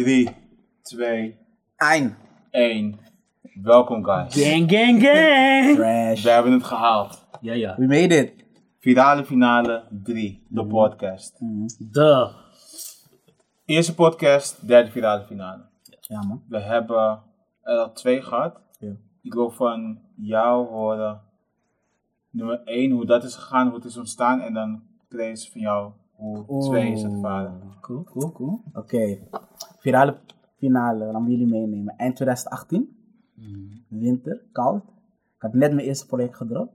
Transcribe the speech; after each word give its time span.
3, 0.00 0.28
2, 0.82 1.36
Ein. 1.76 2.16
1. 2.50 2.98
Welkom 3.62 4.04
guys. 4.04 4.34
Gang, 4.34 4.70
gang, 4.70 5.02
gang! 5.02 5.76
Trash. 5.76 6.22
We 6.22 6.30
hebben 6.30 6.52
het 6.52 6.64
gehaald. 6.64 7.26
Ja, 7.40 7.52
ja. 7.52 7.76
We 7.76 7.86
made 7.86 8.16
it. 8.16 8.44
Virale 8.78 9.24
finale 9.24 9.84
3, 10.02 10.46
de 10.48 10.66
podcast. 10.66 11.36
De. 11.78 12.30
Eerste 13.64 13.94
podcast, 13.94 14.68
derde 14.68 14.90
virale 14.90 15.24
finale. 15.24 15.62
Ja, 16.00 16.22
man. 16.22 16.42
We 16.48 16.60
hebben 16.60 17.22
er 17.62 17.78
al 17.78 17.92
twee 17.92 18.22
gehad. 18.22 18.60
Ja. 18.78 18.92
Ik 19.22 19.34
wil 19.34 19.50
van 19.50 19.98
jou 20.16 20.68
horen, 20.68 21.20
nummer 22.30 22.62
1, 22.64 22.90
hoe 22.90 23.06
dat 23.06 23.24
is 23.24 23.34
gegaan, 23.34 23.66
hoe 23.66 23.76
het 23.76 23.84
is 23.84 23.96
ontstaan. 23.96 24.40
En 24.40 24.54
dan 24.54 24.82
Chris 25.08 25.50
van 25.50 25.60
jou, 25.60 25.92
hoe 26.46 26.64
2 26.68 26.92
is 26.92 27.02
het 27.02 27.12
ervaren. 27.12 27.60
Cool, 27.80 28.04
cool, 28.04 28.32
cool. 28.32 28.62
Oké. 28.72 29.18
Virale 29.80 30.16
finale, 30.58 31.12
dan 31.12 31.30
jullie 31.30 31.46
meenemen. 31.46 31.96
Eind 31.96 32.16
2018. 32.16 32.98
Winter, 33.88 34.42
koud. 34.52 34.82
Ik 35.36 35.42
had 35.42 35.54
net 35.54 35.72
mijn 35.74 35.86
eerste 35.86 36.06
project 36.06 36.36
gedropt. 36.36 36.72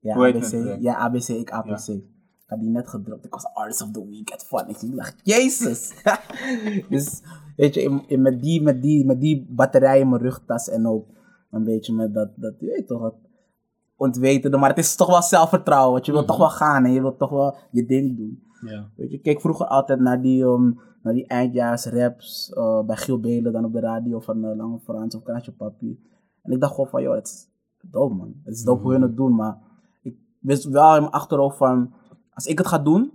Ja, 0.00 0.14
Hoe 0.14 0.24
heet 0.24 0.34
het 0.34 0.44
ABC. 0.44 0.60
project? 0.60 0.82
Ja, 0.82 0.94
ABC, 0.94 1.28
ik 1.28 1.50
APC. 1.50 1.88
Ik 1.88 2.02
had 2.46 2.60
die 2.60 2.70
net 2.70 2.88
gedropt. 2.88 3.24
Ik 3.24 3.32
was 3.32 3.44
Artist 3.54 3.82
of 3.82 3.90
the 3.90 4.08
Week 4.08 4.30
at 4.30 4.44
Fun. 4.44 4.68
Ik 4.68 4.96
dacht, 4.96 5.20
jezus. 5.22 5.92
dus, 6.88 7.22
weet 7.56 7.74
je, 7.74 8.16
met, 8.18 8.42
die, 8.42 8.62
met, 8.62 8.82
die, 8.82 9.06
met 9.06 9.20
die 9.20 9.46
batterij 9.48 10.00
in 10.00 10.08
mijn 10.08 10.22
rugtas 10.22 10.68
en 10.68 10.86
ook 10.86 11.06
een 11.50 11.64
beetje 11.64 11.94
met 11.94 12.14
dat, 12.14 12.30
dat 12.36 12.54
je 12.60 12.66
weet 12.66 12.86
toch, 12.86 13.00
dat 13.00 13.14
ontwetende. 13.96 14.56
Maar 14.56 14.68
het 14.68 14.78
is 14.78 14.96
toch 14.96 15.08
wel 15.08 15.22
zelfvertrouwen. 15.22 15.92
Want 15.92 16.06
je 16.06 16.12
wilt 16.12 16.26
toch 16.26 16.38
wel 16.38 16.50
gaan 16.50 16.84
en 16.84 16.92
je 16.92 17.00
wilt 17.00 17.18
toch 17.18 17.30
wel 17.30 17.56
je 17.70 17.86
ding 17.86 18.16
doen. 18.16 18.42
Ja. 18.60 18.90
Weet 18.96 19.10
je, 19.10 19.16
ik 19.16 19.22
keek 19.22 19.40
vroeger 19.40 19.66
altijd 19.66 20.00
naar 20.00 20.22
die, 20.22 20.42
um, 20.42 20.80
naar 21.02 21.14
die 21.14 21.26
eindjaars 21.26 21.84
raps 21.84 22.52
eh, 22.52 22.84
bij 22.84 22.96
Giel 22.96 23.20
Belen 23.20 23.52
dan 23.52 23.64
op 23.64 23.72
de 23.72 23.80
radio 23.80 24.20
van 24.20 24.44
eh, 24.44 24.56
Lange 24.56 24.78
Frans 24.78 25.14
of 25.14 25.22
Kraantje 25.22 25.52
Papi. 25.52 26.00
En 26.42 26.52
ik 26.52 26.60
dacht 26.60 26.74
gewoon 26.74 26.90
van, 26.90 27.02
joh, 27.02 27.14
het 27.14 27.26
is 27.26 27.48
dope 27.90 28.14
man. 28.14 28.34
Het 28.44 28.54
is 28.54 28.62
dope 28.62 28.82
hoe 28.82 28.92
hun 28.92 29.02
het 29.02 29.16
doen, 29.16 29.34
maar 29.34 29.58
ik 30.02 30.16
wist 30.40 30.64
wel 30.64 30.94
in 30.94 31.00
mijn 31.00 31.12
achterhoofd 31.12 31.56
van, 31.56 31.92
als 32.34 32.46
ik 32.46 32.58
het 32.58 32.66
ga 32.66 32.78
doen, 32.78 33.12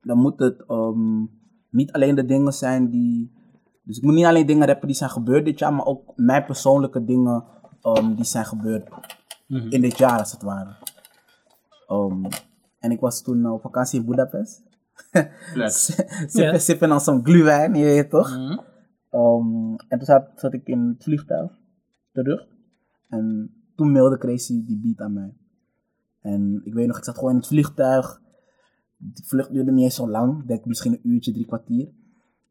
dan 0.00 0.18
moet 0.18 0.38
het 0.38 0.64
um, 0.70 1.30
niet 1.70 1.92
alleen 1.92 2.14
de 2.14 2.24
dingen 2.24 2.52
zijn 2.52 2.90
die... 2.90 3.34
Dus 3.82 3.96
ik 3.96 4.02
moet 4.02 4.14
niet 4.14 4.24
alleen 4.24 4.46
dingen 4.46 4.66
rappen 4.66 4.86
die 4.86 4.96
zijn 4.96 5.10
gebeurd 5.10 5.44
dit 5.44 5.58
jaar, 5.58 5.74
maar 5.74 5.86
ook 5.86 6.12
mijn 6.16 6.44
persoonlijke 6.44 7.04
dingen 7.04 7.44
um, 7.82 8.14
die 8.14 8.24
zijn 8.24 8.44
gebeurd 8.44 8.88
in 9.48 9.80
dit 9.80 9.98
jaar 9.98 10.18
als 10.18 10.32
het 10.32 10.42
ware. 10.42 10.76
Um, 11.88 12.26
en 12.78 12.90
ik 12.90 13.00
was 13.00 13.22
toen 13.22 13.50
op 13.50 13.60
vakantie 13.60 14.00
in 14.00 14.06
Budapest. 14.06 14.65
Sippen, 15.68 16.42
Ja. 16.42 16.58
sippen 16.58 16.92
aan 16.92 17.00
zo'n 17.00 17.24
gluwijn, 17.24 17.74
je 17.74 17.84
weet 17.84 18.10
toch? 18.10 18.30
Mhm. 18.30 18.58
Um, 19.12 19.76
en 19.88 19.98
toen 19.98 20.06
zat, 20.06 20.28
zat 20.34 20.52
ik 20.52 20.66
in 20.66 20.88
het 20.88 21.02
vliegtuig 21.02 21.52
terug. 22.12 22.46
En 23.08 23.54
toen 23.76 23.92
mailde 23.92 24.18
Crazy 24.18 24.64
die 24.64 24.80
beat 24.82 25.00
aan 25.00 25.12
mij. 25.12 25.34
En 26.20 26.60
ik 26.64 26.74
weet 26.74 26.86
nog, 26.86 26.98
ik 26.98 27.04
zat 27.04 27.14
gewoon 27.14 27.30
in 27.30 27.36
het 27.36 27.46
vliegtuig. 27.46 28.20
De 28.96 29.22
vlucht 29.24 29.52
duurde 29.52 29.72
niet 29.72 29.84
eens 29.84 29.94
zo 29.94 30.08
lang. 30.08 30.40
Ik 30.40 30.46
denk 30.48 30.64
misschien 30.64 30.92
een 30.92 31.10
uurtje, 31.10 31.32
drie 31.32 31.46
kwartier. 31.46 31.88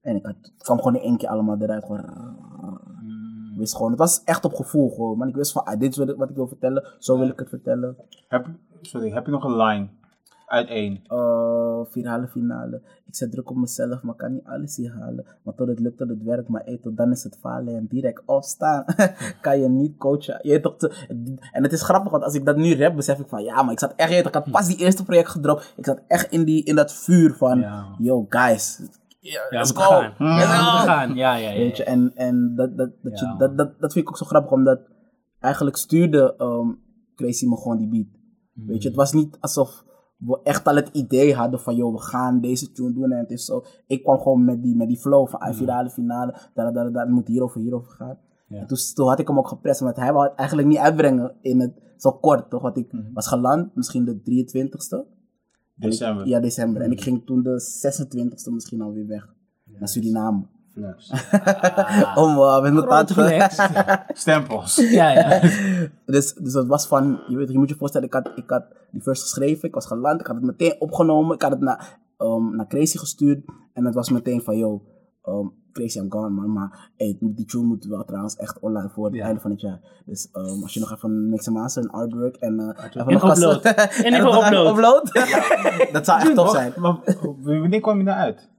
En 0.01 0.15
ik 0.15 0.25
had, 0.25 0.35
het 0.41 0.63
kwam 0.63 0.77
gewoon 0.77 0.95
in 0.95 1.01
één 1.01 1.17
keer 1.17 1.29
allemaal 1.29 1.57
eruit. 1.61 1.83
Gewoon, 1.85 1.99
ik 3.53 3.57
wist 3.57 3.75
gewoon, 3.75 3.89
het 3.91 3.99
was 3.99 4.23
echt 4.23 4.45
op 4.45 4.53
gevoel 4.53 4.89
gewoon. 4.89 5.17
Maar 5.17 5.27
ik 5.27 5.35
wist 5.35 5.51
van, 5.51 5.63
ah, 5.63 5.79
dit 5.79 5.91
is 5.91 5.97
wat 5.97 6.09
ik, 6.09 6.15
wat 6.15 6.29
ik 6.29 6.35
wil 6.35 6.47
vertellen. 6.47 6.87
Zo 6.99 7.17
wil 7.17 7.27
ik 7.27 7.39
het 7.39 7.49
vertellen. 7.49 7.95
Heb, 8.27 8.49
sorry, 8.81 9.11
heb 9.11 9.25
je 9.25 9.31
nog 9.31 9.43
een 9.43 9.57
line 9.57 9.87
uit 10.45 10.67
1? 10.69 11.01
Uh, 11.07 11.79
virale 11.89 12.27
finale. 12.27 12.81
Ik 13.05 13.15
zet 13.15 13.31
druk 13.31 13.49
op 13.49 13.55
mezelf, 13.55 14.01
maar 14.01 14.15
kan 14.15 14.33
niet 14.33 14.43
alles 14.45 14.75
hier 14.75 14.91
halen. 14.99 15.25
Maar 15.43 15.53
tot 15.55 15.67
het 15.67 15.79
lukt, 15.79 15.97
tot 15.97 16.09
het 16.09 16.23
werkt, 16.23 16.47
maar 16.47 16.61
hey, 16.65 16.77
tot 16.81 16.97
dan 16.97 17.11
is 17.11 17.23
het 17.23 17.37
falen 17.39 17.75
en 17.75 17.85
direct 17.89 18.21
opstaan. 18.25 18.85
kan 19.41 19.59
je 19.59 19.69
niet 19.69 19.97
coachen. 19.97 20.39
Je 20.41 20.59
toch 20.59 20.77
te- 20.77 21.05
en 21.51 21.63
het 21.63 21.71
is 21.71 21.81
grappig, 21.83 22.11
want 22.11 22.23
als 22.23 22.33
ik 22.33 22.45
dat 22.45 22.57
nu 22.57 22.75
rap, 22.75 22.95
besef 22.95 23.19
ik 23.19 23.27
van 23.27 23.43
ja, 23.43 23.61
maar 23.63 23.71
ik 23.71 23.79
zat 23.79 23.93
echt, 23.95 24.11
je 24.11 24.17
ik 24.17 24.33
had 24.33 24.51
pas 24.51 24.67
die 24.67 24.77
eerste 24.77 25.03
project 25.03 25.29
gedropt. 25.29 25.73
Ik 25.77 25.85
zat 25.85 26.01
echt 26.07 26.31
in, 26.31 26.43
die, 26.43 26.63
in 26.63 26.75
dat 26.75 26.93
vuur 26.93 27.33
van, 27.33 27.59
Ja. 27.59 27.85
yo 27.97 28.25
guys, 28.29 28.81
Ja, 29.19 29.41
let's 29.49 29.71
go. 29.71 29.81
gaan. 29.81 30.13
Let's 30.17 30.41
Ja, 30.43 30.55
go. 30.57 30.71
moet 30.77 30.87
gaan. 30.89 31.15
Ja, 31.15 31.35
ja, 31.35 31.49
ja. 31.49 31.57
Weet 31.57 31.77
je, 31.77 31.83
en, 31.83 32.11
en 32.15 32.55
dat, 32.55 32.77
dat, 32.77 32.89
dat, 33.01 33.19
Ja. 33.19 33.31
je, 33.31 33.37
dat, 33.37 33.57
dat, 33.57 33.79
dat 33.79 33.93
vind 33.93 34.05
ik 34.05 34.09
ook 34.11 34.17
zo 34.17 34.25
grappig, 34.25 34.51
omdat 34.51 34.79
eigenlijk 35.39 35.77
stuurde 35.77 36.35
um, 36.37 36.79
Crazy 37.15 37.47
me 37.47 37.57
gewoon 37.57 37.77
die 37.77 37.87
beat. 37.89 38.07
Weet 38.67 38.81
je, 38.81 38.87
het 38.87 38.97
was 38.97 39.11
niet 39.13 39.37
alsof 39.39 39.83
we 40.17 40.39
echt 40.43 40.67
al 40.67 40.75
het 40.75 40.89
idee 40.91 41.35
hadden 41.35 41.59
van, 41.59 41.75
joh, 41.75 41.93
we 41.93 42.01
gaan 42.01 42.41
deze 42.41 42.71
tune 42.71 42.93
doen 42.93 43.11
en 43.11 43.17
het 43.17 43.31
is 43.31 43.45
zo. 43.45 43.63
Ik 43.87 44.03
kwam 44.03 44.17
gewoon 44.17 44.45
met 44.45 44.63
die, 44.63 44.75
met 44.75 44.87
die 44.87 44.97
flow 44.97 45.27
van, 45.27 45.39
ah, 45.39 45.55
virale 45.55 45.89
finale, 45.89 46.35
daar, 46.53 46.73
daar, 46.73 46.91
daar, 46.91 47.03
het 47.05 47.13
moet 47.13 47.27
hierover, 47.27 47.61
hierover 47.61 47.91
gaan. 47.91 48.17
Ja. 48.47 48.59
En 48.59 48.67
toen, 48.67 48.77
toen 48.93 49.07
had 49.07 49.19
ik 49.19 49.27
hem 49.27 49.37
ook 49.37 49.47
geprest, 49.47 49.79
want 49.79 49.95
hij 49.95 50.13
wou 50.13 50.27
het 50.27 50.37
eigenlijk 50.37 50.67
niet 50.67 50.77
uitbrengen 50.77 51.35
in 51.41 51.59
het, 51.59 51.73
zo 51.97 52.11
kort, 52.11 52.49
toch? 52.49 52.61
Want 52.61 52.77
ik 52.77 52.91
was 53.13 53.27
geland, 53.27 53.75
misschien 53.75 54.05
de 54.05 54.19
23ste. 54.19 55.13
December. 55.75 56.27
Ja, 56.27 56.39
december. 56.39 56.81
En 56.81 56.91
ik 56.91 57.01
ging 57.01 57.25
toen 57.25 57.43
de 57.43 57.61
26ste 57.87 58.53
misschien 58.53 58.81
alweer 58.81 59.07
weg. 59.07 59.33
Naar 59.63 59.87
Suriname. 59.87 60.47
Flex. 60.77 61.11
Om 62.15 62.37
uh, 62.37 62.61
met 62.61 62.85
mijn 62.85 63.07
flex. 63.07 63.57
Stempels. 64.07 64.75
Ja, 64.75 65.09
ja. 65.09 65.39
Dus, 66.05 66.33
dus 66.33 66.53
het 66.53 66.67
was 66.67 66.87
van, 66.87 67.19
je, 67.27 67.37
weet, 67.37 67.51
je 67.51 67.57
moet 67.57 67.69
je 67.69 67.75
voorstellen, 67.75 68.07
ik 68.07 68.13
had, 68.13 68.31
ik 68.35 68.49
had 68.49 68.63
die 68.91 69.03
verse 69.03 69.21
geschreven, 69.21 69.67
ik 69.67 69.73
was 69.73 69.85
geland, 69.85 70.19
ik 70.19 70.27
had 70.27 70.35
het 70.35 70.45
meteen 70.45 70.75
opgenomen, 70.79 71.35
ik 71.35 71.41
had 71.41 71.51
het 71.51 71.59
naar, 71.59 71.99
um, 72.17 72.55
naar 72.55 72.67
Crazy 72.67 72.97
gestuurd. 72.97 73.45
En 73.73 73.85
het 73.85 73.93
was 73.93 74.09
meteen 74.09 74.41
van, 74.41 74.57
yo, 74.57 74.81
um, 75.25 75.53
Crazy, 75.71 75.97
I'm 75.97 76.11
gone 76.11 76.29
man, 76.29 76.53
maar 76.53 76.91
hey, 76.97 77.17
die 77.19 77.45
tune 77.45 77.63
moet 77.65 77.85
wel 77.85 78.03
trouwens 78.03 78.35
echt 78.35 78.59
online 78.59 78.89
voor 78.89 79.05
het 79.05 79.13
Ja. 79.15 79.25
einde 79.25 79.41
van 79.41 79.51
het 79.51 79.61
jaar. 79.61 79.79
Dus 80.05 80.29
um, 80.33 80.61
als 80.63 80.73
je 80.73 80.79
nog 80.79 80.91
even 80.91 81.29
mix 81.29 81.47
en 81.47 81.53
master 81.53 81.83
en 81.83 81.89
artwork 81.89 82.35
en 82.35 82.59
uh, 82.59 82.85
even 82.85 83.05
En 83.05 83.13
nog 83.13 83.31
upload. 83.31 83.63
En 83.65 84.11
nog 84.23 84.43
even 84.45 84.67
upload. 84.67 85.13
dat 85.91 86.05
zou 86.05 86.19
echt 86.19 86.35
tof 86.35 86.49
zijn. 86.49 86.73
Maar, 86.77 86.97
wanneer 87.41 87.79
kwam 87.79 87.97
je 87.97 88.03
nou 88.03 88.17
uit? 88.17 88.49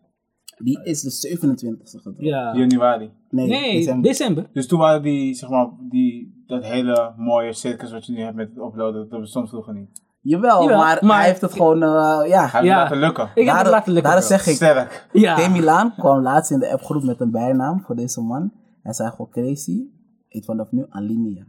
Die 0.57 0.81
is 0.85 1.01
de 1.01 1.29
27e 1.39 1.83
gedropt. 1.83 2.17
Ja. 2.21 2.55
Januari. 2.55 3.11
Nee, 3.31 3.47
Nee, 3.49 3.73
december. 3.77 4.03
december. 4.03 4.47
Dus 4.53 4.67
toen 4.67 4.79
waren 4.79 5.03
die, 5.03 5.35
zeg 5.35 5.49
maar, 5.49 5.69
die, 5.91 6.43
dat 6.47 6.65
hele 6.65 7.13
mooie 7.17 7.53
circus 7.53 7.93
wat 7.93 8.07
je 8.07 8.13
nu 8.13 8.21
hebt 8.21 8.35
met 8.37 8.49
het 8.55 8.65
uploaden, 8.65 9.09
dat 9.09 9.21
bestond 9.21 9.49
vroeger 9.49 9.75
niet. 9.75 10.05
Jawel, 10.21 10.63
Jawel, 10.63 10.79
maar, 10.79 10.99
maar- 11.05 11.19
hij 11.19 11.27
heeft 11.27 11.41
het 11.41 11.53
gewoon, 11.53 11.83
uh, 11.83 11.89
ja. 12.29 12.41
Hij 12.47 12.61
heeft 12.61 12.65
Ja. 12.65 12.77
laten 12.77 12.97
lukken. 12.99 13.25
Ik 13.25 13.31
heb 13.35 13.45
het 13.45 13.47
Daarom- 13.55 13.73
laten 13.73 13.93
lukken. 13.93 14.13
bro. 14.13 14.21
zeg 14.21 14.47
ik, 14.47 14.55
Sterk. 14.55 15.09
Ja. 15.13 15.35
Tim 15.37 15.53
Milaan 15.53 15.95
kwam 15.97 16.23
laatst 16.23 16.51
in 16.51 16.59
de 16.59 16.73
appgroep 16.73 17.03
met 17.03 17.21
een 17.21 17.31
bijnaam 17.31 17.81
voor 17.87 17.97
deze 17.97 18.21
man. 18.21 18.53
Hij 18.83 18.93
zei 18.93 19.11
gewoon 19.11 19.31
Crazy, 19.31 19.81
heet 20.29 20.45
vanaf 20.45 20.71
nu 20.71 20.87
Alinea. 20.89 21.45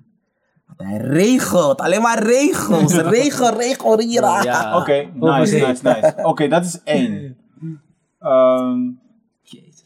Want 0.67 0.89
hij 0.89 0.97
regelt, 0.97 1.81
alleen 1.81 2.01
maar 2.01 2.23
regels. 2.23 2.95
regel, 3.17 3.49
regel, 3.57 3.95
rira. 3.99 4.41
Ja. 4.43 4.77
Oké, 4.79 4.93
nice, 5.13 5.55
nice, 5.65 5.83
nice. 5.83 6.13
Oké, 6.23 6.47
dat 6.47 6.63
is 6.65 6.81
één. 6.83 7.35
Ehm, 8.19 8.79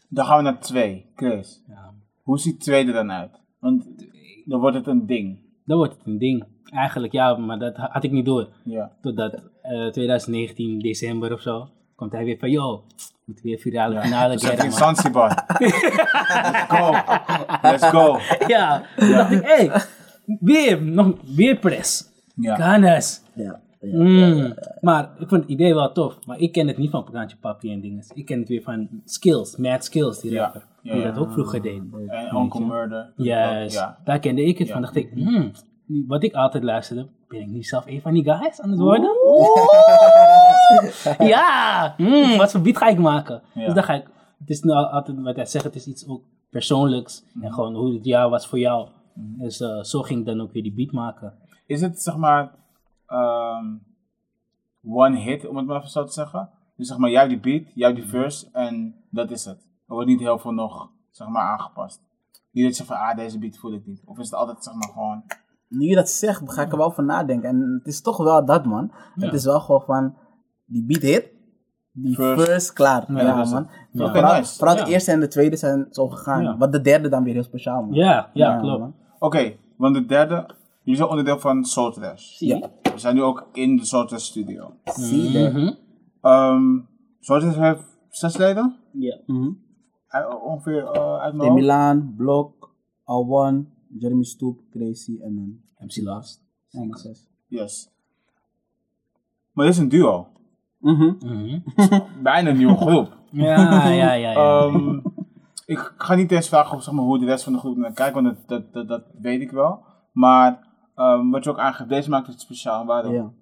dan 0.08 0.24
gaan 0.26 0.36
we 0.36 0.42
naar 0.42 0.58
twee. 0.60 1.06
Chris, 1.16 1.62
Ja. 1.68 1.92
hoe 2.22 2.38
ziet 2.38 2.60
twee 2.60 2.86
er 2.86 2.92
dan 2.92 3.12
uit? 3.12 3.40
Want 3.58 3.84
dan 4.44 4.60
wordt 4.60 4.76
het 4.76 4.86
een 4.86 5.06
ding. 5.06 5.38
Dan 5.64 5.76
wordt 5.76 5.92
het 5.96 6.06
een 6.06 6.18
ding. 6.18 6.44
Eigenlijk 6.64 7.12
ja, 7.12 7.36
maar 7.36 7.58
dat 7.58 7.76
had 7.76 8.04
ik 8.04 8.10
niet 8.10 8.24
door. 8.24 8.48
Ja. 8.64 8.92
Totdat 9.00 9.34
eh 9.62 9.86
2019, 9.86 10.78
december 10.78 11.32
of 11.32 11.40
zo, 11.40 11.68
komt 11.94 12.12
hij 12.12 12.24
weer 12.24 12.38
van, 12.38 12.50
yo, 12.50 12.84
moet 13.24 13.40
weer 13.40 13.58
virale 13.58 14.00
finale 14.00 14.32
We 14.32 14.38
zitten 14.38 14.58
keren, 14.58 14.72
in. 14.72 14.76
Zanzibar. 14.78 15.44
Let's 15.58 16.64
go. 16.68 16.90
Let's 17.62 17.84
go. 17.88 18.18
Ja, 18.46 18.82
toen 18.96 19.10
dacht 19.10 19.30
ik, 19.30 19.42
hé, 19.42 19.66
hey, 19.66 19.82
weer, 20.40 20.82
nog, 20.82 21.14
weer 21.34 21.56
press. 21.56 22.10
Ja. 22.34 22.54
Ganas. 22.56 23.20
Ja, 23.34 23.60
ja. 23.82 23.98
Mm. 23.98 24.54
Maar 24.80 25.10
ik 25.18 25.28
vond 25.28 25.40
het 25.42 25.50
idee 25.50 25.74
wel 25.74 25.92
tof. 25.92 26.26
Maar 26.26 26.38
ik 26.38 26.52
ken 26.52 26.66
het 26.66 26.76
niet 26.78 26.90
van 26.90 27.04
Praatje 27.04 27.36
Papi 27.36 27.72
en 27.72 27.80
dingen. 27.80 28.04
Ik 28.14 28.26
ken 28.26 28.38
het 28.38 28.48
weer 28.48 28.62
van 28.62 28.88
Skills, 29.04 29.56
Mad 29.56 29.84
Skills, 29.84 30.20
die 30.20 30.38
rapper. 30.38 30.62
Die 30.82 31.02
dat 31.02 31.18
ook 31.18 31.32
vroeger 31.32 31.62
deed. 31.62 31.82
En 32.08 32.36
Uncle 32.36 32.64
Murder. 32.64 33.12
Juist, 33.16 33.74
Ja. 33.76 33.98
daar 34.04 34.18
kende 34.18 34.44
ik 34.44 34.58
het 34.58 34.70
van. 34.70 34.80
dacht 34.80 34.96
ik, 34.96 35.10
hmm, 35.14 35.52
wat 36.06 36.22
ik 36.22 36.32
altijd 36.34 36.62
luisterde, 36.64 37.06
ben 37.28 37.40
ik 37.40 37.46
nu 37.48 37.62
zelf 37.62 37.86
een 37.86 38.00
van 38.00 38.12
die 38.12 38.24
guys 38.24 38.60
aan 38.60 38.70
het 38.70 38.78
worden? 38.80 39.10
Ja, 41.18 41.94
hmm, 41.96 42.36
wat 42.36 42.50
voor 42.50 42.60
beat 42.60 42.76
ga 42.76 42.88
ik 42.88 42.98
maken? 42.98 43.42
Dus 43.54 43.74
dan 43.74 43.82
ga 43.84 43.94
ik, 43.94 44.04
het 44.38 44.50
is 44.50 44.60
nou 44.62 44.86
altijd 44.86 45.20
wat 45.22 45.36
hij 45.36 45.46
zegt, 45.46 45.64
het 45.64 45.74
is 45.74 45.86
iets 45.86 46.08
ook 46.08 46.22
persoonlijks. 46.50 47.24
Mhm. 47.32 47.44
En 47.44 47.52
gewoon 47.52 47.74
hoe 47.74 47.94
het 47.94 48.04
jaar 48.04 48.28
was 48.30 48.46
voor 48.46 48.58
jou. 48.58 48.88
Dus 49.14 49.60
eh, 49.60 49.82
zo 49.82 50.02
ging 50.02 50.20
ik 50.20 50.26
dan 50.26 50.40
ook 50.40 50.52
weer 50.52 50.62
die 50.62 50.72
beat 50.74 50.92
maken. 50.92 51.34
Is 51.66 51.80
het 51.80 52.02
zeg 52.02 52.16
maar 52.16 52.50
ehm, 53.12 53.66
one 54.84 55.18
hit, 55.18 55.46
om 55.48 55.56
het 55.56 55.66
maar 55.66 55.76
even 55.76 55.90
zo 55.90 56.04
te 56.04 56.12
zeggen? 56.12 56.50
Dus 56.76 56.88
zeg 56.88 56.98
maar, 56.98 57.10
jij 57.10 57.28
die 57.28 57.40
beat, 57.40 57.62
jij 57.74 57.94
die 57.94 58.06
verse 58.06 58.48
en 58.52 58.94
dat 59.10 59.30
is 59.30 59.44
het. 59.44 59.58
Er 59.58 59.94
wordt 59.94 60.08
niet 60.08 60.20
heel 60.20 60.38
veel 60.38 60.52
nog 60.52 60.90
zeg 61.10 61.28
maar 61.28 61.42
aangepast. 61.42 62.00
Niet 62.50 62.64
dat 62.64 62.76
je 62.76 62.84
zegt 62.84 62.88
van, 62.98 63.08
ah, 63.08 63.16
deze 63.16 63.38
beat 63.38 63.56
voel 63.58 63.72
ik 63.72 63.86
niet. 63.86 64.02
Of 64.04 64.18
is 64.18 64.24
het 64.24 64.34
altijd 64.34 64.64
zeg 64.64 64.74
maar 64.74 64.88
gewoon, 64.88 65.22
Nu 65.68 65.86
je 65.86 65.94
dat 65.94 66.10
zegt, 66.10 66.52
ga 66.52 66.62
ik 66.62 66.72
er 66.72 66.78
wel 66.78 66.90
van 66.90 67.04
nadenken. 67.04 67.48
En 67.48 67.76
het 67.78 67.86
is 67.86 68.00
toch 68.00 68.16
wel 68.16 68.44
dat, 68.44 68.64
man. 68.64 68.92
Het 69.14 69.32
is 69.32 69.44
wel 69.44 69.60
gewoon 69.60 69.82
van, 69.82 70.16
die 70.64 70.84
beat 70.84 71.02
hit. 71.02 71.30
Die 71.92 72.14
First- 72.14 72.44
first, 72.44 72.72
klaar. 72.72 73.12
Ja, 73.12 73.34
man. 73.34 73.68
Ja. 73.92 74.12
Vooral, 74.12 74.34
nice. 74.38 74.84
de 74.84 74.90
eerste 74.90 75.12
en 75.12 75.20
de 75.20 75.28
tweede 75.28 75.56
zijn 75.56 75.86
zo 75.90 76.08
gegaan. 76.08 76.58
Wat 76.58 76.72
de 76.72 76.80
derde 76.80 77.08
dan 77.08 77.24
weer 77.24 77.34
heel 77.34 77.42
speciaal, 77.42 77.82
man. 77.82 77.92
Ja, 77.92 78.30
ja, 78.32 78.58
klopt. 78.58 78.80
man. 78.80 78.94
Oké, 79.18 79.56
want 79.76 79.94
de 79.94 80.06
derde, 80.06 80.46
jullie 80.82 80.96
zijn 80.96 81.08
onderdeel 81.08 81.38
van 81.38 81.64
Soul 81.64 81.92
Trash. 81.92 82.38
Ja. 82.38 82.70
We 82.92 82.98
zijn 82.98 83.14
nu 83.14 83.22
ook 83.22 83.48
in 83.52 83.76
de 83.76 83.82
Trash 83.86 84.24
studio. 84.24 84.74
Zie 84.84 85.30
je. 85.30 85.76
Ehm 86.20 86.78
Soul 87.20 87.40
Trash 87.40 87.56
heeft 87.56 87.98
zes 88.10 88.36
leden? 88.36 88.76
Ja. 88.92 89.18
Mhm. 89.26 89.50
Uit- 90.08 90.40
Ongeveer 90.42 90.84
eh, 90.86 91.16
uit 91.20 91.34
mijn. 91.34 91.54
Milan, 91.54 92.14
Blok, 92.16 92.74
Alwan, 93.04 93.68
Jeremy 93.98 94.24
Stoop, 94.24 94.60
Gracie 94.70 95.22
en 95.22 95.34
dan 95.34 95.60
MC 95.86 96.02
Last. 96.04 96.42
ja, 96.68 96.84
nog 96.84 96.98
zes. 96.98 97.26
Yes. 97.46 97.90
Maar 99.52 99.64
dit 99.66 99.74
is 99.74 99.80
een 99.80 99.88
duo. 99.88 100.26
Mhm. 100.78 101.12
Mhm. 101.26 101.58
Bijna 102.22 102.50
een 102.50 102.56
nieuwe 102.56 102.76
groep. 102.76 103.16
Ja, 103.30 103.88
ja, 103.88 104.12
ja. 104.12 104.30
ja. 104.32 104.34
Ehm, 104.64 104.98
ik 105.66 105.94
ga 105.96 106.14
niet 106.14 106.30
eens 106.32 106.48
vragen 106.48 106.76
of, 106.76 106.82
zeg 106.82 106.94
maar, 106.94 107.04
hoe 107.04 107.18
de 107.18 107.24
rest 107.26 107.44
van 107.44 107.52
de 107.52 107.58
groep 107.58 107.76
naar 107.76 107.92
kijkt, 107.92 108.14
want 108.14 108.26
dat, 108.26 108.48
dat, 108.48 108.72
dat, 108.72 108.88
dat 108.88 109.04
weet 109.20 109.40
ik 109.40 109.50
wel. 109.50 109.84
Maar 110.12 110.66
ehm, 111.02 111.30
wat 111.30 111.44
je 111.44 111.50
ook 111.50 111.58
aangeeft, 111.58 111.88
deze 111.88 112.10
maakt 112.10 112.26
het 112.26 112.40
speciaal. 112.40 112.86
Waarom? 112.86 113.12
Ja. 113.14 113.32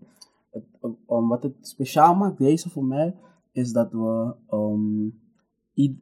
Het, 0.51 0.65
um, 1.09 1.29
wat 1.29 1.43
het 1.43 1.55
speciaal 1.61 2.15
maakt, 2.15 2.39
deze 2.39 2.71
voor 2.71 2.85
mij, 2.85 3.17
is 3.53 3.73
dat 3.73 3.93
we 3.93 4.35
um, 4.51 5.21
i- 5.77 6.01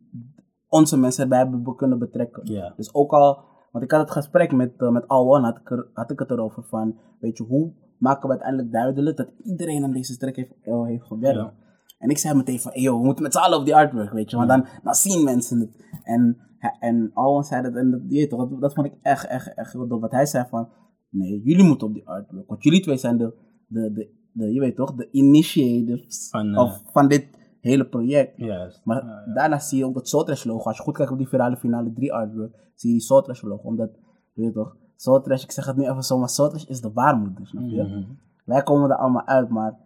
onze 0.68 0.98
mensen 0.98 1.22
erbij 1.22 1.38
hebben 1.38 1.74
kunnen 1.76 1.98
betrekken. 1.98 2.40
Ja. 2.52 2.72
Dus 2.76 2.94
ook 2.94 3.12
al, 3.12 3.38
want 3.72 3.84
ik 3.84 3.90
had 3.90 4.00
het 4.00 4.10
gesprek 4.10 4.52
met, 4.52 4.72
uh, 4.78 4.90
met 4.90 5.08
Alwan, 5.08 5.44
had 5.44 5.58
ik, 5.58 5.70
er, 5.70 5.86
had 5.92 6.10
ik 6.10 6.18
het 6.18 6.30
erover 6.30 6.62
van, 6.64 6.98
weet 7.20 7.36
je, 7.36 7.44
hoe 7.44 7.72
maken 7.98 8.22
we 8.22 8.28
uiteindelijk 8.30 8.72
duidelijk 8.72 9.16
dat 9.16 9.28
iedereen 9.42 9.84
aan 9.84 9.92
deze 9.92 10.16
track 10.16 10.36
heeft, 10.36 10.52
eh, 10.62 10.84
heeft 10.84 11.04
gewerkt. 11.06 11.38
Ja. 11.38 11.52
En 11.98 12.08
ik 12.10 12.18
zei 12.18 12.34
meteen 12.34 12.60
van, 12.60 12.72
"Hey, 12.72 12.82
yo, 12.82 12.98
we 12.98 13.04
moeten 13.04 13.22
met 13.22 13.32
z'n 13.32 13.38
allen 13.38 13.58
op 13.58 13.64
die 13.64 13.76
artwork, 13.76 14.12
weet 14.12 14.30
je, 14.30 14.36
want 14.36 14.48
dan, 14.48 14.66
dan 14.82 14.94
zien 14.94 15.24
mensen 15.24 15.60
het. 15.60 15.84
En, 16.04 16.38
en 16.80 17.10
Alwan 17.14 17.44
zei 17.44 17.62
dat, 17.62 17.74
en 17.74 17.90
dat, 17.90 18.30
dat, 18.30 18.60
dat 18.60 18.74
vond 18.74 18.86
ik 18.86 18.94
echt, 19.02 19.26
echt, 19.26 19.54
echt 19.54 19.72
heel 19.72 19.86
dope. 19.88 20.00
Wat 20.00 20.10
hij 20.10 20.26
zei 20.26 20.46
van, 20.48 20.68
nee, 21.08 21.40
jullie 21.42 21.64
moeten 21.64 21.86
op 21.86 21.94
die 21.94 22.08
artwork, 22.08 22.48
want 22.48 22.62
jullie 22.62 22.80
twee 22.82 22.96
zijn 22.96 23.16
de, 23.18 23.34
de, 23.66 23.92
de, 23.92 24.10
de 24.32 24.52
je 24.52 24.60
weet 24.60 24.76
toch, 24.76 24.94
de 24.94 25.08
initiators 25.10 26.28
Van, 26.30 26.54
eh, 26.54 26.60
of, 26.62 26.82
van 26.92 27.08
dit 27.08 27.26
hele 27.60 27.86
project. 27.86 28.32
Juist. 28.36 28.80
Maar 28.84 29.22
daarna 29.34 29.58
zie 29.58 29.78
je 29.78 29.84
ook 29.86 29.94
het 29.94 30.08
Soultrash 30.08 30.44
logo. 30.44 30.64
Als 30.68 30.76
je 30.76 30.82
goed 30.82 30.96
kijkt 30.96 31.12
op 31.12 31.18
die 31.18 31.28
virale 31.28 31.56
finale 31.56 31.92
3 31.92 32.12
artwork, 32.12 32.52
zie 32.74 32.90
je 32.90 32.96
die 32.96 33.04
Soultrash 33.06 33.42
logo. 33.42 33.68
Omdat, 33.68 33.90
je 34.32 34.42
weet 34.42 34.54
toch, 34.54 34.76
Soultrash, 34.96 35.42
ik 35.42 35.50
zeg 35.50 35.66
het 35.66 35.76
nu 35.76 35.88
even 35.88 36.02
zo, 36.02 36.18
maar 36.18 36.28
Soultrash 36.28 36.64
is 36.64 36.80
de 36.80 36.90
baarmoeder, 36.90 37.46
snap 37.46 37.68
je? 37.68 37.82
Mhm. 37.82 38.02
Wij 38.44 38.62
komen 38.62 38.90
er 38.90 38.96
allemaal 38.96 39.26
uit, 39.26 39.48
maar 39.48 39.76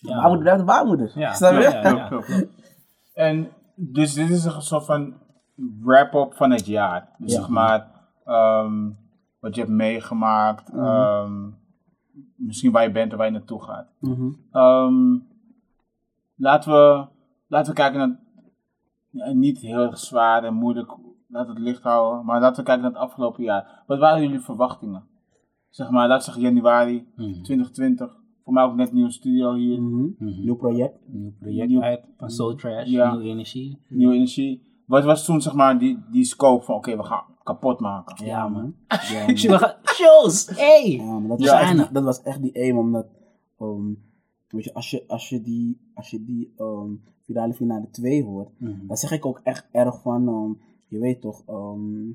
de 0.00 0.08
Ja. 0.08 0.36
blijft 0.36 0.58
de 0.58 0.64
baarmoeder. 0.64 1.12
Ja, 1.14 1.32
snap 1.32 1.52
je? 1.52 1.58
ja, 1.60 1.82
ja. 1.82 2.22
En 3.14 3.48
dus 3.74 4.14
dit 4.14 4.30
is 4.30 4.44
een 4.44 4.62
soort 4.62 4.84
van 4.84 5.14
wrap-up 5.82 6.34
van 6.34 6.50
het 6.50 6.66
jaar. 6.66 7.08
Dus 7.18 7.32
Ja. 7.32 7.38
zeg 7.40 7.48
maar, 7.48 7.90
ehm, 8.24 8.90
wat 9.40 9.54
je 9.54 9.60
hebt 9.60 9.72
meegemaakt, 9.72 10.70
ehm, 10.70 11.48
misschien 12.36 12.72
waar 12.72 12.82
je 12.82 12.90
bent 12.92 13.12
en 13.12 13.16
waar 13.18 13.26
je 13.26 13.32
naartoe 13.32 13.62
gaat. 13.62 13.88
Mhm. 14.00 14.30
Ehm, 14.52 15.18
laten, 16.36 16.72
we, 16.72 17.06
laten 17.46 17.68
we 17.74 17.78
kijken 17.80 17.98
naar, 17.98 18.20
ja, 19.10 19.32
niet 19.32 19.58
heel 19.58 19.80
erg 19.80 19.98
zwaar 19.98 20.44
en 20.44 20.54
moeilijk, 20.54 20.96
laten 21.28 21.54
we 21.54 21.58
het 21.60 21.68
licht 21.68 21.82
houden, 21.82 22.24
maar 22.24 22.40
laten 22.40 22.56
we 22.56 22.62
kijken 22.62 22.82
naar 22.82 22.92
het 22.92 23.00
afgelopen 23.02 23.42
jaar. 23.44 23.82
Wat 23.86 23.98
waren 23.98 24.22
jullie 24.22 24.40
verwachtingen? 24.40 25.08
Zeg 25.68 25.90
maar, 25.90 26.08
we 26.08 26.20
zeggen 26.20 26.42
januari 26.42 27.06
Mhm. 27.16 27.42
2020, 27.42 28.16
voor 28.44 28.52
mij 28.52 28.62
ook 28.64 28.74
net 28.74 28.88
een 28.88 28.94
nieuwe 28.94 29.10
studio 29.10 29.54
hier, 29.54 29.82
Mhm. 29.82 30.02
Mhm. 30.18 30.40
Nieuw 30.40 30.56
project. 30.56 30.94
Nieuw 31.06 31.32
project 31.40 31.68
Nieuw- 31.68 31.82
uit 31.82 32.00
van 32.16 32.30
Soul 32.30 32.54
Trash, 32.54 32.88
Ja. 32.88 33.10
nieuwe 33.10 33.28
energie. 33.28 33.78
nieuwe 33.88 34.14
energie. 34.14 34.68
Wat 34.86 35.04
was 35.04 35.24
toen 35.24 35.40
zeg 35.40 35.52
maar 35.54 35.78
die, 35.78 35.98
die 36.10 36.24
scope 36.24 36.64
van 36.64 36.74
oké, 36.74 36.96
we 36.96 37.02
gaan 37.04 37.24
kapot 37.52 37.80
maken? 37.80 38.24
Ja, 38.26 38.48
man. 38.48 38.74
Ja, 39.08 39.26
man. 39.60 39.72
Shows! 39.84 40.46
Hey! 40.56 40.90
Ja, 40.90 41.18
maar 41.18 41.28
dat, 41.28 41.38
was 41.40 41.50
echt, 41.60 41.76
die- 41.76 41.92
dat 41.92 42.02
was 42.04 42.22
echt 42.22 42.42
die 42.42 42.54
aim, 42.56 42.78
omdat, 42.78 43.06
ehm, 43.58 43.86
weet 44.48 44.64
je, 44.64 44.74
als 44.74 44.90
je, 44.90 45.04
als 45.06 45.28
je 45.28 45.42
die, 45.42 45.80
als 45.94 46.10
je 46.10 46.24
die 46.24 46.52
ehm, 46.56 46.90
virale 47.22 47.52
finale 47.54 47.88
2 47.90 48.24
hoort, 48.24 48.48
Mhm. 48.56 48.86
dan 48.86 48.96
zeg 48.96 49.10
ik 49.12 49.26
ook 49.26 49.40
echt 49.42 49.68
erg 49.72 50.00
van, 50.00 50.28
ehm, 50.28 50.52
je 50.88 50.98
weet 50.98 51.20
toch, 51.20 51.42
ehm, 51.46 52.06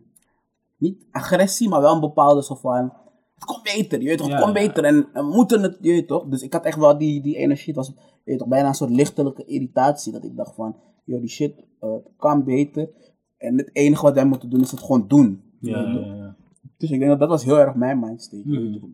niet 0.77 1.05
agressie, 1.11 1.69
maar 1.69 1.81
wel 1.81 1.93
een 1.93 1.99
bepaalde 1.99 2.41
soort 2.41 2.59
van, 2.59 2.93
het 3.35 3.45
komt 3.45 3.63
beter, 3.63 4.01
je 4.01 4.07
weet 4.07 4.17
toch, 4.17 4.27
het 4.27 4.35
Ja, 4.39 4.43
komt 4.43 4.57
ja. 4.57 4.67
beter 4.67 4.83
en 4.83 5.07
we 5.13 5.21
moeten 5.35 5.61
het, 5.61 5.77
je 5.81 5.91
weet 5.91 6.07
toch. 6.07 6.25
Dus 6.25 6.41
ik 6.41 6.53
had 6.53 6.65
echt 6.65 6.77
wel 6.77 6.97
die, 6.97 7.21
die 7.21 7.35
energie, 7.35 7.67
het 7.67 7.75
was 7.75 7.87
je 7.87 8.31
weet 8.31 8.39
toch, 8.39 8.47
bijna 8.47 8.67
een 8.67 8.73
soort 8.73 8.89
lichtelijke 8.89 9.45
irritatie, 9.45 10.11
dat 10.11 10.23
ik 10.23 10.35
dacht 10.35 10.55
van, 10.55 10.75
joh, 11.03 11.19
die 11.19 11.29
shit, 11.29 11.63
eh, 11.79 11.91
het 11.91 12.07
kan 12.17 12.43
beter. 12.43 12.89
En 13.37 13.57
het 13.57 13.69
enige 13.75 14.01
wat 14.01 14.13
wij 14.13 14.25
moeten 14.25 14.49
doen 14.49 14.61
is 14.61 14.71
het 14.71 14.79
gewoon 14.79 15.07
doen. 15.07 15.41
Ja, 15.59 15.79
ja, 15.79 16.15
ja. 16.15 16.35
Dus 16.77 16.91
ik 16.91 16.99
denk 16.99 17.11
dat 17.11 17.19
dat 17.19 17.29
was 17.29 17.43
heel 17.43 17.59
erg 17.59 17.75
mijn 17.75 17.97
Mhm. 17.97 18.49
weet 18.49 18.73
toch. 18.81 18.89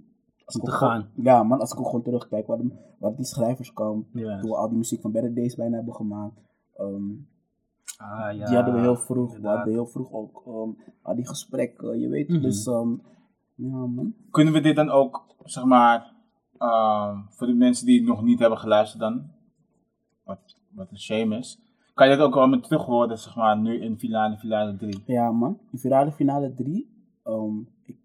Als 0.45 0.55
ik 0.55 0.63
te 0.63 0.71
gaan. 0.71 1.01
gewoon- 1.01 1.25
Ja, 1.25 1.43
man, 1.43 1.59
als 1.59 1.71
ik 1.71 1.79
ook 1.79 1.85
gewoon 1.85 2.01
terugkijk 2.01 2.47
waar, 2.47 2.57
de- 2.57 2.93
waar 2.99 3.15
die 3.15 3.25
schrijvers 3.25 3.73
kwamen. 3.73 4.07
Toen 4.11 4.49
we 4.49 4.55
al 4.55 4.67
die 4.69 4.77
muziek 4.77 5.01
van 5.01 5.11
Better 5.11 5.33
Days 5.33 5.55
bijna 5.55 5.75
hebben 5.75 5.93
gemaakt. 5.95 6.39
ehm, 6.77 7.03
Ah, 7.97 8.35
ja. 8.35 8.45
die 8.45 8.55
hadden 8.55 8.73
we 8.73 8.79
heel 8.79 8.95
vroeg. 8.95 9.29
We 9.29 9.35
inderdaad. 9.35 9.55
hadden 9.55 9.73
heel 9.73 9.85
vroeg 9.87 10.11
ook 10.11 10.43
ehm, 10.45 10.69
al 11.01 11.15
die 11.15 11.27
gesprekken, 11.27 11.99
je 11.99 12.07
weet. 12.09 12.29
Mhm. 12.29 12.41
Dus, 12.41 12.67
ehm, 12.67 12.89
ja, 13.55 13.85
man. 13.85 14.13
Kunnen 14.31 14.53
we 14.53 14.59
dit 14.59 14.75
dan 14.75 14.89
ook, 14.89 15.25
zeg 15.43 15.63
maar, 15.65 16.13
ehm, 16.57 17.17
voor 17.29 17.47
de 17.47 17.53
mensen 17.53 17.85
die 17.85 17.97
het 17.99 18.07
nog 18.07 18.21
niet 18.23 18.39
hebben 18.39 18.57
geluisterd 18.59 19.01
dan, 19.01 19.23
wat, 20.23 20.57
wat 20.71 20.91
een 20.91 20.99
shame 20.99 21.37
is, 21.37 21.59
kan 21.93 22.09
je 22.09 22.15
dat 22.15 22.25
ook 22.27 22.33
wel 22.35 22.47
met 22.47 22.63
terug 22.63 22.85
horen, 22.85 23.17
zeg 23.17 23.35
maar, 23.35 23.57
nu 23.59 23.81
in 23.81 23.97
finale, 23.99 24.37
finale 24.37 24.75
3? 24.77 25.03
Ja, 25.05 25.31
man. 25.31 25.57
Die 25.71 25.79
virale 25.79 26.11
finale 26.11 26.53
3. 26.53 26.89
ehm, 27.23 27.57
ik 27.85 27.97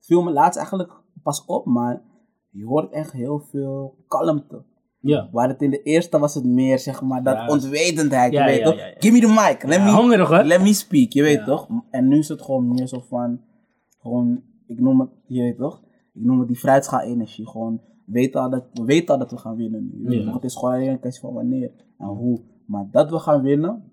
viel 0.00 0.22
me 0.22 0.30
laatst 0.30 0.56
eigenlijk 0.58 0.92
pas 1.22 1.44
op, 1.44 1.64
maar 1.66 2.02
je 2.50 2.64
hoort 2.64 2.92
echt 2.92 3.12
heel 3.12 3.38
veel 3.38 3.94
kalmte. 4.08 4.62
Ja. 5.00 5.28
Waar 5.32 5.48
het 5.48 5.62
in 5.62 5.70
de 5.70 5.82
eerste 5.82 6.18
was 6.18 6.34
het 6.34 6.44
meer, 6.44 6.78
zeg 6.78 7.02
maar, 7.02 7.22
dat 7.22 7.34
Ja. 7.34 7.48
ontwetendheid, 7.48 8.32
Ja, 8.32 8.44
je 8.46 8.50
weet 8.50 8.58
ja, 8.58 8.64
toch? 8.64 8.76
ja, 8.78 8.86
ja. 8.86 8.94
Give 8.98 9.12
me 9.12 9.20
the 9.20 9.26
mic, 9.48 9.62
let 9.62 9.80
me, 9.84 9.90
hongerig, 9.90 10.44
let 10.44 10.60
me 10.60 10.72
speak, 10.72 11.12
je 11.12 11.22
weet 11.22 11.38
Ja. 11.38 11.44
toch? 11.44 11.68
En 11.90 12.08
nu 12.08 12.18
is 12.18 12.28
het 12.28 12.42
gewoon 12.42 12.68
meer 12.68 12.86
zo 12.86 13.00
van, 13.08 13.40
gewoon, 14.00 14.42
ik 14.66 14.80
noem 14.80 15.00
het, 15.00 15.10
je 15.26 15.42
weet 15.42 15.56
toch? 15.56 15.82
Ik 16.14 16.24
noem 16.24 16.38
het 16.38 16.48
die 16.48 16.56
fruitschaal-energie, 16.56 17.48
gewoon, 17.48 17.80
weten 18.04 18.40
al 18.40 18.50
dat, 18.50 18.64
we 18.72 18.84
weten 18.84 19.14
al 19.14 19.18
dat 19.20 19.30
we 19.30 19.36
gaan 19.36 19.56
winnen 19.56 19.90
nu, 19.92 20.02
je 20.02 20.08
weet 20.08 20.18
Ja. 20.18 20.24
toch? 20.24 20.34
Het 20.34 20.44
is 20.44 20.54
gewoon 20.56 20.74
alleen 20.74 20.88
een 20.88 21.00
kwestie 21.00 21.22
van 21.22 21.32
wanneer 21.34 21.70
en 21.98 22.06
hoe. 22.06 22.40
Maar 22.68 22.88
dat 22.90 23.10
we 23.10 23.18
gaan 23.18 23.42
winnen, 23.42 23.92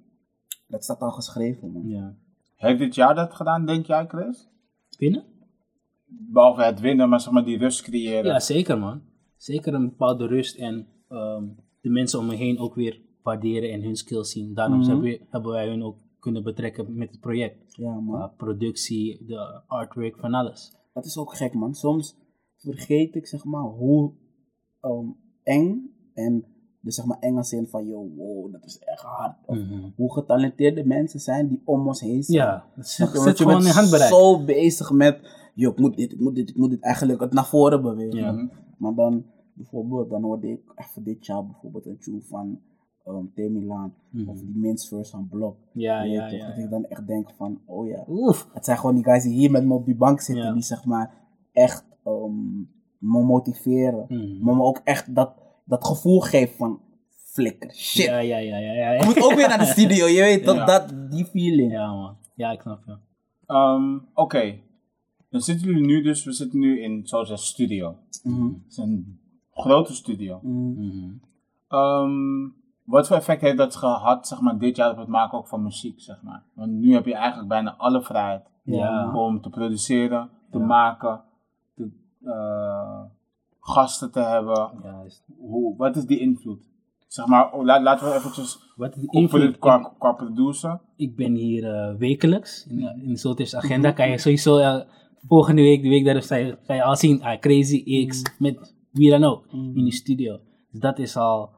dat 0.67 0.83
staat 0.83 0.99
al 1.01 1.11
geschreven, 1.11 1.71
man. 1.71 1.87
Ja. 1.87 2.15
Heeft 2.55 2.79
dit 2.79 2.95
jaar 2.95 3.15
dat 3.15 3.33
gedaan, 3.33 3.65
denk 3.65 3.85
jij, 3.85 4.07
Chris? 4.07 4.47
Winnen? 4.97 5.23
Behalve 6.05 6.61
het 6.63 6.79
winnen, 6.79 7.09
maar 7.09 7.19
zeg 7.21 7.33
maar 7.33 7.45
die 7.45 7.57
rust 7.57 7.81
creëren. 7.81 8.25
Ja, 8.31 8.39
zeker 8.39 8.79
man. 8.79 9.01
Zeker 9.37 9.73
een 9.73 9.85
bepaalde 9.89 10.27
rust 10.27 10.55
en 10.57 10.87
ehm, 11.09 11.43
de 11.81 11.89
mensen 11.89 12.19
om 12.19 12.25
me 12.25 12.35
heen 12.35 12.59
ook 12.59 12.75
weer 12.75 13.01
waarderen 13.23 13.71
en 13.71 13.81
hun 13.83 13.95
skills 13.95 14.31
zien. 14.31 14.53
Daarom 14.53 14.81
hebben, 14.81 15.03
we- 15.03 15.21
hebben 15.29 15.51
wij 15.51 15.67
hun 15.67 15.83
ook 15.83 15.97
kunnen 16.19 16.43
betrekken 16.43 16.95
met 16.95 17.11
het 17.11 17.19
project. 17.19 17.75
Ja, 17.75 17.99
man. 17.99 18.31
Productie, 18.37 19.25
de 19.25 19.61
artwork, 19.67 20.17
van 20.17 20.33
alles. 20.33 20.73
Dat 20.93 21.05
is 21.05 21.17
ook 21.17 21.35
gek, 21.35 21.53
man. 21.53 21.73
Soms 21.75 22.15
vergeet 22.57 23.15
ik, 23.15 23.27
zeg 23.27 23.43
maar, 23.45 23.63
hoe 23.63 24.11
ehm, 24.81 25.05
eng 25.43 25.95
en 26.13 26.45
dus 26.85 26.95
zeg 26.95 27.05
maar 27.05 27.17
eng 27.19 27.37
als 27.37 27.49
zin 27.49 27.67
van, 27.67 27.85
yo, 27.87 28.09
wow, 28.15 28.51
dat 28.51 28.65
is 28.65 28.79
echt 28.79 29.01
hard. 29.01 29.35
Of 29.45 29.57
Mhm. 29.57 29.89
hoe 29.95 30.13
getalenteerde 30.13 30.85
mensen 30.85 31.19
zijn 31.19 31.47
die 31.47 31.61
om 31.65 31.87
ons 31.87 32.01
heen 32.01 32.23
zijn. 32.23 32.37
Ja, 32.37 32.65
dat 32.75 32.95
je? 32.95 33.05
zit 33.19 33.37
je 33.37 33.43
gewoon 33.43 33.65
in 33.65 33.71
handbereik. 33.71 34.09
zo 34.09 34.43
bezig 34.43 34.91
met, 34.91 35.19
yo, 35.53 35.69
ik 35.71 35.79
moet 35.79 35.97
dit, 35.97 36.11
ik 36.11 36.19
moet 36.19 36.35
dit, 36.35 36.49
ik 36.49 36.55
moet 36.55 36.69
dit 36.69 36.81
eigenlijk 36.83 37.19
het 37.19 37.33
naar 37.33 37.45
voren 37.45 37.81
bewegen. 37.81 38.17
Ja. 38.19 38.31
Mhm. 38.31 38.45
Maar 38.77 38.93
dan, 38.93 39.25
bijvoorbeeld, 39.53 40.09
dan 40.09 40.23
hoorde 40.23 40.47
ik 40.51 40.61
even 40.75 41.03
dit 41.03 41.25
jaar 41.25 41.45
bijvoorbeeld 41.45 41.85
een 41.85 41.97
tune 41.99 42.21
van 42.21 42.59
um, 43.07 43.31
Temilaan 43.35 43.93
Mhm. 44.09 44.29
of 44.29 44.39
die 44.39 44.55
Min's 44.55 44.87
Verse 44.87 45.11
van 45.11 45.27
Blok. 45.29 45.57
Ja, 45.71 46.03
ja, 46.03 46.21
toch? 46.29 46.39
ja, 46.39 46.47
Dat 46.47 46.55
ja. 46.57 46.63
ik 46.63 46.69
dan 46.69 46.85
echt 46.85 47.07
denk 47.07 47.29
van, 47.37 47.59
oh 47.65 47.87
ja, 47.87 48.03
Oef. 48.07 48.49
het 48.53 48.65
zijn 48.65 48.77
gewoon 48.77 48.95
die 48.95 49.03
guys 49.03 49.23
die 49.23 49.33
hier 49.33 49.51
met 49.51 49.65
me 49.65 49.73
op 49.73 49.85
die 49.85 49.95
bank 49.95 50.21
zitten, 50.21 50.53
die 50.53 50.63
zeg 50.63 50.85
maar 50.85 51.13
echt 51.51 51.85
ehm, 52.03 52.57
me 52.97 53.23
motiveren. 53.23 54.05
Mhm. 54.09 54.43
Maar 54.43 54.55
me 54.55 54.63
ook 54.63 54.81
echt 54.83 55.15
dat, 55.15 55.33
dat 55.65 55.87
gevoel 55.87 56.19
geven 56.19 56.55
van 56.55 56.81
flikker, 57.15 57.73
shit. 57.75 58.05
Ja, 58.05 58.17
ja, 58.17 58.37
ja, 58.37 58.57
ja, 58.57 58.71
ja. 58.73 58.89
Ik 58.89 59.05
moet 59.05 59.23
ook 59.23 59.33
weer 59.33 59.47
naar 59.47 59.57
de 59.59 59.65
studio, 59.65 60.05
je 60.05 60.21
weet 60.21 60.45
Ja. 60.45 60.65
dat, 60.65 60.93
die 61.11 61.25
feeling. 61.25 61.71
Ja 61.71 61.93
man. 61.93 62.17
Ja, 62.35 62.51
ik 62.51 62.61
snap 62.61 62.79
je. 62.85 62.97
Ehm, 63.45 63.97
Oké, 64.13 64.59
dan 65.29 65.41
zitten 65.41 65.67
jullie 65.67 65.85
nu 65.85 66.01
dus, 66.01 66.23
we 66.23 66.31
zitten 66.31 66.59
nu 66.59 66.81
in, 66.81 67.07
zoals 67.07 67.29
een 67.29 67.37
studio. 67.37 67.95
Mhm, 68.23 68.43
Het 68.45 68.53
is 68.69 68.77
een 68.77 69.19
grote 69.51 69.93
studio. 69.93 70.39
mhm. 70.43 70.85
Mhm. 70.87 71.09
Ehm, 71.67 72.49
wat 72.83 73.07
voor 73.07 73.15
effect 73.15 73.41
heeft 73.41 73.57
dat 73.57 73.75
gehad, 73.75 74.27
zeg 74.27 74.39
maar, 74.41 74.57
dit 74.57 74.75
jaar 74.75 74.91
op 74.91 74.97
het 74.97 75.07
maken 75.07 75.37
ook 75.37 75.47
van 75.47 75.63
muziek, 75.63 76.01
zeg 76.01 76.21
maar? 76.23 76.43
Want 76.53 76.71
nu 76.71 76.93
heb 76.93 77.05
je 77.05 77.13
eigenlijk 77.15 77.49
bijna 77.49 77.75
alle 77.77 78.01
vrijheid 78.01 78.43
Ja. 78.63 79.13
om 79.15 79.41
te 79.41 79.49
produceren, 79.49 80.29
te 80.51 80.57
Ja. 80.57 80.65
maken, 80.65 81.21
te, 81.75 81.89
eh, 82.23 83.01
gasten 83.65 84.11
te 84.11 84.19
hebben. 84.19 84.71
Juist. 84.83 85.23
Hoe, 85.37 85.77
wat 85.77 85.95
is 85.95 86.05
die 86.05 86.19
invloed? 86.19 86.73
zeg 87.07 87.25
maar, 87.27 87.53
oh, 87.53 87.63
la- 87.65 87.81
laten 87.81 88.07
we 88.07 88.13
eventjes 88.15 88.73
Wat 88.75 88.95
is 88.95 89.01
de 89.01 89.07
invloed? 89.19 89.41
het 89.41 89.59
qua, 89.59 89.93
qua 89.99 90.11
producer. 90.11 90.79
Ik 90.95 91.15
ben 91.15 91.33
hier 91.33 91.73
eh, 91.73 91.95
wekelijks. 91.97 92.67
In, 92.67 92.79
in 92.79 93.07
de 93.09 93.17
Sulters 93.17 93.55
agenda 93.55 93.91
kan 93.91 94.09
je 94.09 94.17
sowieso 94.17 94.57
eh, 94.57 94.81
volgende 95.27 95.61
week, 95.61 95.81
de 95.81 95.89
week 95.89 96.05
daarop, 96.05 96.23
ga 96.23 96.73
je, 96.73 96.83
al 96.83 96.95
zien. 96.95 97.23
Ah, 97.23 97.39
Crazy 97.39 98.07
X 98.07 98.21
met 98.39 98.75
wie 98.91 99.09
dan 99.09 99.23
ook 99.23 99.45
in 99.51 99.83
die 99.83 99.93
studio. 99.93 100.39
Dus 100.71 100.79
dat 100.79 100.99
is 100.99 101.17
al 101.17 101.49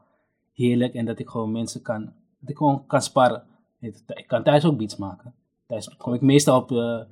heerlijk. 0.52 0.94
En 0.94 1.04
dat 1.04 1.18
ik 1.18 1.28
gewoon 1.28 1.52
mensen 1.52 1.82
kan, 1.82 2.04
dat 2.40 2.50
ik 2.50 2.56
gewoon 2.56 2.86
kan 2.86 3.02
sparren. 3.02 3.42
Ik 3.80 4.24
kan 4.26 4.42
thuis 4.42 4.64
ook 4.64 4.76
beats 4.78 4.96
maken. 4.96 5.34
Thuis 5.66 5.96
kom 5.96 6.14
ik 6.14 6.20
meestal 6.20 6.60
op 6.60 6.70
eh, 6.70 6.76
de 6.76 7.06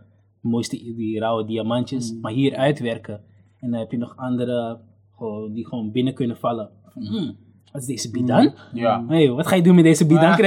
mooiste, 0.48 0.76
die 0.76 1.18
rauwe 1.18 1.44
diamantjes. 1.44 2.14
Maar 2.20 2.32
hier 2.32 2.56
uitwerken. 2.56 3.20
En 3.60 3.70
dan 3.70 3.80
heb 3.80 3.90
je 3.90 3.98
nog 3.98 4.16
andere 4.16 4.78
gewoon, 5.16 5.52
die 5.52 5.66
gewoon 5.66 5.90
binnen 5.90 6.14
kunnen 6.14 6.36
vallen. 6.36 6.70
Van, 6.88 7.02
hmm, 7.02 7.36
wat 7.72 7.80
is 7.80 7.86
deze 7.86 8.10
beat 8.10 8.26
dan? 8.26 8.54
Ja. 8.72 9.04
Hey, 9.08 9.30
wat 9.30 9.46
ga 9.46 9.56
je 9.56 9.62
doen 9.62 9.74
met 9.74 9.84
deze 9.84 10.06
beat 10.06 10.20
dan? 10.20 10.46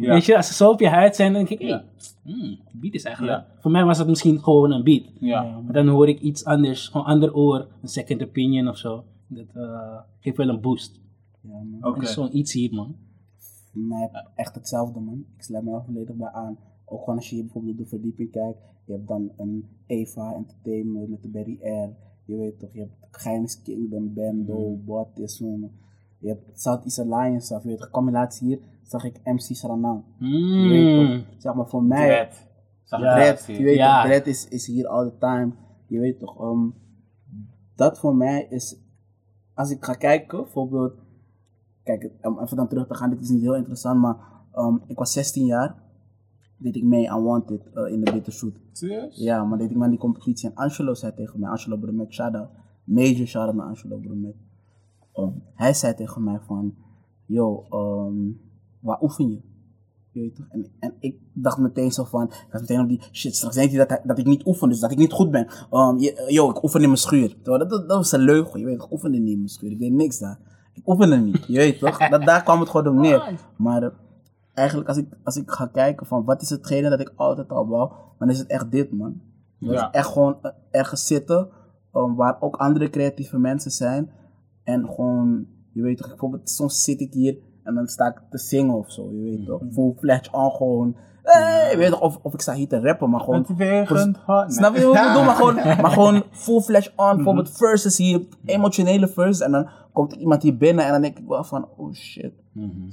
Ja. 0.00 0.12
Weet 0.12 0.24
je, 0.24 0.36
als 0.36 0.46
ze 0.46 0.54
zo 0.54 0.70
op 0.70 0.80
je 0.80 0.88
huid 0.88 1.16
zijn, 1.16 1.32
dan 1.32 1.44
denk 1.44 1.60
ik, 1.60 1.66
hé, 1.68 1.74
Ja. 1.74 1.84
hmm, 2.22 2.58
beat 2.72 2.94
is 2.94 3.04
eigenlijk... 3.04 3.36
Ja. 3.36 3.46
Voor 3.60 3.70
mij 3.70 3.84
was 3.84 3.98
het 3.98 4.08
misschien 4.08 4.42
gewoon 4.42 4.72
een 4.72 4.84
beat. 4.84 5.04
Ja. 5.20 5.60
Maar 5.64 5.72
dan 5.72 5.88
hoor 5.88 6.08
ik 6.08 6.20
iets 6.20 6.44
anders, 6.44 6.88
gewoon 6.88 7.06
ander 7.06 7.34
oor, 7.34 7.66
een 7.82 7.88
second 7.88 8.22
opinion 8.22 8.68
of 8.68 8.76
zo. 8.76 9.04
Dat 9.26 9.46
eh, 9.54 9.98
geeft 10.20 10.36
wel 10.36 10.48
een 10.48 10.60
boost. 10.60 11.00
Ja, 11.40 11.48
man. 11.48 11.76
Oké. 11.80 12.00
Dat 12.00 12.08
is 12.08 12.14
zo'n 12.14 12.36
iets 12.36 12.52
hier, 12.52 12.74
man. 12.74 12.96
Voor 13.72 13.80
mij 13.80 14.10
echt 14.34 14.54
hetzelfde, 14.54 15.00
man. 15.00 15.24
Ik 15.36 15.42
sluit 15.42 15.64
me 15.64 15.74
er 15.74 15.82
volledig 15.84 16.14
bij 16.14 16.30
aan. 16.32 16.58
Ook 16.84 16.98
gewoon 16.98 17.16
als 17.16 17.28
je 17.28 17.34
hier 17.34 17.44
bijvoorbeeld 17.44 17.78
de 17.78 17.86
verdieping 17.86 18.30
kijkt. 18.30 18.58
Je 18.84 18.92
hebt 18.92 19.08
dan 19.08 19.30
een 19.36 19.68
Eva 19.86 20.34
Entertainment 20.34 21.08
met 21.08 21.22
de 21.22 21.28
Barry 21.28 21.58
Air. 21.62 21.90
Je 22.26 22.36
weet 22.36 22.58
toch, 22.58 22.72
je 22.72 22.80
hebt 22.80 22.94
Geinis 23.10 23.62
Kingdom, 23.62 24.14
Bando, 24.14 24.76
Botis. 24.84 25.38
Je 26.18 26.28
hebt 26.28 26.60
Southeast 26.60 26.98
Alliance 26.98 27.54
af. 27.54 27.62
Je 27.62 27.68
weet 27.68 27.78
toch, 27.78 27.90
kom 27.90 28.06
je 28.06 28.12
laatst 28.12 28.40
hier, 28.40 28.58
zag 28.82 29.04
ik 29.04 29.20
MC 29.24 29.40
Saranang. 29.40 30.02
Je 30.18 30.68
weet 30.68 30.96
Mm. 31.08 31.24
toch, 31.24 31.34
zeg 31.38 31.54
maar 31.54 31.68
voor 31.68 31.82
mij. 31.82 32.06
Dread. 32.06 32.46
Zag 32.84 33.00
Ja. 33.00 33.14
Dread, 33.14 33.42
Dread 33.44 33.58
je 33.58 33.64
weet 33.64 33.76
Ja. 33.76 34.00
toch, 34.02 34.10
Dread 34.10 34.26
is, 34.26 34.48
is 34.48 34.66
hier 34.66 34.86
all 34.86 35.08
the 35.10 35.18
time. 35.18 35.52
Je 35.86 35.98
weet 35.98 36.18
toch, 36.18 36.40
um, 36.42 36.74
dat 37.74 37.98
voor 37.98 38.16
mij 38.16 38.46
is, 38.50 38.76
als 39.54 39.70
ik 39.70 39.84
ga 39.84 39.92
kijken, 39.94 40.38
bijvoorbeeld, 40.42 40.92
kijk, 41.82 42.10
om 42.22 42.38
even 42.40 42.56
dan 42.56 42.68
terug 42.68 42.86
te 42.86 42.94
gaan, 42.94 43.10
dit 43.10 43.20
is 43.20 43.28
niet 43.28 43.40
heel 43.42 43.56
interessant, 43.56 44.00
maar 44.00 44.16
um, 44.54 44.82
ik 44.86 44.98
was 44.98 45.12
16 45.12 45.46
jaar, 45.46 45.74
deed 46.56 46.76
ik 46.76 46.84
mee 46.84 47.10
aan 47.10 47.22
Wanted 47.22 47.70
uh, 47.74 47.92
in 47.92 48.04
de 48.04 48.12
Bitter 48.12 48.32
Shoot. 48.32 48.54
Serieus? 48.72 49.16
Ja, 49.16 49.44
maar 49.44 49.58
deed 49.58 49.70
ik 49.70 49.74
mee 49.74 49.84
aan 49.84 49.90
die 49.90 49.98
competitie 49.98 50.48
en 50.48 50.54
Angelo 50.54 50.94
zei 50.94 51.14
tegen 51.14 51.40
mij, 51.40 51.50
Angelo 51.50 51.76
Brumet, 51.76 52.12
shout-out, 52.12 52.48
major 52.84 53.26
shout-out 53.26 53.54
naar 53.54 53.66
Angelo 53.66 53.96
Brumet. 53.96 54.34
Um, 55.14 55.42
hij 55.54 55.74
zei 55.74 55.94
tegen 55.94 56.24
mij 56.24 56.38
van, 56.46 56.74
yo, 57.26 57.66
um, 57.70 58.40
waar 58.80 59.02
oefen 59.02 59.28
je? 59.28 59.40
Je 60.10 60.20
weet 60.20 60.34
toch? 60.34 60.46
En, 60.48 60.66
en 60.78 60.94
ik 61.00 61.18
dacht 61.32 61.58
meteen 61.58 61.92
zo 61.92 62.04
van, 62.04 62.22
ik 62.22 62.46
was 62.52 62.60
meteen 62.60 62.80
op 62.80 62.88
die 62.88 63.02
shit, 63.12 63.36
straks 63.36 63.54
denkt 63.54 63.74
hij 63.74 63.86
dat, 63.86 64.00
dat 64.04 64.18
ik 64.18 64.26
niet 64.26 64.46
oefen, 64.46 64.68
dus 64.68 64.80
dat 64.80 64.90
ik 64.90 64.98
niet 64.98 65.12
goed 65.12 65.30
ben. 65.30 65.48
Um, 65.72 65.98
yo, 66.28 66.50
ik 66.50 66.62
oefen 66.62 66.80
in 66.80 66.86
mijn 66.86 67.00
schuur. 67.00 67.36
Dat, 67.42 67.58
dat, 67.58 67.70
dat 67.70 67.96
was 67.96 68.12
een 68.12 68.20
leugen, 68.20 68.60
je 68.60 68.66
weet, 68.66 68.74
ik 68.74 68.92
oefende 68.92 69.18
niet 69.18 69.32
in 69.32 69.36
mijn 69.36 69.48
schuur, 69.48 69.70
ik 69.70 69.78
deed 69.78 69.92
niks 69.92 70.18
daar. 70.18 70.38
Ik 70.72 70.88
oefende 70.88 71.16
niet, 71.16 71.44
je 71.46 71.56
weet 71.56 71.78
toch? 71.78 71.98
Dat, 72.08 72.22
daar 72.22 72.42
kwam 72.42 72.60
het 72.60 72.68
gewoon 72.68 72.88
op 72.88 72.94
neer. 72.94 73.40
Maar 73.56 73.92
eigenlijk 74.56 74.88
als 74.88 74.96
ik, 74.96 75.06
als 75.24 75.36
ik 75.36 75.50
ga 75.50 75.66
kijken 75.66 76.06
van 76.06 76.24
wat 76.24 76.42
is 76.42 76.50
hetgene 76.50 76.88
dat 76.90 77.00
ik 77.00 77.12
altijd 77.16 77.48
al 77.52 77.68
wou, 77.68 77.90
dan 78.18 78.30
is 78.30 78.38
het 78.38 78.48
echt 78.48 78.70
dit 78.70 78.92
man. 78.92 79.20
Dat 79.58 79.70
Ja. 79.72 79.88
is 79.88 79.88
echt 79.92 80.08
gewoon 80.08 80.38
eh, 80.42 80.50
ergens 80.70 81.06
zitten, 81.06 81.48
um, 81.94 82.14
waar 82.14 82.36
ook 82.40 82.56
andere 82.56 82.90
creatieve 82.90 83.38
mensen 83.38 83.70
zijn. 83.70 84.10
En 84.64 84.88
gewoon, 84.88 85.46
je 85.72 85.82
weet 85.82 85.96
toch, 85.98 86.08
bijvoorbeeld 86.08 86.50
soms 86.50 86.84
zit 86.84 87.00
ik 87.00 87.12
hier 87.12 87.36
en 87.62 87.74
dan 87.74 87.86
sta 87.86 88.06
ik 88.06 88.20
te 88.30 88.38
zingen 88.38 88.74
of 88.74 88.92
zo, 88.92 89.12
je 89.12 89.22
weet 89.22 89.46
toch. 89.46 89.62
Full 89.72 89.94
flash 89.98 90.28
on 90.30 90.50
gewoon, 90.50 90.96
hey, 91.22 91.70
je 91.70 91.76
weet 91.76 91.90
toch, 91.90 92.00
of, 92.00 92.18
of 92.22 92.34
ik 92.34 92.40
sta 92.40 92.54
hier 92.54 92.68
te 92.68 92.80
rappen, 92.80 93.10
maar 93.10 93.20
gewoon... 93.20 93.44
Hart. 94.16 94.54
Snap 94.54 94.76
je 94.76 94.86
wat 94.86 94.96
ik 94.96 95.02
bedoel? 95.06 95.24
Maar 95.24 95.34
gewoon, 95.34 95.54
maar 95.82 95.90
gewoon 95.90 96.22
full 96.30 96.60
flash 96.60 96.88
on. 96.96 97.14
Bijvoorbeeld 97.16 97.50
verses 97.56 97.96
hier, 97.98 98.22
emotionele 98.44 99.08
verses. 99.08 99.40
En 99.40 99.52
dan 99.52 99.68
komt 99.92 100.12
iemand 100.12 100.42
hier 100.42 100.56
binnen 100.56 100.84
en 100.84 100.90
dan 100.92 101.00
denk 101.02 101.18
ik 101.18 101.26
wel 101.26 101.44
van, 101.44 101.68
oh 101.76 101.92
shit. 101.92 102.32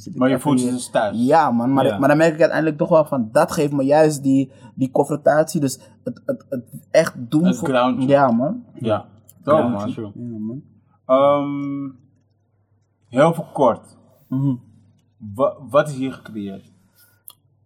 Ik 0.06 0.16
Maar 0.16 0.30
je 0.30 0.40
voelt 0.40 0.62
je 0.62 0.70
dus 0.72 0.90
thuis. 0.90 1.18
Ja 1.26 1.52
man, 1.52 1.74
maar, 1.74 1.86
Ja. 1.86 1.98
maar 1.98 2.08
dan 2.08 2.18
merk 2.18 2.34
ik 2.34 2.40
uiteindelijk 2.40 2.78
toch 2.78 2.90
wel 2.90 3.06
van, 3.06 3.30
dat 3.32 3.52
geeft 3.52 3.72
me 3.72 3.84
juist 3.84 4.24
die, 4.24 4.52
die 4.76 4.92
confrontatie. 4.92 5.60
Dus 5.62 5.80
het, 6.04 6.22
het, 6.26 6.46
het 6.50 6.64
echt 6.92 7.14
doen 7.18 7.44
Het 7.46 7.58
voor... 7.58 7.68
groundje. 7.68 8.08
Ja 8.08 8.32
man. 8.32 8.64
Ja. 8.74 9.06
Dope, 9.44 9.62
Ja, 9.62 9.68
man. 9.68 9.90
Ja 9.96 10.38
man. 10.40 10.62
Ehm, 11.06 11.90
heel 13.10 13.34
veel 13.34 13.48
kort. 13.54 13.98
Mhm. 14.28 14.56
Wa- 15.18 15.56
wat 15.70 15.90
is 15.90 15.96
hier 15.96 16.14
gecreëerd? 16.14 16.72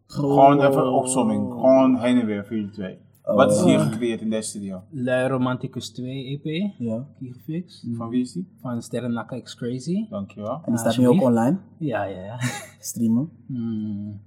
Gewoon 0.05 0.61
even 0.61 0.81
een 0.81 0.87
opzomming. 0.93 1.51
Gewoon 1.51 1.97
heen 1.99 2.19
en 2.19 2.25
weer 2.25 2.45
voor 2.45 2.55
jullie 2.55 2.71
twee. 2.71 2.97
Wat 3.36 3.51
is 3.51 3.62
hier 3.63 3.79
gecreëerd 3.79 4.22
in 4.22 4.29
deze 4.29 4.50
studio? 4.50 4.81
Lui 4.89 5.27
Romanticus 5.27 5.89
2 5.89 6.25
EP, 6.25 6.72
Ja. 6.77 7.07
hier 7.17 7.34
gefixt. 7.34 7.86
Van 7.91 8.10
wie 8.10 8.22
is 8.22 8.31
die? 8.31 8.48
Van 8.62 8.81
Sterren 8.81 9.13
Nakka 9.13 9.39
X 9.39 9.55
Crazy. 9.55 10.07
Dankjewel. 10.10 10.53
En 10.65 10.72
die 10.72 10.77
staat 10.77 10.98
nu 10.98 11.07
ook 11.07 11.22
online. 11.22 11.57
Ja, 11.77 12.03
ja, 12.03 12.24
ja. 12.24 12.38
Streamen. 12.79 13.29
Hmm. 13.46 14.19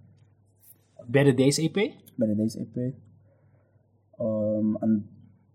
Better 1.06 1.36
Days 1.36 1.58
EP. 1.58 1.92
Bij 2.14 2.34
deze 2.34 2.58
EP. 2.58 2.94
Ehm, 4.18 4.74
een 4.80 5.06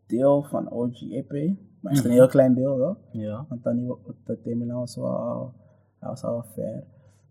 deel 0.05 0.43
van 0.43 0.71
OG 0.71 1.01
EP. 1.01 1.55
Maar 1.79 1.93
echt 1.93 2.05
een 2.05 2.11
heel 2.11 2.27
klein 2.27 2.53
deel 2.53 2.77
wel. 2.77 2.97
Ja. 3.11 3.45
Want 3.49 3.63
dan 3.63 3.97
dat 4.23 4.45
Milan 4.45 4.77
was 4.79 4.95
wel, 4.95 5.53
hij 5.99 6.09
was 6.09 6.23
al 6.23 6.43
ver. 6.53 6.83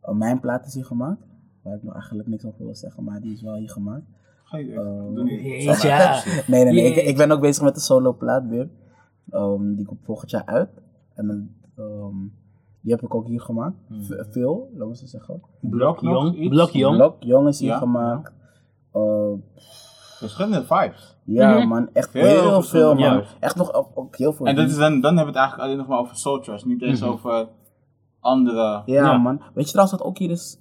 Uh, 0.09 0.15
mijn 0.15 0.41
plaat 0.41 0.67
is 0.67 0.75
hier 0.75 0.85
gemaakt. 0.85 1.23
Waar 1.63 1.75
ik 1.77 1.83
nog 1.83 1.95
eigenlijk 1.95 2.29
niks 2.29 2.45
over 2.45 2.65
wil 2.65 2.75
zeggen, 2.75 3.05
maar 3.05 3.21
die 3.21 3.33
is 3.33 3.43
wel 3.43 3.57
hier 3.57 3.71
gemaakt. 3.71 4.05
Ga 4.55 4.61
je 4.61 4.81
Oh. 4.81 5.29
Jeetje, 5.43 5.89
ja. 5.89 6.23
Nee, 6.47 6.65
nee, 6.65 6.73
nee. 6.73 6.93
Ik, 7.05 7.17
ben 7.17 7.31
ook 7.31 7.41
bezig 7.41 7.63
met 7.63 7.75
de 7.75 7.81
solo 7.81 8.13
plaat 8.13 8.47
weer. 8.47 8.69
Um, 9.31 9.75
die 9.77 9.85
komt 9.87 10.01
volgend 10.05 10.31
jaar 10.31 10.45
uit. 10.47 10.69
En 11.15 11.27
dan, 11.27 11.49
um, 11.87 12.33
die 12.81 12.93
heb 12.93 13.03
ik 13.03 13.15
ook 13.15 13.27
hier 13.27 13.41
gemaakt. 13.41 13.75
V- 13.91 14.33
veel, 14.33 14.69
laten 14.73 14.89
we 14.89 14.97
zo 14.97 15.07
zeggen. 15.07 15.41
Blok 15.61 16.01
Jong. 16.01 16.49
Blok 16.49 16.71
Jong. 16.71 16.97
Blok 16.97 17.17
Jong 17.23 17.49
is 17.49 17.59
hier 17.61 17.69
Ja, 17.69 17.79
gemaakt. 17.79 18.33
Uh, 18.95 19.33
Verschillende 20.19 20.65
vibes. 20.65 21.17
ja, 21.25 21.59
Mhm. 21.59 21.69
man. 21.69 21.89
Echt 21.93 22.13
Heel 22.13 22.25
heel, 22.27 22.63
veel, 22.63 22.95
man. 22.95 23.13
vibes. 23.13 23.37
Echt 23.41 23.57
nog 23.57 23.73
ook, 23.75 23.89
ook 23.95 24.17
heel 24.17 24.33
veel. 24.33 24.47
En 24.47 24.57
dat 24.57 24.69
is 24.69 24.77
dan, 24.77 25.01
dan 25.01 25.17
hebben 25.17 25.33
we 25.35 25.39
het 25.41 25.49
eigenlijk 25.49 25.63
alleen 25.69 25.77
nog 25.79 25.87
maar 25.87 25.99
over 25.99 26.17
Soul 26.17 26.41
Trust. 26.41 26.65
Niet 26.65 26.83
eens 26.83 27.03
over 27.03 27.49
andere... 28.21 28.83
ja, 28.87 29.03
Ja. 29.05 29.17
man. 29.19 29.41
Weet 29.55 29.65
je 29.65 29.71
trouwens 29.73 29.99
wat 29.99 30.07
ook 30.09 30.19
hier 30.19 30.31
is 30.31 30.59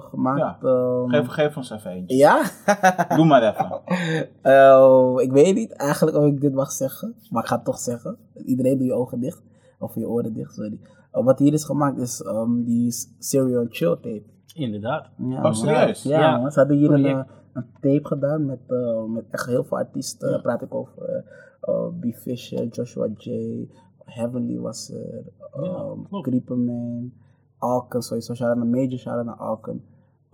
gemaakt? 0.00 0.38
Ja. 0.62 0.68
Um, 0.70 1.08
Geef, 1.08 1.26
geef 1.26 1.56
ons 1.56 1.70
even 1.70 1.90
eentje. 1.90 2.16
ja? 2.16 2.42
Doe 3.16 3.24
maar 3.24 3.42
even. 3.42 3.80
Oh, 4.42 5.22
ik 5.22 5.32
weet 5.32 5.54
niet 5.54 5.72
eigenlijk 5.72 6.16
of 6.16 6.24
ik 6.26 6.40
dit 6.40 6.54
mag 6.54 6.72
zeggen, 6.72 7.14
maar 7.30 7.42
ik 7.42 7.48
ga 7.48 7.54
het 7.56 7.64
toch 7.64 7.78
zeggen. 7.78 8.16
Iedereen 8.34 8.78
doe 8.78 8.86
je 8.86 8.92
ogen 8.94 9.20
dicht, 9.20 9.42
of 9.78 9.94
je 9.94 10.08
oren 10.08 10.32
dicht, 10.34 10.54
sorry. 10.54 10.78
Uh, 11.14 11.24
wat 11.24 11.38
hier 11.38 11.52
is 11.52 11.64
gemaakt 11.64 11.98
is 11.98 12.24
um, 12.26 12.64
die 12.64 12.92
Serial 13.18 13.66
Chill 13.68 13.94
tape. 13.96 14.22
Inderdaad. 14.54 15.08
Ja, 15.18 15.42
Oh, 15.44 15.52
serieus? 15.52 16.02
Ja, 16.02 16.20
Ja. 16.20 16.36
man. 16.38 16.52
Ze 16.52 16.58
hadden 16.58 16.76
hier 16.76 16.90
een, 16.90 17.04
uh, 17.04 17.22
een 17.52 17.66
tape 17.80 18.06
gedaan 18.06 18.46
met, 18.46 18.58
uh, 18.68 19.04
met 19.04 19.24
echt 19.30 19.46
heel 19.46 19.64
veel 19.64 19.76
artiesten. 19.78 20.30
Daar 20.30 20.40
praat 20.40 20.62
ik 20.62 20.74
over 20.74 20.92
uh, 21.08 21.74
uh, 21.74 21.86
B. 22.00 22.14
Fisher, 22.16 22.66
Joshua 22.66 23.08
J. 23.16 23.30
Heavenly 24.04 24.58
was 24.58 24.90
er, 24.90 25.22
um. 25.64 26.22
Creeperman, 26.22 27.12
Alken, 27.64 28.02
sowieso. 28.02 28.34
Shout-out 28.34 28.58
naar 28.58 28.66
Major, 28.66 28.98
shout-out 28.98 29.24
naar 29.26 29.36
Alken. 29.36 29.84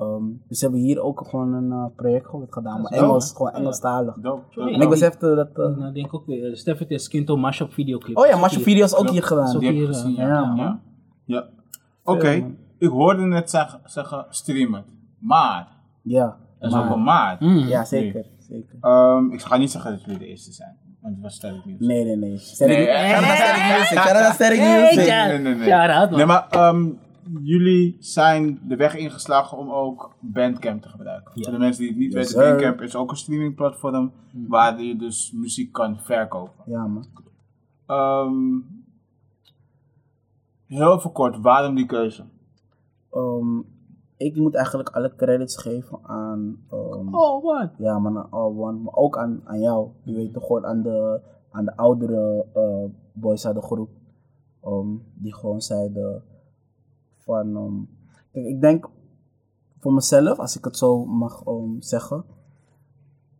Um, 0.00 0.42
dus 0.48 0.58
ze 0.58 0.64
hebben 0.64 0.82
hier 0.82 1.00
ook 1.02 1.26
gewoon 1.28 1.52
een 1.52 1.70
uh, 1.70 1.84
project 1.96 2.26
gewoon 2.26 2.46
gedaan, 2.50 2.80
maar 2.80 2.92
is 2.92 2.98
dope, 2.98 3.04
Engels, 3.10 3.28
hè? 3.30 3.36
gewoon 3.36 3.52
Ja. 3.52 3.58
Engelstalig. 3.58 4.14
Dope. 4.14 4.42
Dope. 4.54 4.70
En 4.72 4.80
ik 4.80 4.88
besefte 4.88 5.34
dat... 5.34 5.48
uh, 5.70 5.76
Nou, 5.76 5.92
denk 5.92 6.06
ik 6.06 6.14
ook 6.14 6.26
weer. 6.26 6.56
Stef, 6.56 6.78
het 6.78 6.90
is 6.90 7.04
Skinto 7.04 7.36
Mashup 7.36 7.72
videoclip. 7.72 8.16
oh 8.18 8.26
ja, 8.26 8.36
Is 8.36 8.42
ook 8.44 8.50
hier. 8.50 8.60
Video's 8.62 8.94
ook 8.94 9.06
Ja. 9.06 9.12
hier 9.12 9.22
gedaan. 9.22 9.60
Ik 9.60 9.70
hier, 9.70 9.86
gezien, 9.86 10.10
eh, 10.16 10.16
ja. 10.16 10.28
ja, 10.28 10.44
man. 10.44 10.56
Ja. 10.56 10.80
ja. 11.24 11.46
Oké, 12.04 12.44
ik 12.78 12.88
hoorde 12.88 13.22
net 13.22 13.50
zeggen, 13.50 13.80
zeggen 13.84 14.26
streamen. 14.28 14.84
Maar, 15.18 15.68
Ja, 16.02 16.36
er 16.58 16.68
is 16.68 16.74
ook 16.74 16.84
maar- 16.84 16.92
een 16.92 17.02
maar. 17.02 17.36
Mm. 17.40 17.58
ja 17.58 17.84
zeker, 17.84 18.26
zeker. 18.38 18.76
Ehm, 18.80 19.30
ik 19.30 19.40
ga 19.42 19.56
niet 19.56 19.70
zeggen 19.70 19.90
dat 19.90 20.00
jullie 20.02 20.18
de 20.18 20.26
eerste 20.26 20.52
zijn. 20.52 20.76
Want 21.00 21.14
het 21.14 21.22
was 21.22 21.34
sterk 21.34 21.64
nieuws. 21.64 21.80
Nee, 21.80 22.04
nee, 22.04 22.16
nee. 22.16 22.38
Sterk 22.38 22.68
Nee, 22.70 22.86
Shout 22.86 24.06
out 24.06 24.12
naar 24.12 24.32
Sterk 24.32 24.58
eh, 24.58 24.72
Music. 24.80 24.94
Music. 24.96 25.06
ja. 25.10 25.26
Nee, 25.26 25.38
nee, 25.38 25.54
nee. 25.54 25.68
Shout-out. 25.68 26.10
Nee, 26.10 26.26
maar 26.26 26.46
ehm, 26.50 26.88
jullie 27.42 27.96
zijn 27.98 28.60
de 28.68 28.76
weg 28.76 28.96
ingeslagen 28.96 29.58
om 29.58 29.70
ook 29.70 30.14
Bandcamp 30.20 30.82
te 30.82 30.88
gebruiken. 30.88 31.32
Ja. 31.34 31.42
Voor 31.42 31.52
de 31.52 31.58
mensen 31.58 31.80
die 31.82 31.90
het 31.90 31.98
niet 32.00 32.12
Yes, 32.12 32.14
weten, 32.32 32.40
sir. 32.40 32.48
Bandcamp 32.50 32.80
is 32.80 32.96
ook 32.96 33.10
een 33.10 33.16
streamingplatform 33.16 34.12
waar 34.48 34.82
je 34.82 34.96
dus 34.96 35.32
muziek 35.32 35.72
kan 35.72 35.98
verkopen. 36.00 36.64
Ja, 36.66 36.86
man. 36.86 37.06
Ehm, 37.86 38.58
heel 40.66 41.00
veel 41.00 41.10
kort, 41.10 41.40
waarom 41.40 41.74
die 41.74 41.86
keuze? 41.86 42.24
Ehm, 43.12 43.58
ik 44.16 44.36
moet 44.36 44.54
eigenlijk 44.54 44.88
alle 44.88 45.14
credits 45.16 45.56
geven 45.62 45.98
aan, 46.02 46.56
ehm, 46.70 47.14
Oh, 47.14 47.42
what? 47.44 47.70
ja 47.78 47.98
man, 47.98 48.18
aan 48.18 48.30
All 48.30 48.56
One, 48.56 48.78
maar 48.78 48.94
ook 48.94 49.18
aan, 49.18 49.40
aan 49.44 49.60
jou. 49.60 49.88
Je 50.02 50.14
weet 50.14 50.32
toch 50.32 50.46
gewoon 50.46 50.66
aan 50.66 50.82
de, 50.82 51.20
aan 51.50 51.64
de 51.64 51.76
oudere 51.76 52.46
eh, 52.54 52.84
boys 53.12 53.46
uit 53.46 53.54
de 53.54 53.62
groep. 53.62 53.90
ehm, 54.62 54.88
die 55.14 55.34
gewoon 55.34 55.60
zeiden 55.60 56.22
van, 57.30 57.56
ehm, 57.56 57.98
Kijk, 58.32 58.46
ik 58.46 58.60
denk 58.60 58.88
voor 59.78 59.92
mezelf, 59.92 60.38
als 60.38 60.56
ik 60.56 60.64
het 60.64 60.76
zo 60.76 61.04
mag 61.04 61.46
um, 61.46 61.76
zeggen, 61.80 62.24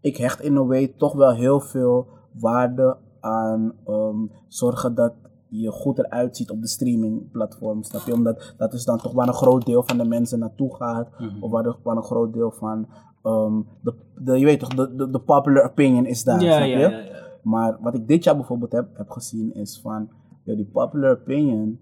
ik 0.00 0.16
hecht 0.16 0.40
in 0.40 0.56
een 0.56 0.66
way 0.66 0.94
toch 0.96 1.12
wel 1.12 1.34
heel 1.34 1.60
veel 1.60 2.06
waarde 2.32 2.96
aan 3.20 3.72
um, 3.88 4.30
zorgen 4.48 4.94
dat 4.94 5.12
je 5.48 5.70
goed 5.70 5.98
eruit 5.98 6.36
ziet 6.36 6.50
op 6.50 6.60
de 6.60 6.68
streamingplatform, 6.68 7.82
snap 7.82 8.06
je? 8.06 8.12
Omdat 8.12 8.54
dat 8.56 8.72
is 8.72 8.84
dan 8.84 8.98
toch 8.98 9.12
waar 9.12 9.28
een 9.28 9.34
groot 9.34 9.66
deel 9.66 9.82
van 9.82 9.98
de 9.98 10.04
mensen 10.04 10.38
naartoe 10.38 10.74
gaat, 10.74 11.08
of 11.40 11.50
waar, 11.50 11.62
de, 11.62 11.74
waar 11.82 11.96
een 11.96 12.02
groot 12.02 12.32
deel 12.32 12.50
van, 12.50 12.86
um, 13.24 13.66
de, 13.82 13.94
de, 14.18 14.38
je 14.38 14.44
weet 14.44 14.60
toch, 14.60 14.74
de, 14.74 14.94
de, 14.94 15.10
de 15.10 15.20
popular 15.20 15.64
opinion 15.64 16.06
is 16.06 16.24
daar, 16.24 16.40
Ja, 16.42 16.56
snap 16.56 16.66
je? 16.66 16.78
ja, 16.78 16.88
ja. 16.88 17.02
Maar 17.42 17.78
wat 17.80 17.94
ik 17.94 18.08
dit 18.08 18.24
jaar 18.24 18.36
bijvoorbeeld 18.36 18.72
heb, 18.72 18.96
heb 18.96 19.10
gezien 19.10 19.54
is 19.54 19.80
van, 19.80 20.08
die 20.44 20.70
popular 20.72 21.10
opinion, 21.10 21.78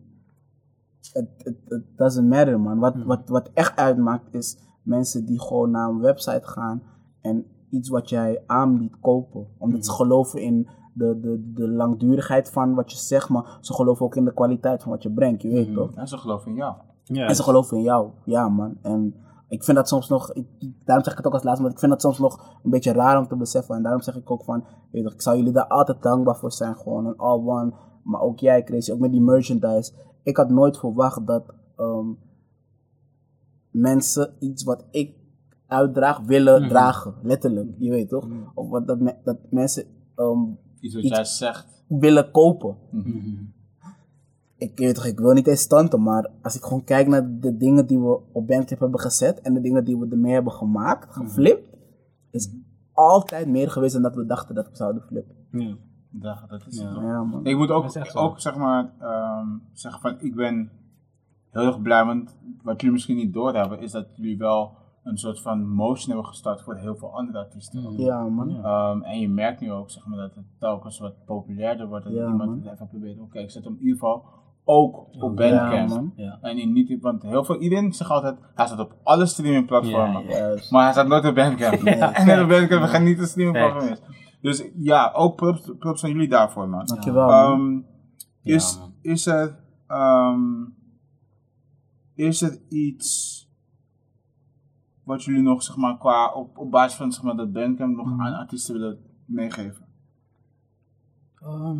it 1.13 1.83
doesn't 1.97 2.29
matter 2.29 2.61
man. 2.61 2.79
Wat, 2.79 2.95
wat, 3.05 3.29
wat 3.29 3.51
echt 3.55 3.77
uitmaakt 3.77 4.35
is 4.35 4.59
mensen 4.83 5.27
die 5.27 5.41
gewoon 5.41 5.71
naar 5.71 5.89
een 5.89 6.01
website 6.01 6.47
gaan 6.47 6.83
en 7.21 7.47
iets 7.71 7.89
wat 7.89 8.09
jij 8.09 8.43
aanbiedt 8.47 9.01
kopen. 9.01 9.47
Omdat 9.59 9.85
ze 9.85 9.93
geloven 9.93 10.43
in 10.43 10.69
de, 10.93 11.21
de, 11.21 11.53
de 11.55 11.69
langdurigheid 11.69 12.51
van 12.51 12.75
wat 12.75 12.91
je 12.91 12.99
zegt, 12.99 13.29
maar 13.29 13.59
ze 13.61 13.75
geloven 13.75 14.07
ook 14.07 14.17
in 14.17 14.25
de 14.25 14.35
kwaliteit 14.35 14.83
van 14.83 14.93
wat 14.93 15.03
je 15.03 15.11
brengt, 15.11 15.43
je 15.43 15.49
weet 15.49 15.75
toch? 15.75 15.95
En 15.95 16.09
ze 16.09 16.17
geloven 16.19 16.51
in 16.51 16.57
jou. 16.57 16.75
Ja, 17.05 17.27
En 17.27 17.37
ze 17.37 17.43
geloven 17.43 17.77
in 17.77 17.83
jou, 17.83 18.11
ja 18.25 18.49
man. 18.49 18.77
En 18.83 19.15
ik 19.49 19.65
vind 19.65 19.77
dat 19.77 19.89
soms 19.89 20.09
nog, 20.09 20.33
ik, 20.33 20.47
daarom 20.85 21.05
zeg 21.05 21.13
ik 21.13 21.19
het 21.19 21.27
ook 21.27 21.33
als 21.33 21.43
laatste, 21.43 21.63
maar 21.63 21.73
ik 21.73 21.79
vind 21.79 21.93
dat 21.93 22.01
soms 22.01 22.19
nog 22.19 22.59
een 22.63 22.71
beetje 22.71 22.93
raar 22.93 23.19
om 23.19 23.29
te 23.29 23.37
beseffen. 23.37 23.77
En 23.77 23.83
daarom 23.83 24.03
zeg 24.03 24.17
ik 24.17 24.31
ook 24.31 24.45
van, 24.45 24.65
weet 24.91 25.03
je, 25.03 25.11
ik 25.11 25.23
zou 25.23 25.37
jullie 25.37 25.53
daar 25.53 25.67
altijd 25.67 26.03
dankbaar 26.03 26.37
voor 26.37 26.53
zijn. 26.53 26.77
Gewoon 26.77 27.07
een 27.07 27.17
all 27.17 27.47
one, 27.47 27.73
maar 28.03 28.21
ook 28.21 28.39
jij 28.39 28.63
Chris, 28.63 28.93
ook 28.93 28.99
met 28.99 29.11
die 29.11 29.21
merchandise. 29.21 29.93
Ik 30.29 30.37
had 30.37 30.51
nooit 30.51 30.79
verwacht 30.79 31.27
dat 31.27 31.55
ehm, 31.77 32.07
mensen 33.71 34.35
iets 34.39 34.65
wat 34.65 34.85
ik 34.91 35.15
uitdraag 35.67 36.21
willen 36.21 36.69
dragen, 36.69 37.15
letterlijk, 37.23 37.71
je 37.79 37.91
weet 37.91 38.09
toch? 38.09 38.29
Of 38.55 38.69
wat 38.69 38.87
dat, 38.87 39.01
me- 39.01 39.17
dat 39.25 39.37
mensen 39.51 39.85
ehm, 40.15 40.41
Iets 40.81 40.95
wat 40.95 41.05
Iets- 41.05 41.15
jij 41.15 41.25
zegt. 41.25 41.85
willen 41.89 42.31
kopen. 42.31 42.77
Mhm. 42.91 43.19
Ik 44.57 44.79
weet 44.79 44.95
toch, 44.95 45.05
ik 45.07 45.19
wil 45.19 45.33
niet 45.33 45.47
eens 45.47 45.61
stunten, 45.61 46.03
maar 46.03 46.31
als 46.43 46.57
ik 46.57 46.63
gewoon 46.63 46.85
kijk 46.85 47.07
naar 47.07 47.39
de 47.41 47.57
dingen 47.57 47.87
die 47.87 47.99
we 47.99 48.21
op 48.33 48.47
Bandcamp 48.47 48.81
hebben 48.81 49.01
gezet 49.01 49.41
en 49.41 49.55
de 49.55 49.61
dingen 49.61 49.85
die 49.85 49.99
we 49.99 50.07
ermee 50.11 50.33
hebben 50.33 50.53
gemaakt, 50.53 51.13
geflipt, 51.15 51.69
is 52.31 52.51
altijd 52.93 53.49
meer 53.49 53.71
geweest 53.71 53.93
dan 53.93 54.03
dat 54.03 54.15
we 54.15 54.27
dachten 54.27 54.55
dat 54.55 54.69
we 54.71 54.77
zouden 54.77 55.03
flippen. 55.03 55.37
Dat, 56.21 56.45
dat 56.49 56.67
is 56.67 56.79
Ja. 56.79 56.85
het 56.85 56.95
toch. 56.95 57.03
Ja, 57.03 57.23
man. 57.23 57.47
Ik 57.47 57.57
moet 57.57 57.71
ook, 57.71 57.83
Dat 57.83 57.97
is 57.97 58.03
echt 58.03 58.11
zo. 58.13 58.19
ook 58.19 58.41
zeg 58.41 58.57
maar, 58.57 58.91
ehm, 59.01 59.47
zeggen 59.73 60.01
van, 60.01 60.17
ik 60.21 60.35
ben 60.35 60.71
heel 61.51 61.67
erg 61.67 61.83
blij, 61.83 62.05
want 62.05 62.39
wat 62.63 62.77
jullie 62.77 62.93
misschien 62.95 63.17
niet 63.17 63.33
doorhebben, 63.33 63.81
is 63.81 63.93
dat 63.93 64.07
jullie 64.17 64.39
wel 64.39 64.77
een 65.03 65.19
soort 65.19 65.41
van 65.41 65.69
motion 65.69 66.09
hebben 66.09 66.27
gestart 66.27 66.63
voor 66.63 66.77
heel 66.77 66.97
veel 66.97 67.15
andere 67.17 67.39
artiesten. 67.39 67.87
ook. 67.87 67.99
Ja, 67.99 68.23
man. 68.23 68.49
Ja. 68.49 68.63
Ehm, 68.63 69.03
en 69.03 69.21
je 69.21 69.29
merkt 69.29 69.61
nu 69.61 69.73
ook 69.73 69.91
zeg 69.91 70.07
maar, 70.07 70.19
dat 70.19 70.35
het 70.35 70.45
telkens 70.59 70.99
wat 70.99 71.25
populairder 71.25 71.89
wordt. 71.89 72.05
Dat 72.05 72.13
Ja, 72.15 72.21
iemand 72.27 72.39
man. 72.51 72.63
het 72.63 72.73
even 72.73 72.89
probeert. 72.89 73.19
Oké, 73.21 73.39
ik 73.39 73.51
zet 73.51 73.65
hem 73.65 73.73
in 73.73 73.79
ieder 73.81 73.99
geval 73.99 74.25
ook 74.65 74.97
op 75.23 75.39
Ja, 75.39 75.51
Bandcamp. 75.51 75.89
man. 75.89 76.13
Ja. 76.17 76.39
en 76.41 76.59
in 76.59 76.73
niet, 76.73 77.01
want 77.01 77.23
heel 77.23 77.45
veel, 77.45 77.57
iedereen 77.61 77.93
zegt 77.93 78.11
altijd, 78.11 78.37
hij 78.55 78.67
staat 78.67 78.79
op 78.81 78.95
alle 79.03 79.27
streamingplatformen. 79.27 80.23
Ja, 80.25 80.31
ja. 80.31 80.37
Juist. 80.39 80.71
Maar 80.71 80.83
hij 80.83 80.93
staat 80.93 81.07
nooit 81.09 81.25
op 81.25 81.35
Bandcamp. 81.35 81.81
Ja, 81.87 82.13
en 82.27 82.43
op. 82.43 82.49
Bandcamp, 82.49 82.83
we 82.83 82.89
gaan 82.89 83.05
niet 83.05 83.19
de 83.19 83.27
streamingplatform 83.27 83.87
Facts. 83.95 84.01
is. 84.09 84.18
Dus 84.41 84.65
ja, 84.77 85.13
ook 85.15 85.37
props, 85.37 85.73
props 85.79 86.05
aan 86.05 86.11
jullie 86.11 86.29
daarvoor, 86.29 86.69
man. 86.69 86.87
Dankjewel, 86.87 87.27
man. 87.27 87.53
Ehm, 87.61 87.81
is, 88.55 88.79
man. 88.79 88.93
is, 89.01 89.27
er, 89.27 89.59
ehm, 89.87 90.41
is 92.15 92.43
er 92.43 92.59
iets 92.69 93.37
wat 95.03 95.25
jullie 95.25 95.43
nog, 95.43 95.63
zeg 95.63 95.77
maar, 95.77 95.99
qua, 95.99 96.33
op, 96.33 96.59
op 96.59 96.71
basis 96.71 96.97
van 96.99 97.13
zeg 97.13 97.23
maar, 97.23 97.37
dat 97.37 97.53
Bandcamp 97.53 97.97
nog 97.97 98.07
Mhm. 98.07 98.21
aan 98.21 98.35
artiesten 98.35 98.75
willen 98.75 98.99
meegeven? 99.25 99.87
Ehm, 101.43 101.77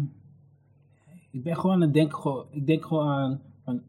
ik 1.31 1.43
ben 1.43 1.57
gewoon 1.57 1.73
aan 1.75 1.81
het 1.81 1.93
denken, 1.95 2.19
gewoon, 2.19 2.47
ik 2.51 2.67
denk 2.67 2.85
gewoon 2.85 3.09
aan, 3.09 3.41
van, 3.65 3.81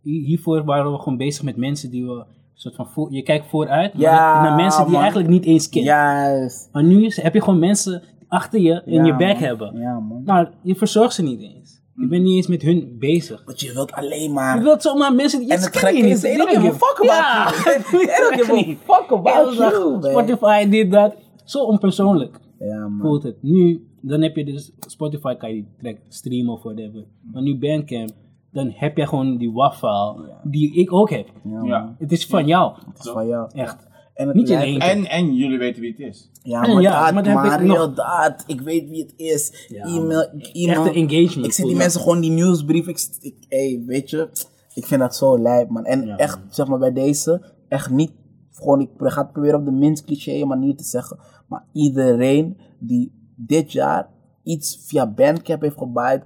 hier- 0.00 0.24
hiervoor 0.24 0.64
waren 0.64 0.92
we 0.92 0.98
gewoon 0.98 1.18
bezig 1.18 1.44
met 1.44 1.56
mensen 1.56 1.90
die 1.90 2.06
we, 2.06 2.24
soort 2.54 2.74
van, 2.74 2.88
voor, 2.88 3.12
je 3.12 3.22
kijkt 3.22 3.46
vooruit 3.46 3.92
Ja, 3.96 4.42
naar 4.42 4.54
mensen 4.56 4.82
die 4.84 4.92
je 4.92 4.98
eigenlijk 4.98 5.28
niet 5.30 5.44
eens 5.44 5.68
kent. 5.68 5.84
Juist. 5.84 6.68
Maar 6.72 6.84
nu 6.84 7.04
is, 7.04 7.22
heb 7.22 7.34
je 7.34 7.40
gewoon 7.42 7.58
mensen 7.58 8.02
achter 8.28 8.60
je 8.60 8.82
in 8.84 8.92
Ja, 8.94 9.04
je 9.04 9.10
back 9.16 9.20
man. 9.32 9.36
hebben. 9.42 9.78
Ja, 9.78 9.98
man. 10.00 10.22
Maar 10.24 10.50
je 10.62 10.74
verzorgt 10.74 11.14
ze 11.14 11.22
niet 11.22 11.40
eens. 11.40 11.76
Je 11.94 12.06
bent 12.06 12.22
niet 12.22 12.36
eens 12.36 12.46
met 12.46 12.62
hun 12.62 12.96
bezig. 12.98 13.42
Want 13.44 13.60
je 13.60 13.72
wilt 13.72 13.92
alleen 13.92 14.22
Je 14.22 14.30
maar... 14.30 14.62
wilt 14.62 14.82
zomaar 14.82 15.14
mensen 15.14 15.40
die 15.40 15.48
En 15.50 15.58
je 15.58 15.64
het 15.64 15.70
ken 15.70 15.80
je 15.80 15.86
gekke 15.86 16.06
niet. 16.06 16.14
is, 16.14 16.20
they 16.20 16.36
don't 16.36 16.48
give 16.50 16.66
a 16.66 16.72
fuck 16.72 16.96
about 16.96 17.06
Ja, 17.06 17.52
you. 17.64 18.06
They 18.06 18.16
don't 18.22 18.34
give 18.34 18.52
a 18.52 18.54
niet. 18.54 18.78
fuck 18.84 19.10
about 19.12 19.54
you. 19.56 20.02
Spotify, 20.10 20.68
dit, 20.68 20.90
dat. 20.92 21.14
Zo 21.44 21.58
onpersoonlijk 21.64 22.40
Ja, 22.58 22.88
man. 22.88 23.00
voelt 23.00 23.22
het. 23.22 23.36
Nu, 23.42 23.86
dan 24.00 24.22
heb 24.22 24.36
je 24.36 24.44
dus 24.44 24.72
Spotify, 24.80 25.34
kan 25.34 25.48
je 25.48 25.54
die 25.54 25.68
track 25.78 25.96
streamen 26.08 26.52
of 26.54 26.62
whatever. 26.62 27.04
Maar 27.32 27.42
nu 27.42 27.58
Bandcamp, 27.58 28.10
dan 28.52 28.72
heb 28.74 28.96
je 28.96 29.06
gewoon 29.06 29.36
die 29.36 29.52
WAV-file 29.52 30.30
die 30.42 30.74
ik 30.74 30.92
ook 30.92 31.10
heb. 31.10 31.28
Ja, 31.44 31.62
Ja. 31.64 31.94
Het 31.98 32.12
is 32.12 32.26
van 32.26 32.46
jou. 32.46 32.72
Het 32.92 33.04
is 33.04 33.10
van 33.10 33.26
jou. 33.26 33.50
Echt. 33.54 33.87
En 34.18 34.26
het 34.26 34.36
Niet 34.36 34.48
lijkt- 34.48 34.62
alleen. 34.64 34.80
En, 34.80 35.04
en 35.10 35.34
jullie 35.34 35.58
weten 35.58 35.80
wie 35.82 35.90
het 35.90 36.00
is. 36.00 36.30
Ja, 36.42 36.60
maar 36.60 36.82
ja, 36.82 37.04
dat, 37.04 37.14
maar 37.14 37.22
dan 37.22 37.32
heb 37.36 37.60
ik 37.60 37.66
Mario, 37.66 37.86
nog- 37.86 37.94
dat. 37.94 38.44
Ik 38.46 38.60
weet 38.60 38.88
wie 38.88 39.02
het 39.02 39.12
is. 39.16 39.66
Ja, 39.68 39.84
e-mail, 39.84 40.28
ik 40.36 40.46
e-mail. 40.52 40.84
Echte 40.84 40.98
engagement. 40.98 41.46
Ik 41.46 41.52
zit 41.52 41.54
voel 41.56 41.66
die 41.68 41.76
mensen 41.76 42.00
gewoon 42.00 42.20
die 42.20 42.30
nieuwsbrief. 42.30 42.86
Ik, 42.86 43.08
ik, 43.20 43.34
hey, 43.48 43.82
weet 43.86 44.10
je, 44.10 44.28
ik 44.74 44.86
vind 44.86 45.00
dat 45.00 45.16
zo 45.16 45.38
lijp, 45.38 45.68
man. 45.68 45.84
En 45.84 46.06
Ja, 46.06 46.16
echt, 46.16 46.38
zeg 46.50 46.66
maar, 46.66 46.78
bij 46.78 46.92
deze, 46.92 47.42
echt 47.68 47.90
niet, 47.90 48.12
gewoon, 48.52 48.80
ik 48.80 48.88
ga 48.96 49.22
het 49.22 49.32
proberen 49.32 49.58
op 49.58 49.64
de 49.64 49.70
minst 49.72 50.04
cliché 50.04 50.44
manier 50.44 50.76
te 50.76 50.84
zeggen. 50.84 51.18
Maar 51.48 51.64
iedereen 51.72 52.56
die 52.78 53.32
dit 53.36 53.72
jaar 53.72 54.08
iets 54.42 54.78
via 54.86 55.06
Bandcamp 55.12 55.62
heeft 55.62 55.76
gebaaid, 55.78 56.22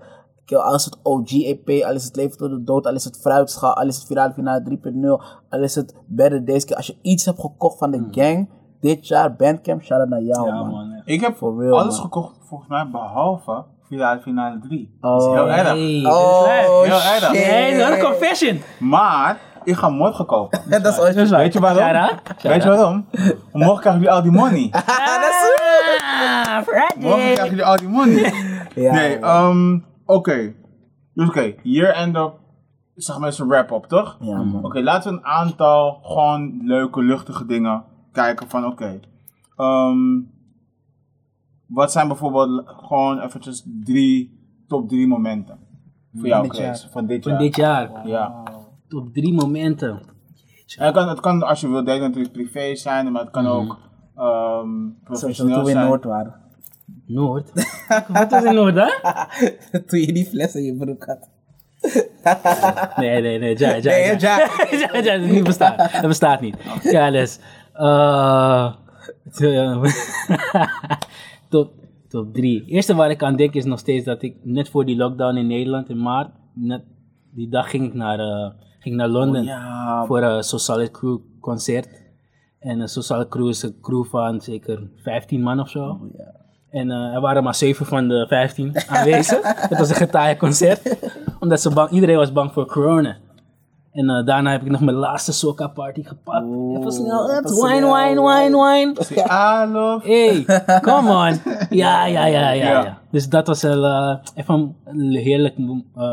al 0.46 0.74
is 0.74 0.84
het 0.84 0.98
OG-EP, 1.02 1.68
al 1.84 1.94
is 1.94 2.04
het 2.04 2.16
Leven 2.16 2.36
tot 2.38 2.50
de 2.50 2.62
Dood, 2.64 2.86
al 2.86 2.94
is 2.94 3.04
het 3.04 3.18
Fruitschaal, 3.20 3.74
al 3.76 3.86
is 3.86 3.96
het 3.96 4.06
Virale 4.06 4.32
Finale 4.32 4.62
3.0, 4.62 5.22
al 5.50 5.60
is 5.62 5.74
het 5.74 5.94
Better 6.06 6.44
Days. 6.44 6.74
Als 6.74 6.86
je 6.86 6.96
iets 7.02 7.24
hebt 7.24 7.40
gekocht 7.40 7.78
van 7.78 7.90
de 7.90 8.06
gang, 8.10 8.48
dit 8.80 9.08
jaar, 9.08 9.34
Bandcamp, 9.36 9.82
shout 9.82 10.00
out 10.00 10.08
naar 10.08 10.22
jou, 10.22 10.48
Hmm. 10.48 10.58
Ja, 10.58 10.64
man. 10.64 11.02
Ik 11.04 11.20
heb 11.20 11.36
For 11.36 11.58
real, 11.60 11.78
alles 11.78 11.94
man. 11.94 12.02
gekocht, 12.02 12.36
volgens 12.48 12.68
mij, 12.68 12.88
behalve 12.90 13.64
finale, 13.88 14.20
finale 14.20 14.58
3. 14.58 14.96
dat 15.00 15.20
is 15.20 15.26
Oh. 15.26 15.32
heel 15.34 15.50
erg. 15.50 15.62
Hey, 15.62 15.66
dat 15.66 15.76
is 15.76 16.06
Oh. 16.06 16.82
Heel 16.82 16.92
erg. 17.00 17.28
Hey, 17.46 17.78
dat 17.78 17.88
is 17.88 17.94
een 17.96 18.02
confession. 18.04 18.60
Maar, 18.78 19.40
ik 19.64 19.74
ga 19.76 19.88
morgen 19.88 20.26
kopen. 20.26 20.60
dat 20.82 20.86
is 20.86 20.98
ooit 21.00 21.28
Weet 21.30 21.52
je 21.52 21.60
waarom? 21.60 21.82
Shout-out. 21.82 22.42
Weet 22.42 22.62
je 22.62 22.68
waarom? 22.68 23.06
Morgen 23.52 23.80
krijgen 23.80 24.00
jullie 24.00 24.10
al 24.10 24.22
die 24.22 24.30
money. 24.30 24.70
Ah, 26.44 26.58
Morgen 26.58 26.64
Friday. 26.64 27.32
krijgen 27.32 27.48
jullie 27.48 27.64
al 27.64 27.76
die 27.76 27.88
money. 27.88 28.32
Ja, 28.74 28.92
nee, 28.92 29.18
man. 29.20 29.30
ehm, 29.30 29.78
oké. 30.06 30.54
Dus 31.14 31.28
oké, 31.28 31.54
hier 31.62 31.88
end 31.94 32.16
up, 32.16 32.32
zeg 32.94 33.18
maar 33.18 33.26
eens 33.28 33.38
een 33.38 33.48
wrap-up, 33.48 33.84
toch? 33.84 34.16
Ja, 34.20 34.42
man. 34.42 34.64
Oké, 34.64 34.80
laten 34.82 35.10
we 35.12 35.18
een 35.18 35.24
aantal 35.24 35.98
gewoon 36.02 36.60
leuke, 36.62 37.02
luchtige 37.02 37.46
dingen 37.46 37.84
kijken 38.12 38.48
van 38.48 38.66
oké. 38.66 39.00
ehm, 39.56 40.20
wat 41.66 41.92
zijn 41.92 42.06
bijvoorbeeld 42.08 42.62
gewoon 42.66 43.20
eventjes 43.20 43.66
drie, 43.84 44.40
top 44.68 44.88
drie 44.88 45.06
momenten 45.06 45.58
voor 46.14 46.26
jou, 46.26 46.48
Chris, 46.48 46.58
jaar. 46.58 46.90
van 46.90 47.06
dit 47.06 47.22
Van 47.22 47.32
jaar? 47.32 47.40
dit 47.40 47.56
jaar. 47.56 48.06
Ja. 48.08 48.42
Top 48.88 49.12
drie 49.12 49.34
momenten. 49.34 50.00
En 50.78 50.84
het, 50.86 50.94
kan, 50.94 51.08
het 51.08 51.20
kan 51.20 51.42
als 51.42 51.60
je 51.60 51.68
wilt 51.68 51.86
delen 51.86 52.00
natuurlijk 52.02 52.32
privé 52.32 52.74
zijn, 52.74 53.12
maar 53.12 53.22
het 53.22 53.30
kan 53.30 53.46
ook 53.46 53.78
ehm 54.16 54.68
Zo, 54.78 54.92
zo 54.92 55.04
professioneel 55.04 55.54
toen 55.54 55.64
we 55.64 55.70
in 55.70 55.76
zijn. 55.76 55.86
Noord 55.88 56.04
waren. 56.04 56.40
Noord. 57.06 57.52
Wat 58.08 58.32
is 58.32 58.42
in 58.42 58.54
Noord, 58.54 58.74
hè? 58.74 58.88
toen 59.86 60.00
je 60.00 60.12
die 60.12 60.26
fles 60.26 60.54
in 60.54 60.62
je 60.64 60.74
broek 60.76 61.04
had. 61.04 61.28
Nee, 62.96 63.20
nee, 63.20 63.38
nee. 63.38 63.58
Ja, 63.58 63.74
ja, 63.74 63.82
Nee, 63.82 64.04
ja. 64.04 64.16
ja. 64.18 64.48
ja, 64.70 65.00
ja, 65.02 65.18
dat 65.18 65.30
niet 65.30 65.44
bestaat. 65.44 65.92
Dat 65.92 66.06
bestaat 66.06 66.40
niet. 66.40 66.56
Ja, 66.82 67.10
dus. 67.10 67.38
eh 67.72 68.72
top, 71.48 71.72
top 72.08 72.34
drie. 72.34 72.64
Eerste 72.66 72.94
waar 72.94 73.10
ik 73.10 73.22
aan 73.22 73.36
denk 73.36 73.54
is 73.54 73.64
nog 73.64 73.78
steeds 73.78 74.04
dat 74.04 74.22
ik 74.22 74.36
net 74.42 74.68
voor 74.68 74.84
die 74.84 74.96
lockdown 74.96 75.36
in 75.36 75.46
Nederland 75.46 75.88
in 75.88 76.02
maart, 76.02 76.30
net 76.54 76.82
die 77.30 77.48
dag 77.48 77.70
ging 77.70 77.86
ik 77.86 77.94
naar, 77.94 78.18
eh, 78.18 78.50
ging 78.78 78.96
naar 78.96 79.08
Londen 79.08 79.44
Ja, 79.44 80.04
voor 80.06 80.22
een 80.22 80.42
So 80.42 80.56
Solid 80.58 80.90
Crew 80.90 81.18
concert. 81.40 81.88
En 82.58 82.80
een 82.80 82.88
So 82.88 83.00
Solid 83.00 83.28
Crew 83.28 83.48
is 83.48 83.62
een 83.62 83.80
crew 83.80 84.04
van 84.04 84.40
zeker 84.40 84.90
15 84.96 85.42
man 85.42 85.60
of 85.60 85.68
zo. 85.68 86.00
ja. 86.16 86.40
En 86.72 86.90
eh, 86.90 87.14
er 87.14 87.20
waren 87.20 87.42
maar 87.42 87.54
7 87.54 87.86
van 87.86 88.08
de 88.08 88.26
15 88.28 88.72
aanwezig. 88.88 89.40
Het 89.68 89.78
was 89.78 89.88
een 89.88 89.94
getaaid 89.94 90.38
concert. 90.38 90.96
Omdat 91.40 91.60
ze 91.60 91.70
bang, 91.70 91.90
iedereen 91.90 92.16
was 92.16 92.32
bang 92.32 92.52
voor 92.52 92.66
corona. 92.66 93.16
En 93.92 94.10
eh, 94.10 94.24
daarna 94.26 94.50
heb 94.50 94.62
ik 94.62 94.70
nog 94.70 94.80
mijn 94.80 94.96
laatste 94.96 95.32
soca 95.32 95.66
party 95.66 96.02
gepakt. 96.02 96.44
Oeh, 96.44 96.78
Even 96.78 96.92
snel, 96.92 97.30
up, 97.30 97.44
wine, 97.44 97.94
wine, 97.94 98.22
wine, 98.22 98.64
wine. 98.64 98.94
I 99.30 99.72
love. 99.72 100.06
Hey, 100.06 100.44
come 100.80 101.10
on. 101.10 101.40
Ja, 101.82 102.06
ja, 102.06 102.26
ja, 102.26 102.50
ja. 102.50 102.52
Ja. 102.52 102.82
ja. 102.84 102.98
Dus 103.10 103.28
dat 103.28 103.46
was 103.46 103.62
wel 103.62 103.84
eh, 103.84 104.16
even 104.34 104.76
een 104.84 105.10
heerlijk 105.10 105.54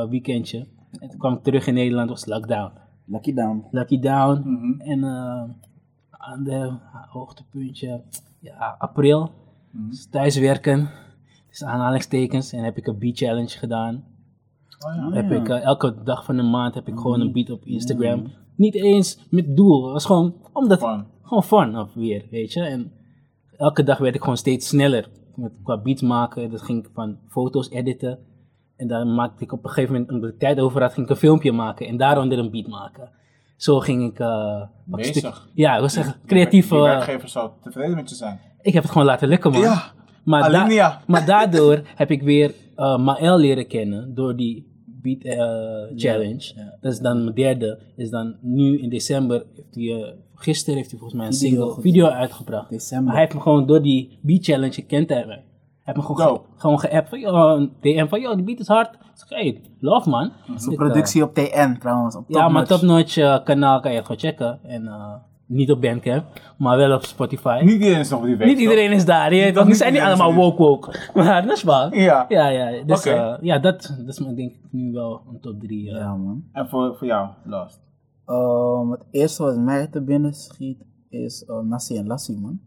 weekendje. 0.09 0.67
En 0.99 1.09
toen 1.09 1.19
kwam 1.19 1.33
ik 1.33 1.43
terug 1.43 1.67
in 1.67 1.73
Nederland, 1.73 2.09
was 2.09 2.25
lockdown. 2.25 2.71
Lucky 3.05 3.33
down. 3.33 3.65
Lucky 3.71 3.99
Down. 3.99 4.41
Mhm. 4.45 4.81
En 4.81 5.03
eh 5.03 5.43
aan 6.19 6.43
de 6.43 6.71
hoogtepuntje, 7.09 8.01
ja, 8.39 8.75
april. 8.79 9.31
Mhm. 9.71 9.89
Dus 9.89 10.07
thuiswerken. 10.09 10.89
Dus 11.49 11.63
aanhalingstekens. 11.63 12.53
En 12.53 12.63
heb 12.63 12.77
ik 12.77 12.87
een 12.87 12.99
beat 12.99 13.17
challenge 13.17 13.57
gedaan. 13.57 14.03
Oh 14.87 14.95
ja. 14.95 15.11
Heb 15.21 15.31
ik, 15.31 15.49
eh, 15.49 15.63
elke 15.63 16.03
dag 16.03 16.25
van 16.25 16.35
de 16.35 16.43
maand 16.43 16.73
heb 16.75 16.87
ik 16.87 16.95
gewoon 16.95 17.17
Mhm. 17.17 17.27
een 17.27 17.33
beat 17.33 17.49
op 17.49 17.65
Instagram. 17.65 18.31
Niet 18.55 18.75
eens 18.75 19.27
met 19.29 19.55
doel. 19.55 19.83
Het 19.83 19.93
was 19.93 20.05
gewoon 20.05 20.35
omdat 20.53 20.79
Fun. 20.79 21.05
gewoon 21.21 21.43
fun 21.43 21.77
of 21.77 21.93
weer, 21.93 22.25
weet 22.31 22.53
je. 22.53 22.61
En 22.61 22.91
elke 23.57 23.83
dag 23.83 23.97
werd 23.97 24.15
ik 24.15 24.21
gewoon 24.21 24.37
steeds 24.37 24.67
sneller 24.67 25.09
met, 25.35 25.51
qua 25.63 25.77
beats 25.81 26.01
maken. 26.01 26.51
Dat 26.51 26.61
ging 26.61 26.85
ik 26.85 26.89
van 26.93 27.17
foto's 27.27 27.69
editen. 27.69 28.19
En 28.75 28.87
dan 28.87 29.15
maakte 29.15 29.43
ik 29.43 29.51
op 29.51 29.63
een 29.63 29.69
gegeven 29.69 29.93
moment, 29.93 30.11
omdat 30.11 30.29
ik 30.29 30.39
tijd 30.39 30.59
over 30.59 30.81
had, 30.81 30.93
ging 30.93 31.05
ik 31.05 31.11
een 31.11 31.17
filmpje 31.19 31.51
maken. 31.51 31.87
En 31.87 31.97
daaronder 31.97 32.39
een 32.39 32.51
beat 32.51 32.67
maken. 32.67 33.09
Zo 33.57 33.79
ging 33.79 34.03
ik... 34.11 34.19
eh, 34.19 34.61
een 34.85 34.95
Bezig. 34.95 35.15
stuk- 35.15 35.41
ja, 35.53 35.75
ik 35.75 35.81
was 35.81 35.93
zeggen, 35.93 36.15
creatief. 36.25 36.71
Eh, 36.71 36.81
werkgever 36.81 37.29
zou 37.29 37.51
tevreden 37.61 37.95
met 37.95 38.09
je 38.09 38.15
zijn. 38.15 38.39
Ik 38.61 38.73
heb 38.73 38.83
het 38.83 38.91
gewoon 38.91 39.07
laten 39.07 39.27
lukken, 39.27 39.51
man. 39.51 39.61
Ja, 39.61 39.83
maar, 40.23 40.51
da- 40.51 40.59
Alinea. 40.59 41.01
maar 41.07 41.25
daardoor 41.25 41.81
heb 41.95 42.11
ik 42.11 42.21
weer 42.21 42.53
eh 42.75 42.97
Maël 42.97 43.37
leren 43.37 43.67
kennen 43.67 44.13
door 44.15 44.35
die 44.35 44.67
beat 44.85 45.23
eh, 45.23 45.37
challenge. 45.95 46.51
ja. 46.55 46.77
Dat 46.81 46.91
is 46.91 46.99
dan 46.99 47.23
mijn 47.23 47.35
derde. 47.35 47.79
Is 47.95 48.09
dan 48.09 48.35
nu 48.41 48.79
in 48.79 48.89
december, 48.89 49.43
heeft 49.55 49.75
hij, 49.75 50.03
eh, 50.03 50.13
gisteren 50.35 50.75
heeft 50.77 50.89
hij 50.89 50.99
volgens 50.99 51.19
mij 51.19 51.29
een 51.29 51.35
Video 51.37 51.65
single, 51.67 51.81
video 51.81 52.07
uitgebracht. 52.07 52.69
December. 52.69 53.03
Maar 53.05 53.13
hij 53.13 53.23
heeft 53.23 53.35
me 53.35 53.41
gewoon 53.41 53.65
door 53.67 53.81
die 53.81 54.19
beat 54.21 54.43
challenge 54.43 54.73
gekend 54.73 55.09
hebben. 55.09 55.35
Hij 55.35 55.93
heeft 55.97 55.97
me 56.09 56.15
gewoon, 56.15 56.35
ge, 56.37 56.41
gewoon 56.57 56.79
geappt 56.79 57.09
van, 57.09 57.19
yo, 57.19 57.55
een 57.57 57.71
DM 57.81 58.07
van, 58.07 58.21
yo, 58.21 58.35
die 58.35 58.43
beat 58.45 58.59
is 58.59 58.67
hard. 58.67 58.93
Ik 58.93 58.99
zeg, 59.27 59.29
hey, 59.39 59.61
love 59.79 60.09
man. 60.09 60.31
Zo'n 60.57 60.71
eh, 60.71 60.77
productie 60.77 61.23
op 61.23 61.33
TN 61.33 61.77
trouwens. 61.79 62.15
Op 62.15 62.23
ja, 62.27 62.49
maar 62.49 62.65
Top 62.65 62.79
Top 62.79 62.89
Notch 62.89 63.17
eh, 63.17 63.43
kanaal 63.43 63.79
kan 63.79 63.93
je 63.93 64.01
gewoon 64.01 64.19
checken. 64.19 64.59
En 64.63 64.87
niet 65.49 65.71
op 65.71 65.81
Bandcamp, 65.81 66.25
maar 66.57 66.77
wel 66.77 66.95
op 66.95 67.03
Spotify. 67.03 67.59
Niet 67.63 67.73
iedereen 67.73 67.99
is 67.99 68.09
nog 68.09 68.19
op 68.19 68.25
die. 68.25 68.35
Niet 68.37 68.59
iedereen 68.59 68.91
is 68.91 69.05
daar. 69.05 69.33
Je 69.33 69.45
niet 69.45 69.65
Die 69.65 69.75
zijn 69.75 69.93
niet 69.93 70.01
allemaal 70.01 70.33
woke 70.33 70.61
woke. 70.61 70.91
Maar 71.15 71.45
dat 71.45 71.57
is 71.57 71.63
waar. 71.63 71.95
Ja. 71.95 72.25
Ja, 72.29 72.47
ja. 72.47 72.83
Dus 72.83 72.97
Oké. 72.99 73.09
eh, 73.09 73.37
ja, 73.41 73.59
dat, 73.59 73.95
dat 73.97 74.07
is 74.07 74.19
mijn 74.19 74.35
denk 74.35 74.51
ik 74.51 74.59
nu 74.69 74.91
wel 74.91 75.21
een 75.29 75.39
top 75.39 75.59
3. 75.59 75.83
Ja, 75.83 76.15
man. 76.15 76.43
En 76.51 76.69
voor, 76.69 76.95
voor 76.97 77.07
jou, 77.07 77.29
Last. 77.43 77.79
Ehm, 78.25 78.89
het 78.91 79.03
eerste 79.11 79.43
wat 79.43 79.57
mij 79.57 79.87
te 79.87 80.01
binnen 80.01 80.33
schiet 80.33 80.83
is 81.09 81.45
uh, 81.49 81.59
Nassi 81.59 81.97
en 81.97 82.07
Lassie, 82.07 82.39
man. 82.39 82.59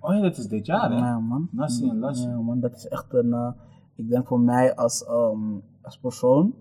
Oh 0.00 0.14
ja, 0.14 0.20
dat 0.20 0.36
is 0.36 0.46
dit 0.46 0.66
jaar, 0.66 0.90
hè? 0.90 0.96
Ja, 0.96 1.18
man. 1.18 1.48
Nassi 1.52 1.88
en 1.88 1.98
Lassie. 1.98 2.28
Ja, 2.28 2.36
man. 2.40 2.60
Dat 2.60 2.76
is 2.76 2.88
echt 2.88 3.06
een, 3.10 3.32
eh, 3.32 3.50
ik 3.96 4.08
denk 4.08 4.26
voor 4.26 4.40
mij 4.40 4.74
als, 4.76 5.04
ehm, 5.04 5.40
als 5.82 5.98
persoon. 5.98 6.54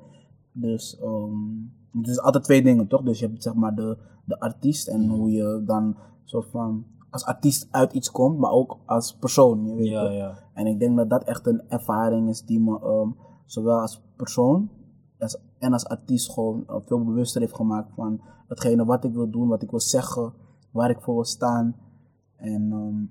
Dus 0.51 0.99
ehm, 0.99 1.97
het 1.97 2.07
is 2.07 2.19
altijd 2.21 2.43
twee 2.43 2.61
dingen, 2.63 2.87
toch? 2.87 3.01
Dus 3.01 3.19
je 3.19 3.25
hebt 3.27 3.43
zeg 3.43 3.53
maar 3.53 3.75
de, 3.75 3.97
de 4.27 4.39
artiest 4.39 4.87
en 4.87 5.07
hoe 5.07 5.31
je 5.31 5.63
dan 5.65 5.95
soort 6.23 6.49
van 6.49 6.85
als 7.09 7.25
artiest 7.25 7.67
uit 7.71 7.93
iets 7.93 8.11
komt, 8.11 8.37
maar 8.37 8.51
ook 8.51 8.77
als 8.85 9.15
persoon, 9.15 9.65
je 9.65 9.75
weet 9.75 9.87
Ja, 9.87 10.09
ja. 10.09 10.37
En 10.53 10.67
ik 10.67 10.79
denk 10.79 10.97
dat 10.97 11.09
dat 11.09 11.23
echt 11.23 11.47
een 11.47 11.61
ervaring 11.67 12.29
is 12.29 12.41
die 12.41 12.59
me 12.59 12.79
ehm, 12.79 13.09
zowel 13.45 13.79
als 13.79 14.01
persoon 14.15 14.69
als, 15.19 15.37
en 15.59 15.73
als 15.73 15.87
artiest 15.87 16.33
gewoon 16.33 16.63
eh, 16.67 16.75
veel 16.85 17.03
bewuster 17.03 17.41
heeft 17.41 17.55
gemaakt 17.55 17.93
van 17.95 18.21
hetgene 18.47 18.85
wat 18.85 19.03
ik 19.03 19.13
wil 19.13 19.29
doen, 19.29 19.47
wat 19.47 19.61
ik 19.61 19.69
wil 19.69 19.79
zeggen, 19.79 20.33
waar 20.71 20.89
ik 20.89 21.01
voor 21.01 21.13
wil 21.13 21.25
staan. 21.25 21.75
En 22.35 22.71
ehm, 22.71 23.05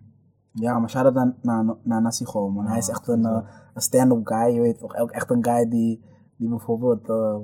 ja, 0.63 0.79
maar 0.79 0.91
shout-out 0.91 1.15
naar, 1.15 1.35
naar, 1.43 1.77
naar 1.83 2.03
Nassi 2.03 2.27
gewoon, 2.27 2.53
man. 2.53 2.67
Hij 2.67 2.79
is 2.79 2.89
echt 2.89 3.09
een, 3.09 3.25
eh, 3.25 3.43
een 3.75 3.83
stand-up 3.83 4.27
guy, 4.27 4.55
je 4.55 4.61
weet 4.61 4.79
toch? 4.79 4.97
Ook 4.97 5.11
echt 5.11 5.31
een 5.31 5.45
guy 5.45 5.69
die, 5.69 6.05
die 6.37 6.49
bijvoorbeeld... 6.49 7.09
eh, 7.09 7.37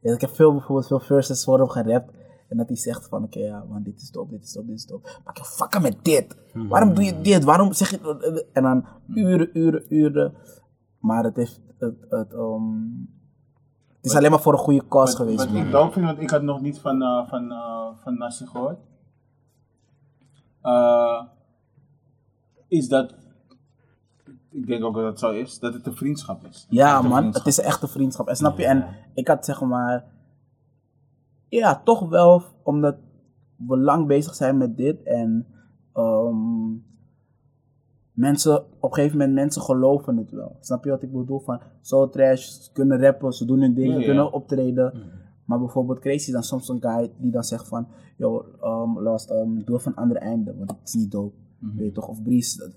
ik 0.00 0.20
heb 0.20 0.30
veel, 0.30 0.52
bijvoorbeeld 0.52 0.86
veel 0.86 1.00
verses 1.00 1.44
voor 1.44 1.58
hem 1.58 1.68
gerapt. 1.68 2.10
En 2.48 2.56
dat 2.56 2.66
hij 2.68 2.76
zegt 2.76 3.08
van, 3.08 3.22
oké, 3.22 3.38
ja, 3.38 3.64
man, 3.68 3.82
dit 3.82 4.00
is 4.00 4.10
top, 4.10 4.30
dit 4.30 4.42
is 4.42 4.52
top, 4.52 4.66
dit 4.66 4.76
is 4.76 4.84
top. 4.84 5.02
Maar 5.24 5.36
ik 5.36 5.44
fucken 5.44 5.82
met 5.82 5.96
dit. 6.02 6.36
Waarom 6.52 6.94
doe 6.94 7.04
je 7.04 7.20
dit? 7.20 7.44
Waarom 7.44 7.72
zeg 7.72 7.90
je... 7.90 8.46
En 8.52 8.62
dan 8.62 8.84
uren, 9.14 9.58
uren, 9.58 9.94
uren. 9.94 10.34
Maar 10.98 11.24
het 11.24 11.36
heeft... 11.36 11.60
Het, 11.78 11.94
het, 12.08 12.32
ehm, 12.32 12.80
het 13.96 14.04
is 14.10 14.14
alleen 14.14 14.30
maar 14.30 14.40
voor 14.40 14.52
een 14.52 14.58
goede 14.58 14.88
cause 14.88 15.12
Wat, 15.18 15.26
geweest, 15.26 15.44
wat 15.44 15.54
man. 15.54 15.66
ik 15.66 15.70
dope 15.72 15.92
vind, 15.92 16.06
want 16.06 16.20
ik 16.20 16.30
had 16.30 16.42
nog 16.42 16.60
niet 16.60 16.78
van, 16.78 17.02
eh 17.02 17.28
van, 17.28 17.52
eh 17.52 17.88
van 18.02 18.18
Nassi 18.18 18.46
gehoord. 18.46 18.78
Eh, 20.62 21.22
is 22.68 22.88
dat, 22.88 23.14
ik 24.50 24.66
denk 24.66 24.84
ook 24.84 24.94
dat 24.94 25.04
het 25.04 25.18
zo 25.18 25.30
is, 25.30 25.58
dat 25.58 25.74
het 25.74 25.86
een 25.86 25.96
vriendschap 25.96 26.44
is. 26.46 26.66
Ja, 26.70 26.94
Echt 26.94 27.04
een 27.04 27.10
man, 27.10 27.24
het 27.32 27.46
is 27.46 27.56
een 27.58 27.64
echte 27.64 27.88
vriendschap. 27.88 28.28
En 28.28 28.36
snap 28.36 28.58
je? 28.58 28.66
En 28.66 28.86
ik 29.14 29.28
had 29.28 29.44
zeg 29.44 29.60
maar. 29.60 30.04
Ja, 31.56 31.80
toch 31.84 32.08
wel, 32.08 32.42
omdat 32.62 32.96
we 33.56 33.78
lang 33.78 34.06
bezig 34.06 34.34
zijn 34.34 34.56
met 34.56 34.76
dit 34.76 35.02
en. 35.02 35.46
ehm, 35.92 36.84
mensen, 38.12 38.58
op 38.58 38.90
een 38.90 38.94
gegeven 38.94 39.18
moment, 39.18 39.34
mensen 39.34 39.62
geloven 39.62 40.16
het 40.16 40.30
wel. 40.30 40.56
Snap 40.60 40.84
je 40.84 40.90
wat 40.90 41.02
ik 41.02 41.12
bedoel? 41.12 41.40
Van 41.40 41.60
zo 41.80 42.08
trash, 42.08 42.48
ze 42.48 42.72
kunnen 42.72 43.00
rappen, 43.00 43.32
ze 43.32 43.44
doen 43.44 43.60
hun 43.60 43.74
ding, 43.74 43.92
ze 43.92 43.98
ja. 43.98 44.04
kunnen 44.04 44.32
optreden. 44.32 44.92
Maar 45.44 45.58
bijvoorbeeld 45.58 45.98
Crazy 45.98 46.26
is 46.26 46.32
dan 46.32 46.42
soms 46.42 46.68
een 46.68 46.82
guy 46.82 47.12
die 47.18 47.30
dan 47.30 47.44
zegt 47.44 47.68
van, 47.68 47.86
yo, 48.16 48.44
um, 48.62 49.00
Last, 49.00 49.30
um, 49.30 49.64
doe 49.64 49.78
van 49.78 49.92
een 49.92 49.98
andere 49.98 50.20
einde, 50.20 50.54
want 50.56 50.70
het 50.70 50.80
is 50.84 50.94
niet 50.94 51.10
dope. 51.10 51.34
Weet 51.58 51.86
je 51.86 51.92
toch? 51.92 52.08
Of 52.08 52.22
Breeze 52.22 52.72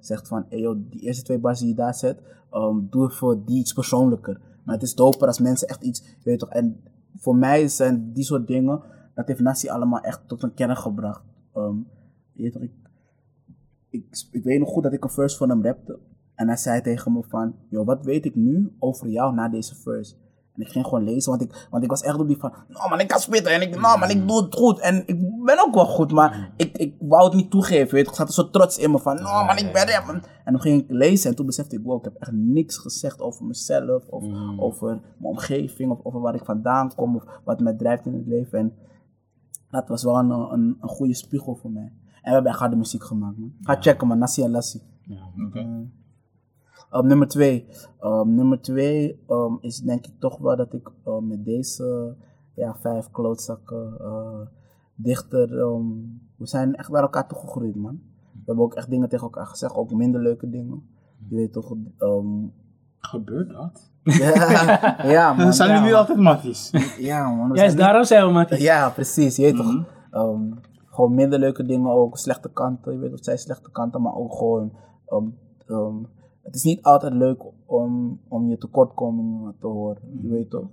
zegt 0.00 0.28
van, 0.28 0.44
hey, 0.48 0.58
yo, 0.58 0.76
die 0.90 1.00
eerste 1.00 1.22
twee 1.22 1.38
bars 1.38 1.58
die 1.58 1.68
je 1.68 1.74
daar 1.74 1.94
zet, 1.94 2.22
um, 2.52 2.86
doe 2.90 3.10
voor 3.10 3.44
die 3.44 3.58
iets 3.58 3.72
persoonlijker. 3.72 4.40
Maar 4.64 4.74
het 4.74 4.84
is 4.84 4.94
doper 4.94 5.26
als 5.26 5.40
mensen 5.40 5.68
echt 5.68 5.82
iets, 5.82 6.00
weet 6.22 6.40
je 6.40 6.46
toch? 6.46 6.48
En 6.48 6.80
voor 7.16 7.36
mij 7.36 7.68
zijn 7.68 8.12
die 8.12 8.24
soort 8.24 8.46
dingen, 8.46 8.82
dat 9.14 9.26
heeft 9.26 9.40
Nassi 9.40 9.68
allemaal 9.68 10.00
echt 10.00 10.28
tot 10.28 10.42
een 10.42 10.54
kern 10.54 10.76
gebracht. 10.76 11.22
Um, 11.56 11.86
weet 12.32 12.54
ik, 12.54 12.72
ik, 13.90 14.28
ik 14.30 14.44
weet 14.44 14.58
nog 14.58 14.68
goed 14.68 14.82
dat 14.82 14.92
ik 14.92 15.04
een 15.04 15.10
verse 15.10 15.36
van 15.36 15.48
hem 15.48 15.64
rapte. 15.64 15.98
En 16.34 16.46
hij 16.46 16.56
zei 16.56 16.80
tegen 16.80 17.12
me 17.12 17.22
van, 17.22 17.54
yo, 17.68 17.84
wat 17.84 18.04
weet 18.04 18.24
ik 18.24 18.34
nu 18.34 18.76
over 18.78 19.08
jou 19.08 19.34
na 19.34 19.48
deze 19.48 19.74
verse? 19.74 20.14
En 20.60 20.66
ik 20.66 20.72
ging 20.72 20.84
gewoon 20.84 21.04
lezen, 21.04 21.30
want 21.30 21.42
ik, 21.42 21.66
want 21.70 21.82
ik 21.84 21.90
was 21.90 22.02
echt 22.02 22.18
op 22.18 22.26
die 22.26 22.36
van, 22.36 22.52
nou 22.68 22.88
man, 22.88 23.00
ik 23.00 23.08
kan 23.08 23.20
spitten 23.20 23.52
en 23.52 23.62
ik, 23.62 23.80
nou 23.80 23.98
man, 23.98 24.10
ik 24.10 24.28
doe 24.28 24.42
het 24.42 24.54
goed. 24.54 24.78
En 24.78 25.02
ik 25.06 25.44
ben 25.44 25.60
ook 25.66 25.74
wel 25.74 25.86
goed, 25.86 26.12
maar 26.12 26.52
ik, 26.56 26.76
ik 26.76 26.94
wou 26.98 27.24
het 27.24 27.34
niet 27.34 27.50
toegeven, 27.50 27.94
weet 27.94 28.04
je. 28.04 28.10
Ik 28.10 28.16
zat 28.16 28.28
er 28.28 28.34
zo 28.34 28.50
trots 28.50 28.78
in 28.78 28.90
me 28.90 28.98
van, 28.98 29.14
nou 29.22 29.46
man, 29.46 29.56
ik 29.56 29.72
ben 29.72 29.88
er. 29.88 30.02
man. 30.06 30.22
En 30.44 30.52
toen 30.52 30.60
ging 30.60 30.82
ik 30.82 30.90
lezen 30.90 31.30
en 31.30 31.36
toen 31.36 31.46
besefte 31.46 31.76
ik, 31.76 31.82
wow, 31.84 31.98
ik 31.98 32.04
heb 32.04 32.14
echt 32.14 32.32
niks 32.32 32.76
gezegd 32.76 33.20
over 33.20 33.44
mezelf, 33.46 34.06
of 34.08 34.24
over 34.58 34.86
mijn 34.88 35.02
omgeving, 35.32 35.90
of 35.90 35.98
over 36.02 36.20
waar 36.20 36.34
ik 36.34 36.44
vandaan 36.44 36.94
kom, 36.94 37.16
of 37.16 37.24
wat 37.44 37.60
mij 37.60 37.74
drijft 37.74 38.06
in 38.06 38.14
het 38.14 38.26
leven. 38.26 38.58
En 38.58 38.72
dat 39.70 39.88
was 39.88 40.02
wel 40.02 40.18
een, 40.18 40.30
een, 40.30 40.76
een 40.80 40.88
goede 40.88 41.14
spiegel 41.14 41.54
voor 41.54 41.70
mij. 41.70 41.92
En 42.22 42.28
we 42.28 42.30
hebben 42.30 42.50
echt 42.50 42.60
harde 42.60 42.76
muziek 42.76 43.04
gemaakt, 43.04 43.38
man. 43.38 43.52
Ga 43.62 43.76
checken, 43.80 44.06
man, 44.06 44.18
Nassi 44.18 44.42
en 44.42 44.50
Lassie. 44.50 44.82
Oké. 45.46 45.88
Um, 46.92 47.06
nummer 47.06 47.28
twee. 47.28 47.66
Um, 48.02 48.34
nummer 48.34 48.60
twee 48.60 49.20
um, 49.28 49.58
is 49.60 49.78
denk 49.80 50.06
ik 50.06 50.12
toch 50.18 50.38
wel 50.38 50.56
dat 50.56 50.72
ik 50.72 50.90
met 51.22 51.44
deze 51.44 52.14
ja, 52.54 52.76
vijf 52.80 53.10
klootzakken 53.10 53.94
uh, 54.00 54.40
dichter. 54.94 55.58
um, 55.60 56.20
we 56.36 56.46
zijn 56.46 56.74
echt 56.74 56.88
naar 56.90 57.02
elkaar 57.02 57.28
toegegroeid, 57.28 57.76
man. 57.76 58.00
We 58.32 58.42
hebben 58.46 58.64
ook 58.64 58.74
echt 58.74 58.90
dingen 58.90 59.08
tegen 59.08 59.24
elkaar 59.24 59.46
gezegd, 59.46 59.74
ook 59.74 59.90
minder 59.92 60.20
leuke 60.20 60.50
dingen. 60.50 60.82
Je 61.28 61.36
weet 61.36 61.52
toch. 61.52 61.74
um, 61.98 62.52
Gebeurt 62.98 63.50
dat? 63.50 63.90
ja, 64.02 64.96
ja, 65.16 65.32
man. 65.32 65.52
zijn 65.52 65.68
ja, 65.68 65.74
jullie 65.74 65.88
niet 65.90 65.98
man. 65.98 66.00
altijd 66.00 66.18
matties? 66.18 66.70
Ja, 66.98 67.28
man. 67.34 67.46
Juist 67.54 67.60
zijn 67.72 67.76
daarom 67.76 68.04
zijn 68.04 68.26
we 68.26 68.32
met 68.32 68.50
niet- 68.50 68.60
Ja, 68.60 68.90
precies. 68.90 69.36
Je 69.36 69.42
weet 69.42 69.56
toch. 69.56 69.66
Mhm. 69.66 69.84
um, 70.12 70.60
gewoon 70.86 71.14
minder 71.14 71.38
leuke 71.38 71.64
dingen, 71.64 71.90
ook 71.90 72.18
slechte 72.18 72.50
kanten. 72.52 72.92
Je 72.92 72.98
weet 72.98 73.10
wat 73.10 73.24
zij 73.24 73.36
slechte 73.36 73.70
kanten, 73.70 74.02
maar 74.02 74.14
ook 74.14 74.32
gewoon. 74.34 74.72
um, 75.08 75.38
um, 75.68 76.06
het 76.42 76.54
is 76.54 76.62
niet 76.62 76.82
altijd 76.82 77.12
leuk 77.12 77.44
om, 77.66 78.20
om 78.28 78.48
je 78.48 78.58
tekortkomingen 78.58 79.54
te 79.60 79.66
horen. 79.66 80.20
Je 80.22 80.28
weet 80.28 80.50
toch? 80.50 80.68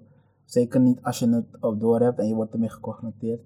Zeker 0.46 0.80
niet 0.80 1.04
als 1.04 1.20
je 1.20 1.30
het 1.30 1.46
op 1.60 1.80
door 1.80 2.00
hebt 2.00 2.20
en 2.20 2.28
je 2.28 2.36
wordt 2.36 2.54
ermee 2.54 2.70
geconfronteerd. 2.70 3.40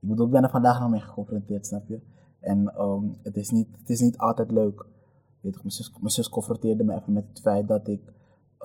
Ik 0.00 0.08
bedoel, 0.08 0.26
ik 0.26 0.32
ben 0.32 0.42
er 0.42 0.50
vandaag 0.50 0.80
nog 0.80 0.90
mee 0.90 1.00
geconfronteerd, 1.00 1.66
snap 1.66 1.88
je? 1.88 2.00
En 2.40 2.80
um, 2.80 3.16
het, 3.22 3.36
is 3.36 3.50
niet, 3.50 3.68
het 3.78 3.90
is 3.90 4.00
niet 4.00 4.18
altijd 4.18 4.50
leuk. 4.50 4.86
Weet 5.40 5.54
je, 5.54 5.60
mijn, 5.62 5.70
zus, 5.70 5.92
mijn 5.98 6.10
zus 6.10 6.28
confronteerde 6.28 6.84
me 6.84 6.94
even 6.94 7.12
met 7.12 7.24
het 7.28 7.40
feit 7.40 7.68
dat 7.68 7.88
ik 7.88 8.12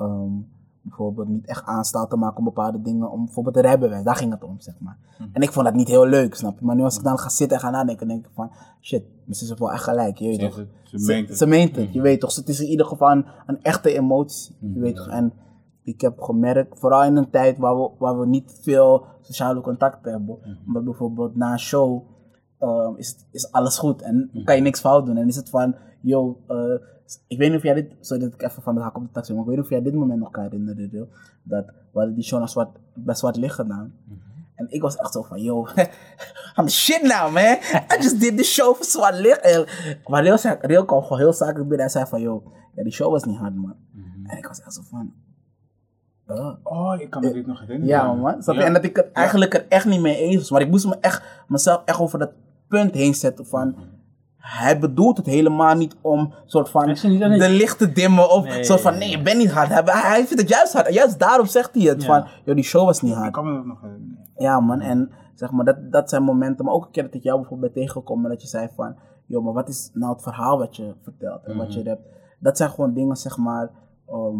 um, 0.02 0.48
bijvoorbeeld 0.88 1.28
niet 1.28 1.45
echt 1.48 1.65
aanstel 1.65 2.08
te 2.08 2.15
maken 2.15 2.38
om 2.38 2.43
bepaalde 2.43 2.82
dingen, 2.82 3.12
om 3.12 3.26
bijvoorbeeld 3.26 3.56
de 3.56 3.62
rijbewijs, 3.62 4.04
daar 4.04 4.15
ging 4.15 4.32
het 4.32 4.43
om, 4.43 4.60
zeg 4.60 4.76
maar. 4.80 4.98
En 5.34 5.41
ik 5.41 5.52
vond 5.52 5.65
dat 5.65 5.76
niet 5.76 5.88
heel 5.88 6.06
leuk, 6.08 6.36
snap 6.36 6.60
je? 6.60 6.65
Maar 6.65 6.76
nu 6.76 6.84
als 6.84 6.98
ik 6.98 7.04
dan 7.04 7.17
ga 7.19 7.30
zitten 7.30 7.58
en 7.58 7.63
ga 7.63 7.69
nadenken, 7.69 8.08
denk 8.08 8.26
ik 8.26 8.32
van, 8.34 8.52
shit, 8.82 9.04
mijn 9.24 9.36
zus 9.36 9.48
heeft 9.48 9.60
wel 9.60 9.71
echt 9.71 9.84
gelijk, 9.84 10.17
je 10.17 10.28
weet 10.28 10.39
Ze 10.39 10.48
toch? 10.48 10.56
het- 10.56 10.67
ze 10.84 11.06
meent 11.08 11.28
het. 11.30 11.38
Ze 11.38 11.45
meent 11.48 11.76
het, 11.76 11.93
je 11.93 12.02
weet 12.02 12.19
toch? 12.19 12.36
Het 12.36 12.50
is 12.50 12.60
in 12.60 12.67
ieder 12.67 12.86
geval 12.86 13.12
een, 13.12 13.26
een 13.45 13.62
echte 13.63 13.93
emotie, 13.93 14.56
je 14.60 14.80
weet 14.80 14.95
toch? 14.95 15.08
En 15.08 15.34
ik 15.84 16.02
heb 16.02 16.19
gemerkt, 16.21 16.80
vooral 16.80 17.04
in 17.04 17.15
een 17.15 17.30
tijd 17.30 17.58
waar 17.58 17.76
we, 17.78 17.89
waar 18.00 18.19
we 18.19 18.26
niet 18.28 18.60
veel 18.62 19.06
sociale 19.21 19.62
contact 19.62 20.06
hebben, 20.06 20.38
maar 20.65 20.84
bijvoorbeeld 20.84 21.36
na 21.36 21.52
een 21.52 21.60
show 21.60 22.02
ehm, 22.60 22.95
is, 22.95 23.15
is 23.32 23.52
alles 23.52 23.78
goed 23.78 24.02
en 24.02 24.30
kan 24.43 24.56
je 24.56 24.62
niks 24.62 24.80
fout 24.80 25.06
doen. 25.06 25.17
En 25.17 25.28
is 25.28 25.36
het 25.36 25.50
van, 25.50 25.76
yo, 26.02 26.38
eh, 26.48 26.58
ik 27.28 27.38
weet 27.38 27.50
niet 27.50 27.58
of 27.58 27.63
jij 27.63 27.74
dit, 27.74 27.91
sorry 28.00 28.24
dat 28.24 28.34
ik 28.34 28.41
even 28.41 28.62
van 28.63 28.76
de 28.76 28.82
hak 28.82 28.96
op 28.96 29.02
de 29.04 29.10
tak 29.12 29.30
maar 29.30 29.39
ik 29.39 29.46
weet 29.46 29.56
niet 29.56 29.63
of 29.65 29.70
jij 29.70 29.82
dit 29.82 29.94
moment 29.94 30.20
nog 30.20 30.32
kan 30.32 30.44
herinneren, 30.44 30.89
joh. 30.91 31.12
dat 31.44 31.65
we 31.65 31.74
hadden 32.00 32.15
die 32.15 32.24
show 32.24 32.39
naar 32.39 32.50
zwart, 32.50 32.78
bij 32.94 33.15
Zwart 33.15 33.36
Licht 33.36 33.56
gedaan. 33.56 33.94
En 34.56 34.68
ik 34.70 34.82
was 34.82 34.96
echt 34.96 35.13
zo 35.13 35.22
van, 35.22 35.41
yo, 35.41 35.68
I'm 36.58 36.65
the 36.65 36.72
shit 36.72 37.02
now, 37.02 37.34
man. 37.34 37.58
I 37.94 38.02
just 38.02 38.20
did 38.20 38.38
the 38.38 38.44
show 38.44 38.76
voor 38.76 38.86
Zwart 38.86 39.15
Licht. 39.20 39.39
En- 39.41 39.65
Maar 40.08 40.24
Leo, 40.24 40.38
zei, 40.38 40.58
kwam 40.86 41.02
gewoon 41.04 41.18
heel 41.18 41.34
zakelijk 41.34 41.68
binnen 41.68 41.86
en 41.86 41.91
zei 41.91 42.06
van, 42.06 42.22
yo, 42.22 42.44
ja, 42.76 42.84
die 42.84 42.91
show 42.91 43.12
was 43.12 43.24
niet 43.24 43.38
hard, 43.38 43.56
man. 43.56 43.76
En 44.28 44.38
ik 44.38 44.48
was 44.48 44.62
echt 44.62 44.74
zo 44.74 44.82
van. 44.89 45.13
Oh, 46.63 46.96
ik 47.00 47.10
kan 47.10 47.22
me 47.24 47.34
dit 47.34 47.46
nog 47.48 47.60
herinneren. 47.60 47.88
Ja, 47.96 48.13
man. 48.13 48.41
Ja. 48.46 48.54
En 48.65 48.74
dat 48.74 48.84
ik 48.84 48.96
het 48.96 49.12
eigenlijk 49.12 49.54
er 49.54 49.65
echt 49.70 49.86
niet 49.86 50.02
mee 50.02 50.18
eens 50.18 50.36
was. 50.38 50.50
Maar 50.52 50.62
ik 50.62 50.70
moest 50.70 50.86
me 50.86 50.98
echt, 51.02 51.24
mezelf 51.48 51.82
echt 51.86 52.00
over 52.00 52.20
dat 52.20 52.32
punt 52.68 52.94
heen 52.94 53.15
zetten 53.15 53.46
van... 53.46 53.76
Hij 54.45 54.79
bedoelt 54.79 55.17
het 55.17 55.25
helemaal 55.25 55.75
niet 55.75 55.95
om 56.01 56.34
soort 56.45 56.69
van 56.69 56.89
het- 56.89 57.01
de 57.01 57.49
lichten 57.49 57.93
dimmen 57.93 58.31
of 58.31 58.43
Nee. 58.43 58.63
soort 58.63 58.81
van 58.81 58.97
nee, 58.97 59.10
je 59.10 59.21
bent 59.21 59.38
niet 59.38 59.51
hard. 59.51 59.69
Hij, 59.69 59.81
hij 59.86 60.25
vindt 60.25 60.41
het 60.41 60.49
juist 60.51 60.73
hard. 60.73 60.88
En 60.88 60.93
juist 60.93 61.19
daarom 61.19 61.45
zegt 61.45 61.75
hij 61.75 61.84
het 61.84 62.01
Ja. 62.01 62.08
van, 62.08 62.27
joh, 62.45 62.55
die 62.55 62.63
show 62.63 62.86
was 62.86 63.01
niet 63.01 63.12
Ik 63.12 63.17
hard. 63.17 63.31
kan 63.34 63.45
me 63.45 63.53
dat 63.55 63.65
nog 63.65 63.81
herinneren. 63.81 64.27
Ja, 64.38 64.60
man. 64.60 64.79
En 64.81 65.12
zeg 65.36 65.51
maar, 65.51 65.65
dat, 65.65 65.91
dat 65.91 66.10
zijn 66.10 66.23
momenten. 66.23 66.65
Maar 66.65 66.73
ook 66.73 66.86
een 66.86 66.91
keer 66.91 67.03
dat 67.03 67.13
ik 67.13 67.23
jou 67.23 67.39
bijvoorbeeld 67.39 67.73
ben 67.73 67.81
tegengekomen. 67.84 68.29
Dat 68.29 68.41
je 68.41 68.47
zei 68.47 68.67
van, 68.75 68.95
joh, 69.25 69.43
maar 69.43 69.53
wat 69.53 69.69
is 69.69 69.89
nou 69.93 70.13
het 70.13 70.23
verhaal 70.23 70.58
wat 70.58 70.75
je 70.75 70.93
vertelt 71.03 71.43
en 71.43 71.58
wat 71.58 71.73
je 71.73 71.81
hebt. 71.84 72.01
Dat 72.39 72.58
zijn 72.58 72.69
gewoon 72.69 72.93
dingen, 72.93 73.15
zeg 73.15 73.38
maar, 73.38 73.69
ehm 74.08 74.39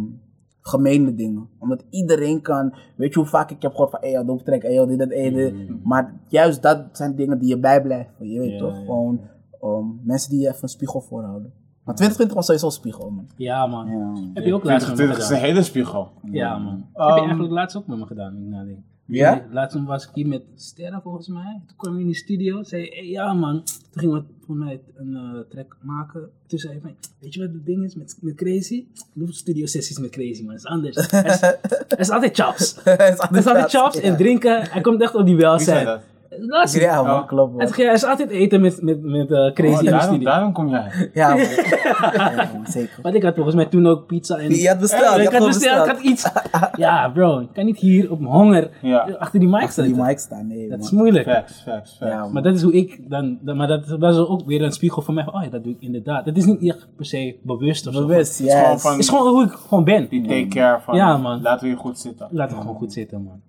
gemene 0.61 1.15
dingen. 1.15 1.49
Omdat 1.59 1.83
iedereen 1.89 2.41
kan, 2.41 2.73
weet 2.95 3.13
je 3.13 3.19
hoe 3.19 3.29
vaak 3.29 3.51
ik 3.51 3.61
heb 3.61 3.71
gehoord 3.71 3.89
van, 3.89 3.99
hey, 4.01 4.23
doe 4.25 4.43
trek, 4.43 4.61
hé, 4.61 4.69
joh, 4.69 4.87
dit, 4.87 4.99
dat, 4.99 5.09
dit. 5.09 5.83
Maar 5.83 6.13
juist 6.27 6.61
dat 6.61 6.81
zijn 6.91 7.15
dingen 7.15 7.39
die 7.39 7.47
je 7.49 7.59
bijblijven. 7.59 8.29
Je 8.29 8.39
weet 8.39 8.51
Ja, 8.51 8.57
toch? 8.57 8.77
ja. 8.77 8.85
Gewoon 8.85 9.19
ehm, 9.65 9.86
mensen 10.01 10.30
die 10.30 10.39
je 10.39 10.47
even 10.47 10.63
een 10.63 10.69
spiegel 10.69 11.01
voorhouden. 11.01 11.54
Maar 11.84 11.95
2020 11.95 12.36
was 12.36 12.45
sowieso 12.45 12.65
een 12.65 12.71
spiegel, 12.71 13.10
man. 13.10 13.28
Ja, 13.38 13.67
man. 13.67 13.88
Ja. 13.88 14.13
Heb 14.34 14.45
je 14.45 14.54
ook 14.54 14.63
laatst 14.63 14.88
met 14.88 14.97
me 14.97 15.04
2020 15.04 15.17
is 15.17 15.30
een 15.30 15.45
hele 15.47 15.63
spiegel. 15.63 16.12
Ja, 16.32 16.58
man. 16.58 16.86
Heb 16.93 17.08
je 17.08 17.13
Um, 17.13 17.17
eigenlijk 17.17 17.51
laatst 17.51 17.78
ook 17.78 17.88
met 17.88 17.97
me 17.97 18.06
gedaan, 18.06 18.38
ik 18.38 18.43
nadenk. 18.43 18.80
Ja? 19.06 19.45
Laatst 19.51 19.84
was 19.84 20.04
ik 20.04 20.10
hier 20.13 20.28
met 20.28 20.41
Sterren 20.56 21.01
volgens 21.01 21.28
mij. 21.28 21.62
Toen 21.67 21.78
kwam 21.78 21.93
hij 21.93 22.01
in 22.01 22.08
de 22.08 22.15
studio. 22.15 22.63
Zei 22.63 22.89
hey, 22.89 23.08
ja 23.08 23.34
man. 23.34 23.63
Toen 23.63 24.01
gingen 24.01 24.15
we 24.15 24.23
voor 24.45 24.56
mij 24.56 24.82
een 24.95 25.15
eh, 25.15 25.39
track 25.49 25.78
maken. 25.82 26.30
Toen 26.47 26.60
zei 26.60 26.73
hij 26.73 26.82
van, 26.82 26.95
weet 27.19 27.34
je 27.34 27.39
wat 27.39 27.54
het 27.54 27.65
ding 27.65 27.84
is 27.84 27.95
met, 27.95 28.17
met 28.21 28.36
Crazy? 28.36 28.73
Ik 28.93 29.06
doe 29.13 29.34
studio 29.34 29.65
sessies 29.65 29.99
met 29.99 30.10
Crazy 30.10 30.43
man. 30.43 30.56
Dat 30.56 30.63
is 30.63 30.65
anders. 30.65 30.95
Er 31.12 31.99
is, 31.99 32.08
is 32.08 32.10
altijd 32.10 32.39
chops. 32.39 32.75
Het 32.84 32.99
is 33.38 33.45
Er 33.45 33.51
altijd 33.51 33.69
chops 33.69 33.99
en 33.99 34.17
drinken. 34.17 34.69
Hij 34.69 34.82
komt 34.82 35.01
echt 35.01 35.15
op 35.15 35.25
die 35.25 35.36
welzijn. 35.36 35.99
Dat? 36.48 36.69
Zien. 36.69 36.82
Ja, 36.82 37.04
man, 37.04 37.19
Oh. 37.21 37.28
klopt, 37.28 37.54
man. 37.56 37.67
hij- 37.76 37.86
er 37.88 37.93
is 37.93 38.04
altijd 38.06 38.30
eten 38.30 38.62
met, 38.62 38.82
met, 38.82 39.02
met 39.04 39.32
eh, 39.32 39.52
Crazy 39.54 39.88
Oh, 39.88 40.13
in 40.13 40.19
de 40.19 40.26
daarom, 40.26 40.52
kom 40.54 40.69
jij. 40.69 40.91
Ja, 41.13 41.30
man. 41.30 41.38
Ja, 42.13 42.50
man, 42.54 42.65
zeker. 42.67 43.00
Want 43.02 43.15
ik 43.15 43.24
had 43.24 43.34
volgens 43.36 43.56
mij 43.56 43.65
toen 43.65 43.88
ook 43.88 44.06
pizza 44.06 44.38
en... 44.38 44.56
Je 44.56 44.67
had 44.67 44.80
besteld, 44.80 45.15
je 45.15 45.21
ik 45.21 45.30
had 45.32 45.48
besteld, 45.48 45.86
ik 45.88 45.91
had 45.95 46.02
iets... 46.04 46.30
Ja 46.78 47.10
bro, 47.10 47.39
ik 47.39 47.48
kan 47.54 47.65
niet 47.65 47.78
hier 47.78 48.12
op 48.12 48.19
mijn 48.19 48.34
honger 48.34 48.69
Ja. 48.82 49.08
achter 49.19 49.39
die 49.39 49.50
mic 49.50 49.62
Achter 49.62 49.84
die 49.84 49.93
zitten. 49.93 50.10
mic 50.12 50.19
staan, 50.19 50.48
nee, 50.48 50.69
Dat 50.69 50.80
is 50.84 50.91
moeilijk. 50.91 51.26
Facts, 51.30 51.62
facts, 51.62 51.95
facts. 52.00 52.12
Ja, 52.13 52.19
man. 52.19 52.32
Maar 52.34 52.41
dat 52.43 52.54
is 52.56 52.62
hoe 52.62 52.74
ik 52.74 53.10
dan, 53.10 53.38
dan- 53.41 53.58
maar 53.58 53.67
dat, 53.67 53.88
dat 54.00 54.13
is 54.13 54.19
ook 54.19 54.45
weer 54.45 54.62
een 54.62 54.71
spiegel 54.71 55.02
voor 55.02 55.13
mij. 55.13 55.24
van, 55.24 55.34
Oh 55.34 55.43
ja, 55.43 55.50
dat 55.50 55.63
doe 55.63 55.74
ik 55.74 55.82
inderdaad. 55.82 56.26
Het 56.26 56.38
is 56.38 56.45
niet 56.45 56.63
echt 56.63 56.88
per 56.95 57.06
se 57.06 57.36
bewust 57.43 57.88
of 57.88 57.93
zo. 57.93 58.06
Bewust, 58.06 58.38
Het 58.38 58.48
is 58.48 58.54
gewoon 58.54 58.71
yes. 58.71 58.82
van, 58.82 58.91
Het 58.91 59.00
is 59.00 59.10
gewoon 59.10 59.28
hoe 59.28 59.43
ik 59.43 59.52
gewoon 59.52 59.84
ben. 59.84 60.08
die 60.10 60.28
take 60.28 60.48
care 60.48 60.80
van, 60.82 60.95
Ja, 60.95 61.17
man. 61.17 61.41
laten 61.41 61.63
we 61.67 61.67
hier 61.74 61.78
goed 61.82 62.00
zitten. 62.00 62.28
Laat 62.32 62.50
het 62.52 62.60
gewoon 62.60 62.76
goed 62.76 62.93
zitten, 62.93 63.24
man. 63.24 63.41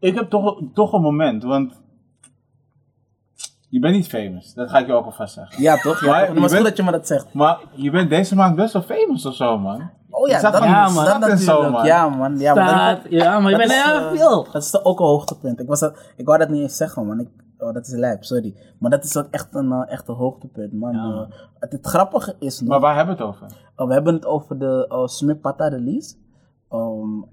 Ik 0.00 0.14
heb 0.14 0.30
toch, 0.30 0.60
toch 0.74 0.92
een 0.92 1.00
moment, 1.02 1.42
want 1.42 1.72
je 3.68 3.78
bent 3.80 3.94
niet 3.94 4.08
famous. 4.08 4.54
Dat 4.54 4.70
ga 4.70 4.78
ik 4.78 4.86
je 4.86 4.92
ook 4.92 5.04
alvast 5.04 5.34
zeggen. 5.34 5.62
Ja, 5.62 5.76
toch? 5.76 6.00
Ja, 6.00 6.10
Maar 6.10 6.18
toch? 6.26 6.34
je 6.34 6.40
Maar 6.40 6.42
het 6.42 6.50
is 6.50 6.56
goed 6.56 6.66
dat 6.66 6.76
je 6.76 6.82
me 6.82 6.90
dat 6.90 7.06
zegt. 7.06 7.32
Maar 7.34 7.58
je 7.72 7.90
bent 7.90 8.10
deze 8.10 8.34
maand 8.34 8.56
best 8.56 8.72
wel 8.72 8.82
famous 8.82 9.26
of 9.26 9.34
zo, 9.34 9.58
man. 9.58 9.90
Oh 10.10 10.28
ja, 10.28 10.40
dat, 10.40 10.56
van 10.56 10.68
Ja, 10.68 10.88
man. 10.88 11.04
dat 11.04 11.28
en 11.28 11.38
zo, 11.38 11.46
natuurlijk. 11.52 11.72
man. 11.72 11.86
Ja, 11.86 12.08
man. 12.08 12.38
Ja, 12.38 12.52
Staat, 12.52 13.02
dat, 13.02 13.12
ja, 13.12 13.40
maar 13.40 13.50
je 13.50 13.56
dat 13.56 13.66
bent 13.68 13.70
is, 13.80 13.84
heel 13.92 14.00
eh, 14.00 14.12
veel. 14.16 14.46
Dat 14.52 14.62
is 14.62 14.84
ook 14.84 14.98
een 15.00 15.06
hoogtepunt. 15.06 15.60
Ik, 15.60 15.66
was 15.66 15.80
dat, 15.80 16.12
ik 16.16 16.26
wou 16.26 16.38
dat 16.38 16.48
niet 16.48 16.62
eens 16.62 16.76
zeggen, 16.76 17.06
man. 17.06 17.20
Ik, 17.20 17.28
oh, 17.58 17.74
dat 17.74 17.86
is 17.86 17.92
lijp, 17.92 18.24
sorry. 18.24 18.54
Maar 18.78 18.90
dat 18.90 19.04
is 19.04 19.16
ook 19.16 19.26
echt 19.30 19.54
een, 19.54 19.72
eh, 19.72 19.92
echt 19.92 20.08
een 20.08 20.14
hoogtepunt, 20.14 20.72
man. 20.72 20.92
Ja. 20.92 20.98
Eh, 21.28 21.36
het, 21.58 21.72
het 21.72 21.86
grappige 21.86 22.34
is 22.38 22.60
nog, 22.60 22.68
Maar 22.68 22.80
waar 22.80 22.96
hebben 22.96 23.16
we 23.16 23.22
het 23.22 23.30
over? 23.34 23.46
eh, 23.76 23.86
we 23.86 23.92
hebben 23.92 24.14
het 24.14 24.26
over 24.26 24.58
de 24.58 24.86
uh, 24.92 25.06
Smith 25.06 25.40
Pata 25.40 25.68
release. 25.68 26.14
Um, 26.72 27.24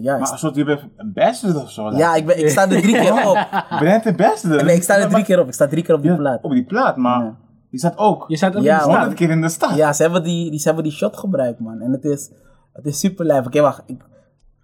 ja, 0.00 0.14
ik 0.14 0.20
Maar 0.20 0.30
als 0.30 0.40
je 0.54 0.64
bent 0.64 0.80
ambassador 0.96 1.62
of 1.62 1.70
zo. 1.70 1.90
ja 1.90 2.14
ik, 2.14 2.26
ben, 2.26 2.38
ik 2.38 2.48
sta 2.48 2.62
er 2.62 2.68
drie 2.68 2.94
keer 2.94 3.26
op. 3.28 3.34
Ben 3.80 3.88
je 3.88 3.94
het 3.94 4.06
ambassador? 4.06 4.64
Nee, 4.64 4.76
ik 4.76 4.82
sta 4.82 4.96
er 4.96 5.08
drie 5.08 5.24
keer 5.24 5.40
op. 5.40 5.46
Ik 5.46 5.52
sta 5.52 5.66
drie 5.66 5.82
keer 5.82 5.94
op 5.94 6.02
die 6.02 6.10
Ja, 6.10 6.16
plaat. 6.16 6.42
Op 6.42 6.50
die 6.50 6.64
plaat, 6.64 6.96
maar 6.96 7.20
Ja. 7.24 7.36
die 7.70 7.78
staat 7.78 7.98
ook 7.98 8.24
Je 8.28 8.36
staat 8.36 8.56
ook 8.56 8.62
Ja, 8.62 8.78
de 8.78 8.84
honderd 8.84 9.14
keer 9.14 9.30
in 9.30 9.40
de 9.40 9.48
stad. 9.48 9.74
Ja, 9.74 9.92
ze 9.92 10.02
hebben 10.02 10.22
die, 10.22 10.50
die, 10.50 10.58
ze 10.58 10.66
hebben 10.66 10.84
die 10.84 10.92
shot 10.92 11.16
gebruikt, 11.16 11.60
man. 11.60 11.80
En 11.80 11.92
het 11.92 12.04
is, 12.04 12.30
het 12.72 12.86
is 12.86 12.98
super 12.98 13.24
lijp. 13.24 13.46
Oké, 13.46 13.60
wacht. 13.60 13.82
Ik 13.86 14.00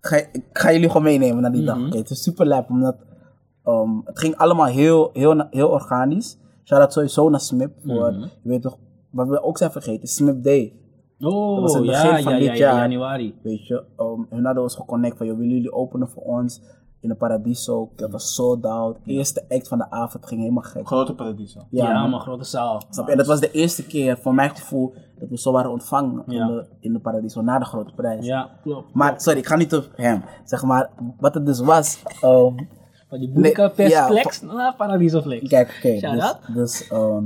ga, 0.01 0.17
ik 0.17 0.43
ga 0.53 0.73
jullie 0.73 0.87
gewoon 0.89 1.03
meenemen 1.03 1.43
naar 1.43 1.53
die 1.53 1.65
dag. 1.65 1.87
Oké, 1.87 1.97
het 1.99 2.11
is 2.11 2.23
super 2.23 2.47
lijp, 2.47 2.69
omdat 2.71 2.97
ehm, 3.65 3.91
het 4.05 4.19
ging 4.19 4.37
allemaal 4.37 4.67
heel, 4.67 5.11
heel, 5.13 5.47
heel 5.51 5.69
organisch. 5.69 6.39
Shout-out 6.65 6.93
sowieso 6.93 7.29
naar 7.29 7.41
Smip 7.41 7.73
voor, 7.85 8.13
je 8.13 8.49
weet 8.49 8.63
toch, 8.63 8.77
wat 9.11 9.29
we 9.29 9.43
ook 9.43 9.59
zijn 9.59 9.71
vergeten, 9.71 10.09
Smip 10.09 10.43
Day. 10.43 10.73
Dat 11.19 11.33
was 11.61 11.73
Oh, 11.73 11.77
het 11.77 11.85
ja, 11.85 12.03
begin 12.03 12.23
van 12.23 12.33
ja, 12.33 12.39
dit 12.39 12.47
ja, 12.47 12.53
ja, 12.55 12.59
jaar. 12.59 12.77
januari. 12.81 13.35
Weet 13.43 13.67
je, 13.67 13.83
um, 14.01 14.27
hun 14.31 14.45
hadden 14.45 14.63
ons 14.63 14.75
geconnect 14.75 15.17
van, 15.17 15.27
joh, 15.27 15.37
willen 15.37 15.53
jullie 15.55 15.73
openen 15.73 16.09
voor 16.09 16.23
ons 16.23 16.61
in 17.01 17.09
de 17.09 17.15
Paradiso? 17.15 17.91
Dat 17.97 18.11
was 18.11 18.35
sold 18.35 18.67
out. 18.67 18.97
Eerste 19.05 19.45
act 19.49 19.69
van 19.69 19.79
de 19.79 19.91
avond 19.91 20.27
ging 20.27 20.41
helemaal 20.41 20.63
gek. 20.63 20.87
Grote 20.87 21.15
paradiso. 21.15 21.61
Ja, 21.71 21.93
man. 22.01 22.11
man, 22.11 22.21
grote 22.21 22.45
zaal. 22.45 22.83
Snap 22.91 23.05
je? 23.07 23.13
En 23.13 23.19
dat 23.19 23.27
was 23.27 23.41
de 23.41 23.51
eerste 23.51 23.87
keer, 23.87 24.19
voor 24.19 24.35
mijn 24.35 24.51
gevoel, 24.51 24.95
dat 25.19 25.29
we 25.29 25.39
zo 25.39 25.53
waren 25.53 25.71
ontvangen 25.71 26.23
Ja. 26.27 26.41
in, 26.41 26.47
de, 26.55 26.67
in 26.81 26.93
de 26.93 26.99
Paradiso, 26.99 27.41
na 27.43 27.59
de 27.59 27.65
grote 27.65 27.93
prijs. 27.95 28.27
Ja, 28.27 28.51
klopt. 28.63 28.95
Maar, 28.95 29.21
sorry, 29.21 29.39
ik 29.39 29.47
ga 29.47 29.57
niet 29.57 29.75
op 29.75 29.89
hem. 29.95 30.23
Zeg 30.45 30.63
maar, 30.63 30.91
wat 31.19 31.35
het 31.35 31.47
dus 31.47 31.61
was, 31.61 32.03
ehm, 32.21 32.55
Van 33.09 33.19
die 33.19 33.31
boeken 33.31 33.73
Nee, 33.77 33.89
ja, 33.89 34.09
naar 34.43 34.75
Paradiso 34.77 35.21
Flex. 35.21 35.49
kijk, 35.49 35.75
oké, 35.79 35.99
Shout 35.99 36.39
dus, 36.47 36.55
dus 36.55 36.89
ehm, 36.89 37.25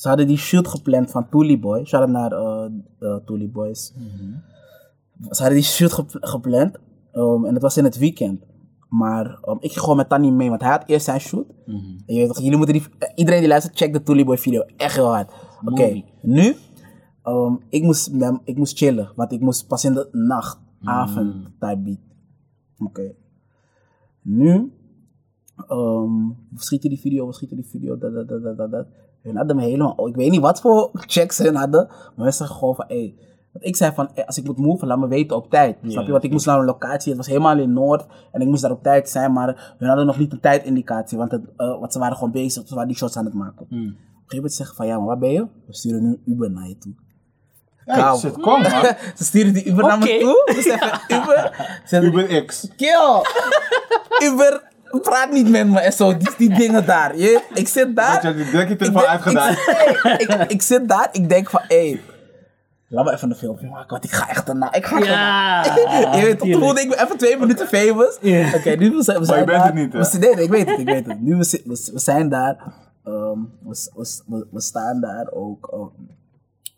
ze 0.00 0.08
hadden 0.08 0.26
die 0.26 0.36
shoot 0.36 0.68
gepland 0.68 1.10
van 1.10 1.28
Toolie 1.28 1.58
Boy. 1.58 1.84
Shout 1.84 2.02
out 2.02 2.10
naar 2.10 2.32
eh 2.32 2.70
eh, 2.98 3.16
Toolie 3.24 3.48
Boys. 3.48 3.92
Ze 5.30 5.42
hadden 5.42 5.54
die 5.54 5.62
shoot 5.62 5.92
gep- 5.92 6.16
gepland 6.20 6.76
ehm, 7.12 7.44
en 7.44 7.52
het 7.54 7.62
was 7.62 7.76
in 7.76 7.84
het 7.84 7.98
weekend. 7.98 8.42
Maar 8.88 9.38
ehm, 9.42 9.56
ik 9.60 9.70
ging 9.70 9.80
gewoon 9.80 9.96
met 9.96 10.08
Tanny 10.08 10.28
mee, 10.30 10.48
want 10.48 10.60
hij 10.60 10.70
had 10.70 10.82
eerst 10.86 11.04
zijn 11.04 11.20
shoot. 11.20 11.46
Mhm. 11.66 11.76
En 12.06 12.14
je 12.14 12.18
weet 12.20 12.26
toch, 12.28 12.38
jullie 12.40 12.56
moeten 12.56 12.74
die, 12.74 12.84
eh, 12.98 13.08
iedereen 13.14 13.40
die 13.40 13.48
luistert, 13.48 13.76
check 13.76 13.92
de 13.92 14.02
Toolie 14.02 14.24
Boy 14.24 14.38
video. 14.38 14.62
Echt 14.76 14.94
heel 14.94 15.06
hard. 15.14 15.32
Oké, 15.64 16.02
nu, 16.22 16.54
ehm, 17.22 17.54
ik, 17.68 17.82
moest, 17.82 18.10
ik 18.44 18.56
moest 18.56 18.76
chillen, 18.78 19.12
want 19.16 19.32
ik 19.32 19.40
moest 19.40 19.66
pas 19.66 19.84
in 19.84 19.94
de 19.94 20.08
nacht, 20.12 20.58
avond, 20.84 21.34
type 21.58 21.78
beat. 21.78 21.98
Oké. 22.78 23.12
Nu, 24.22 24.72
ehm 25.68 26.28
we 26.28 26.62
schieten 26.62 26.90
die 26.90 26.98
video, 27.00 27.26
we 27.26 27.32
schieten 27.32 27.56
die 27.56 27.66
video, 27.66 27.98
dat, 27.98 28.14
dat, 28.14 28.28
dat, 28.28 28.56
dat, 28.56 28.70
dat. 28.70 28.86
Hun 29.22 29.36
hadden 29.36 29.56
me 29.56 29.62
helemaal, 29.62 29.92
oh, 29.96 30.08
ik 30.08 30.16
weet 30.16 30.30
niet 30.30 30.40
wat 30.40 30.60
voor 30.60 30.90
checks 30.92 31.38
hun 31.38 31.54
hadden, 31.54 31.88
maar 32.16 32.26
we 32.26 32.32
zeggen 32.32 32.56
gewoon 32.56 32.74
van, 32.74 32.84
hé, 32.88 33.14
want 33.52 33.64
ik 33.64 33.76
zei 33.76 33.92
van, 33.94 34.10
eh, 34.14 34.26
als 34.26 34.38
ik 34.38 34.44
moet 34.44 34.58
move, 34.58 34.86
laat 34.86 34.98
me 34.98 35.08
weten 35.08 35.36
op 35.36 35.50
tijd. 35.50 35.76
Snap 35.86 36.06
je? 36.06 36.12
Want 36.12 36.24
ik 36.24 36.30
moest 36.30 36.46
naar 36.46 36.58
een 36.58 36.64
locatie, 36.64 37.08
het 37.08 37.16
was 37.16 37.26
helemaal 37.26 37.58
in 37.58 37.72
Noord 37.72 38.06
en 38.32 38.40
ik 38.40 38.46
moest 38.46 38.62
daar 38.62 38.70
op 38.70 38.82
tijd 38.82 39.10
zijn, 39.10 39.32
maar 39.32 39.74
hun 39.78 39.88
hadden 39.88 40.06
nog 40.06 40.18
niet 40.18 40.32
een 40.32 40.40
tijdindicatie, 40.40 41.18
want, 41.18 41.30
het, 41.30 41.42
eh, 41.56 41.78
want 41.78 41.92
ze 41.92 41.98
waren 41.98 42.16
gewoon 42.16 42.32
bezig, 42.32 42.68
ze 42.68 42.74
waren 42.74 42.88
die 42.88 42.96
shots 42.96 43.16
aan 43.16 43.24
het 43.24 43.34
maken. 43.34 43.60
Op 43.60 43.70
een 43.70 43.78
gegeven 43.78 44.34
moment 44.34 44.52
zeggen 44.52 44.76
van, 44.76 44.86
ja, 44.86 44.96
maar 44.96 45.06
waar 45.06 45.18
ben 45.18 45.32
je? 45.32 45.46
We 45.66 45.74
sturen 45.74 46.02
nu 46.02 46.20
Uber 46.24 46.50
naar 46.50 46.68
je 46.68 46.78
toe. 46.78 46.92
Kou. 47.84 48.18
shit, 48.18 48.32
kom 48.32 48.62
man. 48.62 48.70
Ze 49.18 49.24
sturen 49.24 49.52
die 49.52 49.64
Uber 49.64 49.86
naar 49.86 49.98
me 49.98 50.18
toe, 50.18 50.54
we 50.54 50.62
zeggen 50.62 51.00
Uber. 51.16 51.80
Ze 51.84 52.00
Uber 52.00 52.44
X. 52.44 52.68
Kill! 52.76 53.22
Uber, 54.30 54.69
praat 55.02 55.30
niet 55.30 55.48
met 55.48 55.68
me 55.68 55.80
en 55.80 55.92
zo, 55.92 56.16
die, 56.16 56.30
die 56.38 56.54
dingen 56.54 56.86
daar. 56.86 57.16
Je, 57.16 57.42
ik 57.54 57.68
zit 57.68 57.96
daar. 57.96 58.36
Je 58.36 58.44
ik, 58.44 58.78
telefoon 58.78 58.92
denk- 58.92 59.06
uitgedaan? 59.06 59.50
ik, 60.18 60.28
ik, 60.28 60.50
ik 60.50 60.62
zit 60.62 60.88
daar, 60.88 61.08
ik 61.12 61.28
denk 61.28 61.50
van, 61.50 61.60
hé, 61.68 61.88
hey, 61.90 62.00
laat 62.88 63.04
me 63.04 63.12
even 63.12 63.30
een 63.30 63.36
filmpje 63.36 63.66
maken, 63.68 63.88
want 63.90 64.04
ik 64.04 64.10
ga 64.10 64.28
echt 64.28 64.48
erna. 64.48 64.72
Ik 64.72 64.86
ga 64.86 64.98
Ja, 64.98 65.04
erna. 65.64 66.16
Je 66.16 66.22
weet 66.24 66.38
toch, 66.38 66.48
toen 66.48 66.78
ik 66.78 66.88
me 66.88 67.02
even 67.02 67.16
twee 67.16 67.36
minuten 67.38 67.66
famous. 67.66 68.18
Ja. 68.20 68.54
Oké, 68.54 68.70
nu 68.70 68.90
we 68.90 69.02
zijn, 69.02 69.20
we 69.20 69.26
Maar 69.26 69.38
je 69.38 69.44
bent 69.44 69.56
daar. 69.58 69.66
het 69.66 69.74
niet, 69.74 69.92
hè? 69.92 69.98
We 69.98 70.04
zijn- 70.04 70.20
nee, 70.22 70.34
nee, 70.34 70.44
ik 70.44 70.50
weet 70.50 70.68
het, 70.70 70.78
ik 70.78 70.86
weet 70.86 71.06
het. 71.06 71.20
Nu 71.20 71.36
we, 71.36 71.60
we, 71.64 71.90
we 71.92 71.98
zijn 71.98 72.28
daar, 72.28 72.56
ehm, 73.04 73.38
we, 73.62 73.88
we, 73.94 74.20
we, 74.26 74.46
we 74.50 74.60
staan 74.60 75.00
daar 75.00 75.26
ook. 75.32 75.68
ehm, 75.72 76.18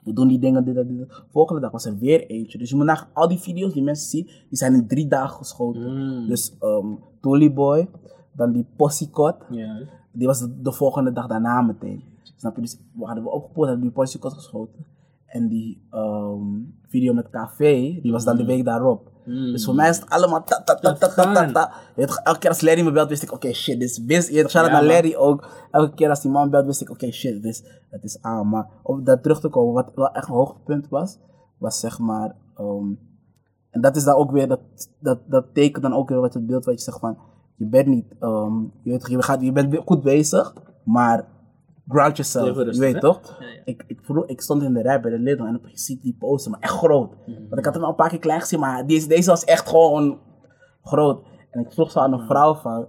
we 0.04 0.12
doen 0.12 0.28
die 0.28 0.38
dingen, 0.38 0.64
dit, 0.64 0.74
dat, 0.74 0.88
dit. 0.88 1.22
Volgende 1.30 1.60
dag 1.60 1.70
was 1.70 1.84
er 1.84 1.98
weer 1.98 2.26
eentje. 2.26 2.58
Dus 2.58 2.70
je 2.70 2.76
moet 2.76 2.84
nagaan, 2.84 3.08
al 3.12 3.28
die 3.28 3.38
video's 3.38 3.72
die 3.72 3.82
mensen 3.82 4.08
zien, 4.10 4.24
die 4.24 4.58
zijn 4.58 4.74
in 4.74 4.86
drie 4.86 5.08
dagen 5.08 5.36
geschoten. 5.36 5.94
Mm. 5.94 6.26
Dus 6.28 6.56
um, 6.60 6.98
Tolly 7.20 7.52
Boy, 7.52 7.88
dan 8.32 8.52
die 8.52 8.66
Possiecot, 8.76 9.34
Ja. 9.50 9.78
die 10.12 10.26
was 10.26 10.38
de, 10.38 10.60
de 10.62 10.72
volgende 10.72 11.12
dag 11.12 11.26
daarna 11.26 11.60
meteen. 11.60 12.02
Snap 12.36 12.54
je? 12.54 12.60
Dus 12.60 12.78
we 12.92 13.04
hadden 13.04 13.24
we 13.24 13.30
opgepoord, 13.30 13.68
hadden 13.68 13.86
die 13.86 13.94
Possiecot 13.94 14.32
geschoten. 14.32 14.84
En 15.26 15.48
die 15.48 15.82
ehm, 15.90 16.60
video 16.86 17.14
met 17.14 17.30
Café, 17.30 17.98
die 18.02 18.12
was 18.12 18.24
dan 18.24 18.36
de 18.36 18.44
week 18.44 18.64
daarop. 18.64 19.10
Mm. 19.24 19.52
Dus 19.52 19.64
voor 19.64 19.74
mij 19.74 19.88
is 19.88 19.98
het 19.98 20.10
allemaal 20.10 20.44
ta 20.44 20.62
ta 20.62 20.74
ta 20.74 20.92
ta 20.92 21.08
ta 21.08 21.32
ta. 21.32 21.52
ta. 21.52 21.72
Elke 22.24 22.38
keer 22.38 22.50
als 22.50 22.60
Larry 22.60 22.82
me 22.82 22.92
belt, 22.92 23.08
wist 23.08 23.22
ik, 23.22 23.32
oké 23.32 23.52
shit, 23.52 23.80
dit 23.80 24.00
is. 24.06 24.28
Je 24.28 24.48
shout-out 24.48 24.66
Ja, 24.66 24.70
naar. 24.70 24.84
Larry 24.84 25.14
ook. 25.14 25.48
Elke 25.70 25.94
keer 25.94 26.08
als 26.08 26.20
die 26.20 26.30
man 26.30 26.50
belt, 26.50 26.66
wist 26.66 26.80
ik, 26.80 26.90
oké 26.90 27.10
shit, 27.10 27.42
dit 27.42 27.44
is, 27.44 27.62
het 27.90 28.04
is 28.04 28.22
aan. 28.22 28.48
Maar 28.48 28.66
om 28.82 29.04
daar 29.04 29.20
terug 29.20 29.40
te 29.40 29.48
komen, 29.48 29.74
wat 29.74 29.92
wel 29.94 30.12
echt 30.12 30.28
een 30.28 30.34
hoogtepunt 30.34 30.88
was, 30.88 31.18
was 31.58 31.80
zeg 31.80 31.98
maar, 31.98 32.36
ehm, 32.56 32.86
en 33.70 33.80
dat 33.80 33.96
is 33.96 34.04
dan 34.04 34.14
ook 34.14 34.30
weer, 34.30 34.48
dat, 34.48 34.60
dat, 34.98 35.18
dat 35.26 35.54
tekent 35.54 35.82
dan 35.82 35.94
ook 35.94 36.08
weer 36.08 36.20
wat 36.20 36.34
het 36.34 36.46
beeld 36.46 36.64
wat 36.64 36.74
je 36.74 36.80
zegt 36.80 36.98
van, 36.98 37.18
je 37.56 37.66
bent 37.66 37.86
niet, 37.86 38.06
je, 38.18 38.90
weet, 38.90 39.00
toch, 39.00 39.08
je, 39.08 39.22
gaat, 39.22 39.42
je 39.42 39.52
bent 39.52 39.76
goed 39.84 40.02
bezig, 40.02 40.54
maar 40.84 41.24
ground 41.92 42.16
yourself, 42.16 42.56
je 42.56 42.78
weet 42.78 42.94
hè? 42.94 43.00
toch? 43.00 43.36
Ja, 43.38 43.46
ja. 43.46 43.60
Ik, 43.64 43.84
ik, 43.86 43.98
vroeg, 44.02 44.26
ik 44.26 44.40
stond 44.40 44.62
in 44.62 44.72
de 44.74 44.82
rij 44.82 45.00
bij 45.00 45.10
de 45.10 45.18
Lidl 45.18 45.42
en 45.44 45.56
opeens 45.56 45.84
zie 45.84 45.96
ik 45.96 46.02
die 46.02 46.16
poster, 46.18 46.50
maar 46.50 46.60
echt 46.60 46.72
groot. 46.72 47.10
Mhm. 47.26 47.38
Want 47.48 47.58
ik 47.58 47.64
had 47.64 47.74
hem 47.74 47.82
al 47.82 47.88
een 47.90 47.94
paar 47.94 48.08
keer 48.08 48.18
klein 48.18 48.40
gezien, 48.40 48.60
maar 48.60 48.86
deze, 48.86 49.08
deze 49.08 49.30
was 49.30 49.44
echt 49.44 49.68
gewoon 49.68 50.18
groot. 50.82 51.24
En 51.50 51.60
ik 51.60 51.72
vroeg 51.72 51.90
zo 51.90 51.98
aan 52.00 52.12
een 52.12 52.26
vrouw 52.26 52.54
van, 52.54 52.86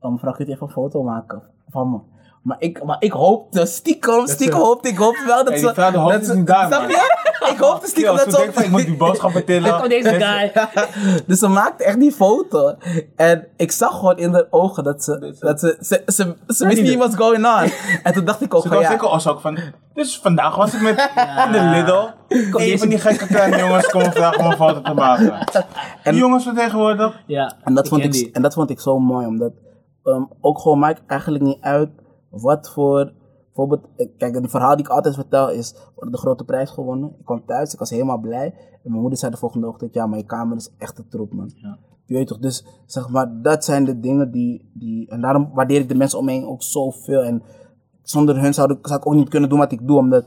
oh, 0.00 0.12
mevrouw, 0.12 0.32
kun 0.32 0.46
je 0.46 0.52
even 0.52 0.66
een 0.66 0.72
foto 0.72 1.02
maken 1.02 1.42
van 1.68 1.90
me? 1.90 1.98
Maar 2.42 2.56
ik, 2.60 2.84
maar 2.84 2.96
ik 2.98 3.12
hoopte, 3.12 3.66
stiekem, 3.66 4.26
stiekem 4.26 4.58
hoopte, 4.60 4.88
ik 4.88 4.96
hoopte 4.96 5.24
wel 5.26 5.44
dat 5.44 5.52
ze... 5.58 5.64
dat 6.12 6.20
is 6.20 6.26
ze- 6.26 6.34
niet 6.36 6.46
daar? 6.46 7.25
Ik 7.52 7.58
hoopte 7.58 7.86
stiekem 7.86 8.12
Yo, 8.12 8.18
dat 8.18 8.24
ze 8.24 8.30
ze... 8.30 8.36
denkt 8.36 8.54
van, 8.54 8.62
ik 8.62 8.70
moet 8.70 8.84
die 8.86 8.96
boodschappen 8.96 9.44
tillen. 9.44 9.80
Kom 9.80 9.88
deze 9.88 10.08
guy. 10.24 10.52
Dus 11.26 11.38
ze 11.38 11.48
maakte 11.48 11.84
echt 11.84 12.00
die 12.00 12.12
foto. 12.12 12.74
En 13.16 13.46
ik 13.56 13.72
zag 13.72 13.98
gewoon 13.98 14.16
in 14.16 14.32
haar 14.32 14.46
ogen 14.50 14.84
dat 14.84 15.04
ze... 15.04 15.36
Dat 15.40 15.60
ze, 15.60 15.76
ze, 15.80 16.02
ze, 16.06 16.36
ze 16.46 16.66
wist 16.66 16.82
niet 16.82 16.96
what's 16.96 17.16
going 17.16 17.46
on. 17.46 17.70
En 18.02 18.12
toen 18.12 18.24
dacht 18.24 18.40
ik 18.40 18.54
ook 18.54 18.62
Ze 18.62 18.68
van 18.68 18.80
ja... 18.80 18.90
zeker 18.90 19.08
als 19.08 19.28
ook 19.28 19.40
van, 19.40 19.58
dus 19.94 20.18
vandaag 20.18 20.56
was 20.56 20.74
ik 20.74 20.80
met 20.80 21.10
in 21.46 21.52
de 21.52 21.60
Lidl. 21.60 22.08
Een 22.58 22.78
van 22.78 22.88
die 22.88 22.98
gekke 22.98 23.26
kleine 23.26 23.58
jongens 23.58 23.86
komen 23.86 24.12
vandaag 24.12 24.38
om 24.38 24.46
een 24.46 24.56
foto 24.56 24.80
te 24.80 24.94
maken. 24.94 25.32
En 26.02 26.12
die 26.12 26.20
jongens 26.20 26.44
van 26.44 26.54
tegenwoordig, 26.54 27.22
Ja, 27.26 27.56
En 27.64 27.74
dat, 27.74 27.88
vond 27.88 28.04
ik, 28.04 28.12
die. 28.12 28.30
en 28.32 28.42
dat 28.42 28.54
vond 28.54 28.70
ik 28.70 28.80
zo 28.80 28.98
mooi, 28.98 29.26
omdat 29.26 29.52
ehm, 30.04 30.22
ook 30.40 30.58
gewoon 30.58 30.78
maakt 30.78 31.02
eigenlijk 31.06 31.44
niet 31.44 31.58
uit 31.60 31.90
wat 32.30 32.70
voor. 32.74 33.12
Bijvoorbeeld, 33.56 33.90
ik- 33.96 34.18
kijk, 34.18 34.34
het 34.34 34.50
verhaal 34.50 34.76
die 34.76 34.84
ik 34.84 34.90
altijd 34.90 35.14
vertel 35.14 35.50
is: 35.50 35.72
we 35.72 35.78
hadden 35.94 36.12
de 36.12 36.18
grote 36.18 36.44
prijs 36.44 36.70
gewonnen. 36.70 37.08
Ik 37.18 37.24
kwam 37.24 37.42
thuis, 37.46 37.72
ik 37.72 37.78
was 37.78 37.90
helemaal 37.90 38.18
blij. 38.18 38.54
En 38.82 38.90
mijn 38.90 39.00
moeder 39.00 39.18
zei 39.18 39.30
de 39.30 39.36
volgende 39.36 39.66
ochtend: 39.66 39.94
Ja, 39.94 40.06
maar 40.06 40.18
je 40.18 40.24
kamer 40.24 40.56
is 40.56 40.70
echt 40.78 40.98
een 40.98 41.08
troep, 41.08 41.32
man. 41.32 41.50
Ja. 41.54 41.78
Je 42.04 42.14
weet 42.14 42.26
toch, 42.26 42.38
dus 42.38 42.66
zeg 42.86 43.08
maar, 43.08 43.42
dat 43.42 43.64
zijn 43.64 43.84
de 43.84 44.00
dingen 44.00 44.30
die. 44.30 44.70
die 44.74 45.08
en 45.10 45.20
daarom 45.20 45.50
waardeer 45.54 45.80
ik 45.80 45.88
de 45.88 45.94
mensen 45.94 46.18
om 46.18 46.24
me 46.24 46.32
heen 46.32 46.46
ook 46.46 46.62
zoveel. 46.62 47.22
En 47.22 47.42
zonder 48.02 48.40
hun 48.40 48.54
zou 48.54 48.72
ik, 48.72 48.86
zou 48.86 49.00
ik 49.00 49.06
ook 49.06 49.14
niet 49.14 49.28
kunnen 49.28 49.48
doen 49.48 49.58
wat 49.58 49.72
ik 49.72 49.86
doe, 49.86 49.98
omdat 49.98 50.26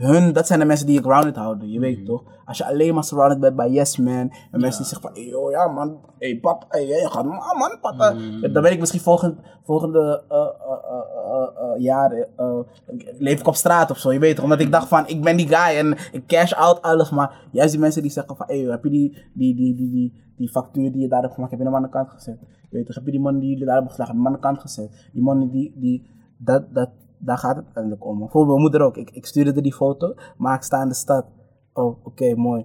hun, 0.00 0.32
dat 0.32 0.46
zijn 0.46 0.58
de 0.58 0.64
mensen 0.64 0.86
die 0.86 0.94
je 0.94 1.02
grounded 1.02 1.36
houden, 1.36 1.70
je 1.70 1.80
weet 1.80 2.06
toch? 2.06 2.22
Als 2.44 2.58
je 2.58 2.66
alleen 2.66 2.94
maar 2.94 3.04
surrounded 3.04 3.40
bent 3.40 3.56
bij 3.56 3.70
yes 3.70 3.96
man, 3.96 4.32
en 4.50 4.60
mensen 4.60 4.82
die 4.82 4.90
zeggen 4.90 5.00
van, 5.00 5.22
yo, 5.22 5.50
ja 5.50 5.68
man, 5.68 5.98
hey 6.18 6.38
pap, 6.38 6.64
hey, 6.68 6.86
je 6.86 7.08
gaat, 7.10 7.24
man, 7.24 7.58
man, 7.58 7.78
papa. 7.80 8.14
Dan 8.52 8.62
ben 8.62 8.72
ik 8.72 8.78
misschien 8.78 9.00
volgend, 9.00 9.38
volgende 9.64 10.24
eh, 10.28 10.38
eh, 10.38 11.74
eh, 11.74 11.82
jaar, 11.82 12.12
eh, 12.36 12.58
leef 13.18 13.40
ik 13.40 13.46
op 13.46 13.54
straat 13.54 13.90
of 13.90 13.98
zo, 13.98 14.12
je 14.12 14.18
weet 14.18 14.34
toch? 14.34 14.44
Omdat 14.44 14.60
ik 14.60 14.72
dacht 14.72 14.88
van, 14.88 15.08
ik 15.08 15.22
ben 15.22 15.36
die 15.36 15.48
guy 15.48 15.76
en 15.76 15.96
ik 16.12 16.26
cash 16.26 16.52
out 16.52 16.82
alles, 16.82 17.10
maar 17.10 17.48
juist 17.52 17.70
die 17.70 17.80
mensen 17.80 18.02
die 18.02 18.10
zeggen 18.10 18.36
van, 18.36 18.46
hey, 18.46 18.58
heb 18.58 18.84
je 18.84 18.90
die, 18.90 19.30
die, 19.34 19.56
die, 19.56 19.76
die, 19.76 19.90
die, 19.90 20.32
die 20.36 20.48
factuur 20.48 20.92
die 20.92 21.00
je 21.00 21.08
daar 21.08 21.22
hebt 21.22 21.34
gemaakt, 21.34 21.50
heb 21.50 21.60
je 21.60 21.66
hem 21.66 21.76
aan 21.76 21.82
de 21.82 21.88
kant 21.88 22.10
gezet? 22.10 22.38
Je 22.40 22.76
weet 22.76 22.86
toch, 22.86 22.94
heb 22.94 23.04
je 23.04 23.10
die 23.10 23.20
man 23.20 23.38
die 23.38 23.48
jullie 23.48 23.64
daar 23.64 23.74
hebben 23.74 23.90
geslagen, 23.90 24.14
heb 24.14 24.22
je 24.24 24.28
hem 24.28 24.36
aan 24.36 24.40
de 24.40 24.48
kant 24.48 24.60
gezet? 24.60 25.10
Die 25.12 25.22
man 25.22 25.50
die, 25.50 25.74
die, 25.76 26.06
dat, 26.38 26.74
dat, 26.74 26.90
daar 27.20 27.38
gaat 27.38 27.56
het 27.56 27.64
uiteindelijk 27.64 28.04
om. 28.04 28.18
Bijvoorbeeld 28.18 28.48
mijn 28.48 28.60
moeder 28.60 28.80
ook. 28.82 28.96
Ik, 28.96 29.10
ik 29.10 29.26
stuurde 29.26 29.60
die 29.60 29.74
foto, 29.74 30.14
maar 30.36 30.54
ik 30.56 30.62
sta 30.62 30.82
in 30.82 30.88
de 30.88 30.94
stad. 30.94 31.24
Oh, 31.72 32.06
oké, 32.06 32.34
mooi. 32.36 32.64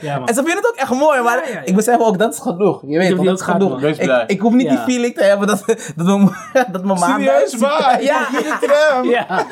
Ja. 0.00 0.18
En 0.26 0.34
ze 0.34 0.42
vinden 0.42 0.56
het 0.56 0.66
ook 0.68 0.74
echt 0.76 0.90
mooi, 1.00 1.22
maar 1.22 1.36
Ja, 1.36 1.46
ja, 1.48 1.54
ja. 1.54 1.64
ik 1.64 1.74
besef 1.74 1.98
ook, 2.00 2.18
dat 2.18 2.32
is 2.32 2.38
genoeg. 2.38 2.82
Je 2.86 2.98
weet 2.98 3.24
dat 3.24 3.38
is 3.38 3.44
genoeg. 3.44 3.82
Ik, 3.82 4.24
ik 4.26 4.40
hoef 4.40 4.52
niet 4.52 4.66
Ja. 4.66 4.70
die 4.70 4.78
feeling 4.78 5.14
te 5.14 5.24
hebben 5.24 5.46
dat, 5.46 5.64
dat, 5.96 6.06
mijn, 6.06 6.30
dat 6.72 6.84
mijn 6.84 6.98
ma 6.98 7.16
mij... 7.16 7.26
serieus 7.26 7.56
waar, 7.58 8.02
Ja, 8.02 8.26
ja, 8.32 8.38
de 8.38 8.56
tram. 8.60 9.04
Ja. 9.04 9.46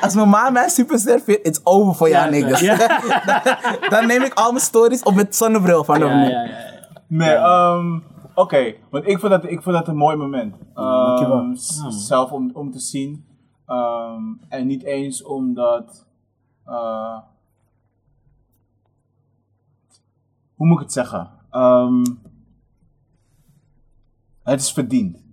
als 0.00 0.14
mijn 0.14 0.28
ma 0.28 0.50
mij 0.50 0.68
superster 0.68 1.20
vindt, 1.20 1.46
it's 1.46 1.60
over 1.62 1.94
voor 1.94 2.08
jou 2.08 2.30
niggas. 2.30 2.60
ja. 2.60 2.76
dan, 2.76 3.90
dan 3.90 4.06
neem 4.06 4.22
ik 4.22 4.34
al 4.34 4.50
mijn 4.52 4.64
stories 4.64 5.02
op 5.02 5.14
met 5.14 5.36
zonnebril 5.36 5.84
van 5.84 5.98
Ja, 5.98 6.08
hem. 6.08 6.18
ja, 6.18 6.28
ja, 6.28 6.42
ja. 6.44 6.70
Nee, 7.06 7.34
ehm, 7.34 7.98
oké, 8.34 8.74
want 8.90 9.06
ik 9.08 9.18
vond, 9.18 9.32
dat, 9.32 9.44
ik 9.44 9.62
vond 9.62 9.76
dat 9.76 9.88
een 9.88 9.96
mooi 9.96 10.16
moment. 10.16 10.54
Ehm, 10.74 11.54
zelf 11.88 12.30
om, 12.30 12.50
om 12.54 12.70
te 12.70 12.78
zien. 12.80 13.24
Ehm, 13.66 14.22
en 14.48 14.66
niet 14.66 14.82
eens 14.82 15.22
omdat. 15.22 16.06
eh, 16.64 17.18
hoe 20.54 20.66
moet 20.66 20.76
ik 20.76 20.82
het 20.84 20.92
zeggen? 20.92 21.30
Ehm, 21.50 22.04
het 24.42 24.60
is 24.60 24.72
verdiend. 24.72 25.24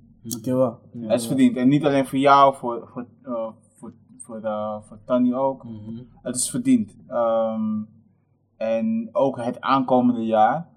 Het 1.10 1.22
is 1.22 1.28
verdiend. 1.28 1.56
En 1.58 1.68
niet 1.68 1.86
alleen 1.86 2.08
voor 2.08 2.20
jou, 2.20 2.56
voor, 2.56 2.88
voor, 2.94 3.06
eh, 3.24 3.48
voor, 3.78 3.94
voor, 4.18 4.39
eh, 4.44 4.78
voor 4.82 5.00
Tanny 5.06 5.34
ook. 5.34 5.63
Mhm. 5.63 6.02
Het 6.22 6.36
is 6.36 6.50
verdiend. 6.50 6.96
Ehm, 7.08 7.82
en 8.58 9.10
ook 9.12 9.38
het 9.38 9.62
aankomende 9.62 10.26
jaar 10.26 10.68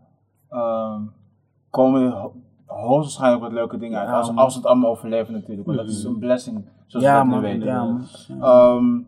ehm, 0.49 1.03
komen 1.71 2.03
er 2.03 2.31
hoogstwaarschijnlijk 2.81 3.43
wat 3.43 3.53
leuke 3.53 3.79
dingen 3.79 3.99
uit. 3.99 4.09
Ja, 4.09 4.15
als, 4.17 4.37
als 4.37 4.55
het 4.55 4.67
allemaal 4.67 4.91
overleven 4.91 5.33
natuurlijk. 5.33 5.67
Want 5.67 5.79
dat 5.79 5.89
is 5.89 6.05
een 6.05 6.19
blessing, 6.19 6.65
zoals 6.87 7.07
Ja, 7.07 7.25
we 7.25 7.31
dat 7.31 7.41
nu 7.41 7.47
weten. 7.47 7.67
Ja, 7.67 7.85
man. 7.85 8.07
Ehm, 8.41 9.01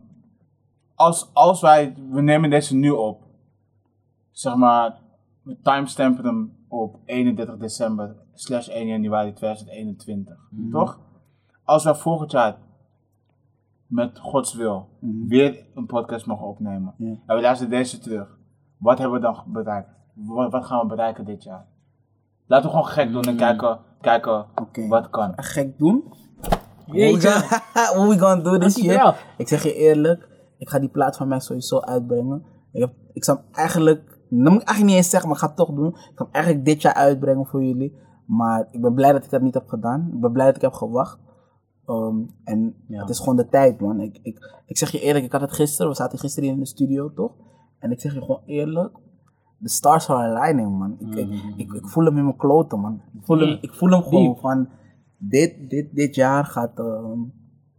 als, 0.95 1.29
als 1.33 1.61
wij, 1.61 1.95
we 2.09 2.21
nemen 2.21 2.49
deze 2.49 2.75
nu 2.75 2.89
op, 2.89 3.21
zeg 4.31 4.55
maar, 4.55 4.97
we 5.41 5.57
timestampen 5.61 6.25
hem 6.25 6.53
op 6.67 6.99
31 7.05 7.57
december 7.57 8.15
slash 8.33 8.67
1 8.67 8.87
januari 8.87 9.33
2021, 9.33 10.37
Mhm. 10.49 10.71
toch? 10.71 10.99
Als 11.63 11.83
wij 11.83 11.95
volgend 11.95 12.31
jaar 12.31 12.57
met 13.87 14.19
Gods 14.19 14.53
wil 14.53 14.89
weer 15.27 15.65
een 15.75 15.85
podcast 15.85 16.25
mogen 16.25 16.45
opnemen 16.47 16.93
Mhm. 16.97 17.09
Ja. 17.09 17.17
en 17.25 17.35
we 17.35 17.41
luisteren 17.41 17.71
deze 17.71 17.99
terug, 17.99 18.37
wat 18.77 18.97
hebben 18.97 19.15
we 19.19 19.25
dan 19.25 19.43
bereikt? 19.47 19.89
Wat, 20.13 20.51
wat 20.51 20.65
gaan 20.65 20.79
we 20.79 20.85
bereiken 20.87 21.25
dit 21.25 21.43
jaar? 21.43 21.65
Laten 22.47 22.65
we 22.65 22.75
gewoon 22.75 22.91
gek 22.91 23.11
doen 23.11 23.21
en 23.23 23.35
kijken, 23.37 23.79
kijken. 24.01 24.45
Oké. 24.55 24.87
wat 24.87 25.09
kan. 25.09 25.33
Gek 25.35 25.77
doen? 25.77 26.03
Jeetje. 26.85 27.29
What 27.73 28.07
we 28.09 28.19
gonna 28.19 28.41
do 28.43 28.57
this 28.57 28.75
year? 28.75 29.17
Ik 29.37 29.47
zeg 29.47 29.63
je 29.63 29.73
eerlijk, 29.73 30.27
ik 30.57 30.69
ga 30.69 30.79
die 30.79 30.89
plaat 30.89 31.17
van 31.17 31.27
mij 31.27 31.39
sowieso 31.39 31.79
uitbrengen. 31.79 32.45
Ik, 32.71 32.81
heb, 32.81 32.93
ik 33.13 33.23
zou 33.23 33.37
hem 33.37 33.47
eigenlijk, 33.51 34.07
dat 34.29 34.51
moet 34.51 34.61
ik 34.61 34.67
eigenlijk 34.67 34.85
niet 34.85 34.95
eens 34.95 35.09
zeggen, 35.09 35.29
maar 35.29 35.37
ik 35.37 35.43
ga 35.43 35.49
het 35.49 35.57
toch 35.57 35.75
doen. 35.75 35.87
Ik 35.87 36.11
ga 36.15 36.23
hem 36.23 36.33
eigenlijk 36.33 36.65
dit 36.65 36.81
jaar 36.81 36.93
uitbrengen 36.93 37.45
voor 37.45 37.63
jullie. 37.63 37.97
Maar 38.25 38.67
ik 38.71 38.81
ben 38.81 38.93
blij 38.93 39.11
dat 39.11 39.23
ik 39.23 39.29
dat 39.29 39.41
niet 39.41 39.53
heb 39.53 39.67
gedaan. 39.67 40.09
Ik 40.13 40.19
ben 40.21 40.31
blij 40.31 40.45
dat 40.45 40.55
ik 40.55 40.61
heb 40.61 40.73
gewacht. 40.73 41.19
Ehm, 41.85 42.15
en 42.43 42.75
Ja. 42.87 42.99
het 42.99 43.09
is 43.09 43.19
gewoon 43.19 43.35
de 43.35 43.47
tijd, 43.47 43.79
man. 43.81 43.99
Ik, 43.99 44.19
ik, 44.21 44.61
ik 44.65 44.77
zeg 44.77 44.91
je 44.91 44.99
eerlijk, 44.99 45.25
ik 45.25 45.31
had 45.31 45.41
het 45.41 45.53
gisteren, 45.53 45.91
we 45.91 45.97
zaten 45.97 46.19
gisteren 46.19 46.49
in 46.49 46.59
de 46.59 46.65
studio, 46.65 47.13
toch? 47.13 47.31
En 47.79 47.91
ik 47.91 48.01
zeg 48.01 48.13
je 48.13 48.19
gewoon 48.21 48.41
eerlijk, 48.45 48.97
de 49.65 49.71
stars 49.71 50.09
are 50.09 50.27
aligning, 50.29 50.77
man. 50.77 50.95
Ik, 50.99 51.15
ik, 51.15 51.29
ik, 51.57 51.73
ik 51.73 51.87
voel 51.87 52.05
hem 52.05 52.17
in 52.17 52.23
mijn 52.23 52.35
kloten, 52.37 52.79
man. 52.79 53.01
Ik 53.13 53.25
voel 53.25 53.39
hem, 53.39 53.57
ik 53.61 53.73
voel 53.73 53.89
hem 53.89 54.01
gewoon 54.01 54.23
Diep. 54.23 54.37
van, 54.39 54.67
dit, 55.17 55.69
dit, 55.69 55.95
dit 55.95 56.15
jaar 56.15 56.45
gaat, 56.45 56.79
ehm, 56.79 57.19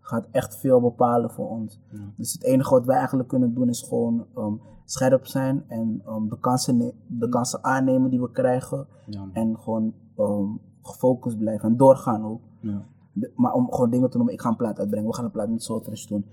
gaat 0.00 0.26
echt 0.30 0.56
veel 0.60 0.80
bepalen 0.80 1.30
voor 1.30 1.48
ons. 1.48 1.80
Dus 2.16 2.32
het 2.32 2.44
enige 2.44 2.70
wat 2.70 2.84
wij 2.84 2.96
eigenlijk 2.96 3.28
kunnen 3.28 3.54
doen 3.54 3.68
is 3.68 3.82
gewoon 3.88 4.26
ehm, 4.34 4.52
scherp 4.84 5.26
zijn 5.26 5.64
en 5.68 6.02
ehm, 6.06 6.28
de, 6.28 6.38
kansen 6.38 6.92
de 7.06 7.28
kansen 7.28 7.64
aannemen 7.64 8.10
die 8.10 8.20
we 8.20 8.30
krijgen. 8.30 8.86
Ja. 9.06 9.28
En 9.32 9.58
gewoon 9.58 9.92
ehm, 10.16 10.48
gefocust 10.82 11.38
blijven 11.38 11.68
en 11.68 11.76
doorgaan 11.76 12.24
ook. 12.24 12.40
Ja. 12.60 12.82
De- 13.12 13.32
maar 13.36 13.52
om 13.52 13.70
gewoon 13.72 13.90
dingen 13.90 14.10
te 14.10 14.16
noemen, 14.16 14.34
ik 14.34 14.40
ga 14.40 14.48
een 14.48 14.56
plaat 14.56 14.78
uitbrengen, 14.78 15.08
we 15.08 15.14
gaan 15.14 15.24
een 15.24 15.30
plaat 15.30 15.48
met 15.50 15.62
Sotres 15.62 16.06
doen. 16.06 16.24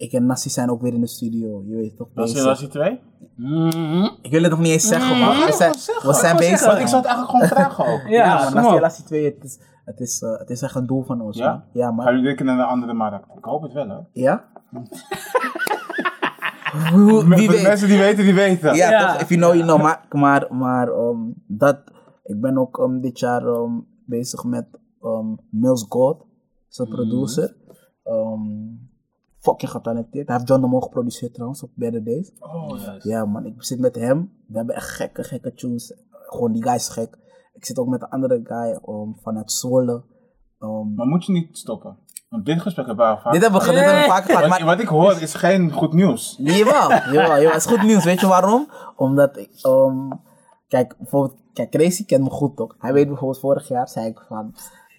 Ik 0.00 0.12
en 0.12 0.26
Nassi 0.26 0.50
zijn 0.50 0.70
ook 0.70 0.80
weer 0.82 0.94
in 0.94 1.00
de 1.00 1.06
studio, 1.06 1.62
je 1.66 1.76
weet 1.76 1.96
toch? 1.96 2.08
Was 2.14 2.28
je 2.28 2.32
bezig. 2.34 2.48
was 2.48 2.58
die 2.58 2.68
twee? 2.68 3.00
Mhm. 3.36 4.08
Ik 4.22 4.30
wil 4.30 4.42
het 4.42 4.50
nog 4.50 4.60
niet 4.60 4.72
eens 4.72 4.86
zeggen, 4.88 5.18
maar 5.18 5.46
we 5.46 5.52
zijn, 5.52 5.72
we 6.02 6.12
zijn 6.14 6.36
bezig. 6.36 6.78
Ik 6.80 6.86
zou 6.88 7.02
het 7.02 7.10
eigenlijk 7.10 7.28
gewoon 7.30 7.46
vragen 7.56 7.86
ook. 7.86 8.00
Ja, 8.08 8.24
Ja, 8.24 8.50
Nassi 8.50 8.68
op. 8.68 8.74
en 8.74 8.80
Lassie 8.80 9.04
2, 9.04 9.24
het 9.24 9.44
is, 9.44 9.58
het, 9.84 10.00
is, 10.00 10.22
eh, 10.22 10.38
het 10.38 10.50
is 10.50 10.62
echt 10.62 10.74
een 10.74 10.86
doel 10.86 11.02
van 11.04 11.20
ons. 11.20 11.36
Ja? 11.38 11.50
man. 11.52 11.62
Ja, 11.72 11.84
Gaan 11.86 11.94
maar. 11.94 12.06
jullie 12.12 12.22
dit 12.28 12.36
keer 12.36 12.46
naar 12.46 12.58
een 12.58 12.64
andere 12.64 12.92
markt? 12.92 13.26
Ik 13.36 13.44
hoop 13.44 13.62
het 13.62 13.72
wel, 13.72 13.88
hè? 13.88 13.96
Ja? 14.12 14.44
Hoe- 16.92 17.28
Wie 17.28 17.48
weet. 17.48 17.62
mensen 17.62 17.88
die 17.88 17.98
weten, 17.98 18.24
die 18.24 18.34
weten. 18.34 18.74
Ja, 18.74 18.90
Ja. 18.90 19.12
toch? 19.12 19.22
If 19.22 19.28
you 19.28 19.40
know, 19.40 19.54
you 19.54 19.64
know. 19.66 19.82
Maar, 19.82 20.06
maar, 20.10 20.46
maar 20.54 20.88
ehm, 20.88 21.18
dat, 21.46 21.78
ik 22.24 22.40
ben 22.40 22.58
ook 22.58 22.78
ehm, 22.78 23.00
dit 23.00 23.18
jaar 23.18 23.46
ehm, 23.46 23.72
bezig 24.06 24.44
met 24.44 24.66
ehm 25.02 25.26
Mills 25.50 25.86
God, 25.88 26.24
zijn 26.68 26.88
producer. 26.88 27.54
Ehm 28.04 28.40
fucking 29.40 29.70
getalenteerd. 29.70 30.26
Hij 30.26 30.36
heeft 30.36 30.48
John 30.48 30.60
de 30.60 30.66
Mol 30.66 30.80
geproduceerd 30.80 31.34
trouwens 31.34 31.62
op 31.62 31.70
Better 31.74 32.04
Days. 32.04 32.32
Oh, 32.38 32.78
ja. 32.78 32.96
Ja 33.02 33.24
man, 33.24 33.46
ik 33.46 33.54
zit 33.64 33.78
met 33.78 33.94
hem. 33.94 34.32
We 34.46 34.56
hebben 34.56 34.74
echt 34.74 34.88
gekke, 34.88 35.24
gekke 35.24 35.54
tunes. 35.54 35.94
Gewoon 36.10 36.52
die 36.52 36.62
guy 36.62 36.74
is 36.74 36.88
gek. 36.88 37.18
Ik 37.52 37.64
zit 37.64 37.78
ook 37.78 37.88
met 37.88 38.02
een 38.02 38.08
andere 38.08 38.40
guy 38.44 38.78
ehm, 38.84 39.12
vanuit 39.22 39.52
Zwolle. 39.52 40.04
Ehm, 40.58 40.94
Maar 40.94 41.06
moet 41.06 41.24
je 41.24 41.32
niet 41.32 41.58
stoppen? 41.58 41.96
Want 42.28 42.46
dit 42.46 42.60
gesprek 42.60 42.86
hebben 42.86 43.06
we 43.06 43.12
al 43.12 43.18
vaak. 43.20 43.32
dit 43.32 43.42
hebben 43.42 43.60
we, 43.60 43.66
dit 43.66 43.76
hebben 43.84 44.02
we 44.02 44.08
vaak 44.08 44.24
gehad. 44.24 44.40
wat, 44.40 44.50
Maar 44.50 44.64
wat 44.64 44.80
ik 44.80 44.88
hoor 44.88 45.20
is 45.20 45.34
geen 45.34 45.72
goed 45.72 45.92
nieuws. 45.92 46.36
Jawel, 46.38 46.88
jawel, 46.90 47.12
jawel. 47.12 47.46
Het 47.46 47.56
is 47.56 47.66
goed 47.66 47.82
nieuws. 47.82 48.04
Weet 48.04 48.20
je 48.20 48.26
waarom? 48.26 48.68
Omdat 48.96 49.36
ik, 49.36 49.50
ehm, 49.62 50.10
kijk, 50.68 50.94
bijvoorbeeld, 50.98 51.40
kijk, 51.52 51.70
Crazy 51.70 52.04
kent 52.04 52.22
me 52.22 52.30
goed 52.30 52.56
toch? 52.56 52.74
Hij 52.78 52.92
weet 52.92 53.06
bijvoorbeeld, 53.08 53.40
vorig 53.40 53.68
jaar 53.68 53.88
zei 53.88 54.06
ik 54.06 54.24
van, 54.28 54.54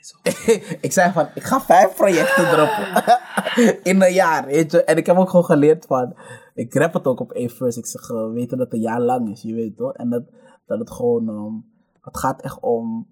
ik 0.88 0.91
zei 0.91 1.12
van, 1.12 1.28
ik 1.36 1.43
ga 1.43 1.62
vijf 1.62 1.95
projecten 1.95 2.49
droppen. 2.54 3.20
In 3.91 4.02
een 4.02 4.14
jaar, 4.14 4.45
weet 4.45 4.72
je. 4.72 4.84
En 4.84 4.97
ik 4.97 5.06
heb 5.06 5.18
ook 5.18 5.30
gewoon 5.30 5.45
geleerd 5.45 5.86
van, 5.86 6.16
ik 6.54 6.74
rap 6.74 6.93
het 6.93 7.08
ook 7.08 7.20
op 7.20 7.32
één 7.32 7.49
verse. 7.49 7.80
Ik 7.80 7.86
zeg, 7.86 8.10
eh, 8.10 8.32
weten 8.32 8.58
dat 8.58 8.66
het 8.66 8.76
een 8.76 8.82
jaar 8.82 9.02
lang 9.02 9.30
is, 9.30 9.41
je 9.41 9.54
weet 9.54 9.78
toch? 9.78 9.93
En 9.93 10.10
dat, 10.10 10.24
dat 10.66 10.80
het 10.80 10.91
gewoon, 10.91 11.30
ehm, 11.30 11.54
het 12.02 12.18
gaat 12.18 12.41
echt 12.41 12.60
om 12.60 13.08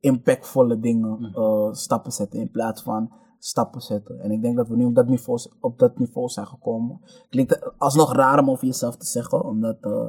impactvolle 0.00 0.80
dingen 0.80 1.32
eh, 1.34 1.72
stappen 1.72 2.12
zetten 2.12 2.40
in 2.40 2.50
plaats 2.50 2.82
van 2.82 3.12
stappen 3.38 3.80
zetten. 3.80 4.20
En 4.20 4.30
ik 4.30 4.42
denk 4.42 4.56
dat 4.56 4.68
we 4.68 4.76
nu 4.76 4.84
op 4.84 4.94
dat 4.94 5.06
niveau, 5.06 5.38
op 5.60 5.78
dat 5.78 5.98
niveau 5.98 6.28
zijn 6.28 6.46
gekomen. 6.46 7.00
Klinkt 7.28 7.78
alsnog 7.78 8.12
raar 8.12 8.38
om 8.38 8.50
over 8.50 8.66
jezelf 8.66 8.96
te 8.96 9.06
zeggen, 9.06 9.44
omdat, 9.44 9.76
eh, 9.80 10.08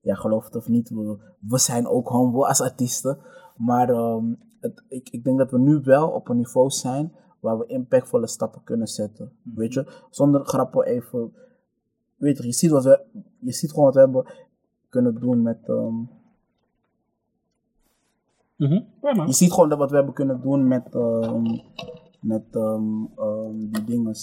ja, 0.00 0.14
geloof 0.14 0.44
het 0.44 0.56
of 0.56 0.68
niet, 0.68 0.88
we, 0.88 1.18
we 1.40 1.58
zijn 1.58 1.86
ook 1.86 2.08
humble 2.08 2.46
als 2.46 2.60
artiesten. 2.60 3.18
Maar 3.56 3.88
ehm, 3.88 4.34
het, 4.60 4.82
ik, 4.88 5.08
ik 5.10 5.24
denk 5.24 5.38
dat 5.38 5.50
we 5.50 5.58
nu 5.58 5.80
wel 5.82 6.08
op 6.08 6.28
een 6.28 6.36
niveau 6.36 6.70
zijn 6.70 7.12
waar 7.40 7.58
we 7.58 7.66
impactvolle 7.66 8.26
stappen 8.26 8.64
kunnen 8.64 8.86
zetten. 8.86 9.32
Weet 9.42 9.74
je, 9.74 10.06
zonder 10.10 10.44
grappen 10.44 10.84
even. 10.84 11.32
Weet 12.16 12.38
je, 12.38 12.46
je 12.46 12.52
ziet, 12.52 12.70
wat 12.70 12.84
we, 12.84 13.00
je 13.38 13.52
ziet 13.52 13.70
gewoon 13.70 13.84
wat 13.84 13.94
we 13.94 14.00
hebben 14.00 14.26
kunnen 14.88 15.20
doen 15.20 15.42
met. 15.42 15.68
Mhm. 18.56 18.82
Ja, 19.02 19.14
man. 19.14 19.26
je 19.26 19.32
ziet 19.32 19.52
gewoon 19.52 19.68
dat 19.68 19.78
wat 19.78 19.90
we 19.90 19.96
hebben 19.96 20.14
kunnen 20.14 20.40
doen 20.40 20.68
met, 20.68 20.94
ehm, 20.94 21.58
met 22.20 22.44
ehm, 22.50 22.82
die 23.70 23.84
dingen. 23.84 24.14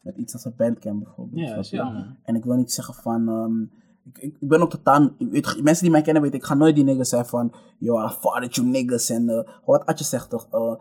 met 0.00 0.16
iets 0.16 0.32
als 0.32 0.44
een 0.44 0.54
bandcamp 0.56 1.04
bijvoorbeeld. 1.04 1.70
Ja, 1.70 1.84
ja. 1.84 2.16
En 2.22 2.34
ik 2.34 2.44
wil 2.44 2.56
niet 2.56 2.72
zeggen 2.72 2.94
van. 2.94 3.70
Ik, 4.04 4.18
ik, 4.22 4.36
ik 4.40 4.48
ben 4.48 4.62
ook 4.62 4.70
totaal. 4.70 5.08
ik 5.18 5.30
weet, 5.30 5.62
mensen 5.62 5.82
die 5.82 5.92
mij 5.92 6.02
kennen 6.02 6.22
weten, 6.22 6.38
ik 6.38 6.44
ga 6.44 6.54
nooit 6.54 6.74
die 6.74 6.84
niggas 6.84 7.08
zijn 7.08 7.26
van. 7.26 7.52
Yo, 7.78 8.04
I 8.04 8.08
fought 8.08 8.54
you 8.54 8.66
niggas. 8.66 9.10
En 9.10 9.28
eh, 9.28 9.48
wat 9.64 9.86
Atje 9.86 10.04
zegt 10.04 10.30
toch. 10.30 10.46
eh, 10.50 10.72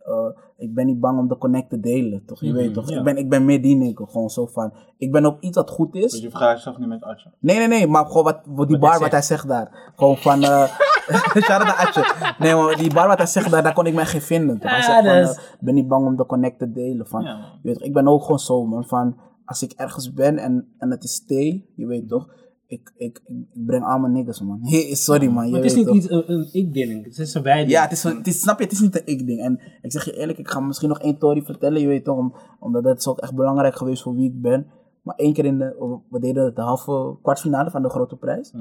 eh, 0.00 0.28
ik 0.56 0.74
ben 0.74 0.86
niet 0.86 1.00
bang 1.00 1.18
om 1.18 1.28
de 1.28 1.38
connect 1.38 1.70
te 1.70 1.80
delen, 1.80 2.24
toch? 2.26 2.40
Je 2.40 2.52
weet 2.52 2.74
toch? 2.74 2.88
ja. 2.90 2.98
Ik, 2.98 3.04
ben, 3.04 3.16
ik 3.16 3.28
ben 3.28 3.44
meer 3.44 3.62
die 3.62 3.76
nigga. 3.76 4.04
Gewoon 4.04 4.30
zo 4.30 4.46
van. 4.46 4.72
Ik 4.98 5.12
ben 5.12 5.26
op 5.26 5.40
iets 5.42 5.56
wat 5.56 5.70
goed 5.70 5.94
is. 5.94 6.10
Dus 6.12 6.20
je 6.20 6.28
vergelijkt 6.28 6.58
jezelf 6.58 6.78
niet 6.78 6.88
met 6.88 7.02
Atje. 7.02 7.30
Nee, 7.38 7.58
nee, 7.58 7.68
nee, 7.68 7.86
maar 7.86 8.06
gewoon 8.06 8.24
wat, 8.24 8.40
wat 8.46 8.68
die 8.68 8.78
Wat 8.78 8.90
bar 8.90 9.00
wat 9.00 9.10
hij 9.10 9.22
zegt 9.22 9.48
daar. 9.48 9.92
Gewoon 9.96 10.16
van, 10.16 10.42
eh 10.42 10.76
shout 11.46 11.62
Atje. 11.76 12.34
Nee, 12.38 12.54
maar 12.54 12.76
die 12.76 12.94
bar 12.94 13.08
wat 13.08 13.18
hij 13.18 13.26
zegt 13.26 13.50
daar, 13.50 13.62
daar 13.62 13.74
kon 13.74 13.86
ik 13.86 13.94
mij 13.94 14.06
geen 14.06 14.20
vinden. 14.20 14.58
toch? 14.58 14.70
Hij 14.70 14.80
Ah, 14.80 14.84
zegt 14.84 15.34
van, 15.34 15.44
ik 15.54 15.60
ben 15.60 15.74
niet 15.74 15.88
bang 15.88 16.06
om 16.06 16.16
de 16.16 16.26
connect 16.26 16.58
te 16.58 16.72
delen. 16.72 17.06
Van, 17.06 17.22
Ja, 17.22 17.36
je 17.36 17.68
weet 17.68 17.74
toch, 17.78 17.86
ik 17.86 17.92
ben 17.92 18.08
ook 18.08 18.22
gewoon 18.22 18.38
zo, 18.38 18.64
man, 18.66 18.84
van, 18.84 19.16
als 19.44 19.62
ik 19.62 19.72
ergens 19.72 20.12
ben 20.12 20.38
en, 20.38 20.68
en 20.78 20.90
het 20.90 21.04
is 21.04 21.14
stay, 21.14 21.64
je 21.76 21.86
weet 21.86 22.08
toch, 22.08 22.28
ik, 22.70 22.92
ik, 22.96 23.20
ik 23.26 23.64
breng 23.66 23.84
al 23.84 23.98
mijn 23.98 24.12
niggas, 24.12 24.40
man. 24.40 24.58
Hey, 24.70 24.94
sorry, 24.94 25.26
man, 25.28 25.44
je 25.44 25.50
Maar 25.50 25.60
het 25.60 25.70
is 25.70 25.76
niet 25.76 25.86
toch. 25.86 25.96
iets, 25.96 26.10
een, 26.10 26.32
een 26.32 26.48
ik-ding. 26.52 27.04
Het 27.04 27.18
is 27.18 27.34
een 27.34 27.42
wij 27.42 27.66
Ja, 27.66 27.82
het 27.82 27.92
is, 27.92 28.04
een- 28.04 28.16
het 28.16 28.26
is, 28.26 28.40
snap 28.40 28.58
je, 28.58 28.64
het 28.64 28.72
is 28.72 28.80
niet 28.80 28.96
een 28.96 29.06
ik-ding. 29.06 29.40
En 29.40 29.60
ik 29.82 29.92
zeg 29.92 30.04
je 30.04 30.16
eerlijk, 30.16 30.38
ik 30.38 30.48
ga 30.50 30.60
misschien 30.60 30.88
nog 30.88 30.98
één 31.00 31.16
story 31.16 31.42
vertellen, 31.42 31.80
je 31.80 31.86
weet 31.86 32.04
toch, 32.04 32.16
om, 32.16 32.34
omdat 32.60 32.82
dat 32.84 32.98
is 32.98 33.06
ook 33.06 33.18
echt 33.18 33.34
belangrijk 33.34 33.74
geweest 33.76 34.02
voor 34.02 34.14
wie 34.14 34.28
ik 34.30 34.40
ben. 34.40 34.66
Maar 35.02 35.14
één 35.14 35.32
keer 35.32 35.44
in 35.44 35.58
de, 35.58 36.00
we 36.10 36.18
deden 36.20 36.54
de 36.54 36.60
halve 36.60 37.18
kwartfinale 37.22 37.70
van 37.70 37.82
de 37.82 37.88
grote 37.88 38.16
prijs. 38.16 38.52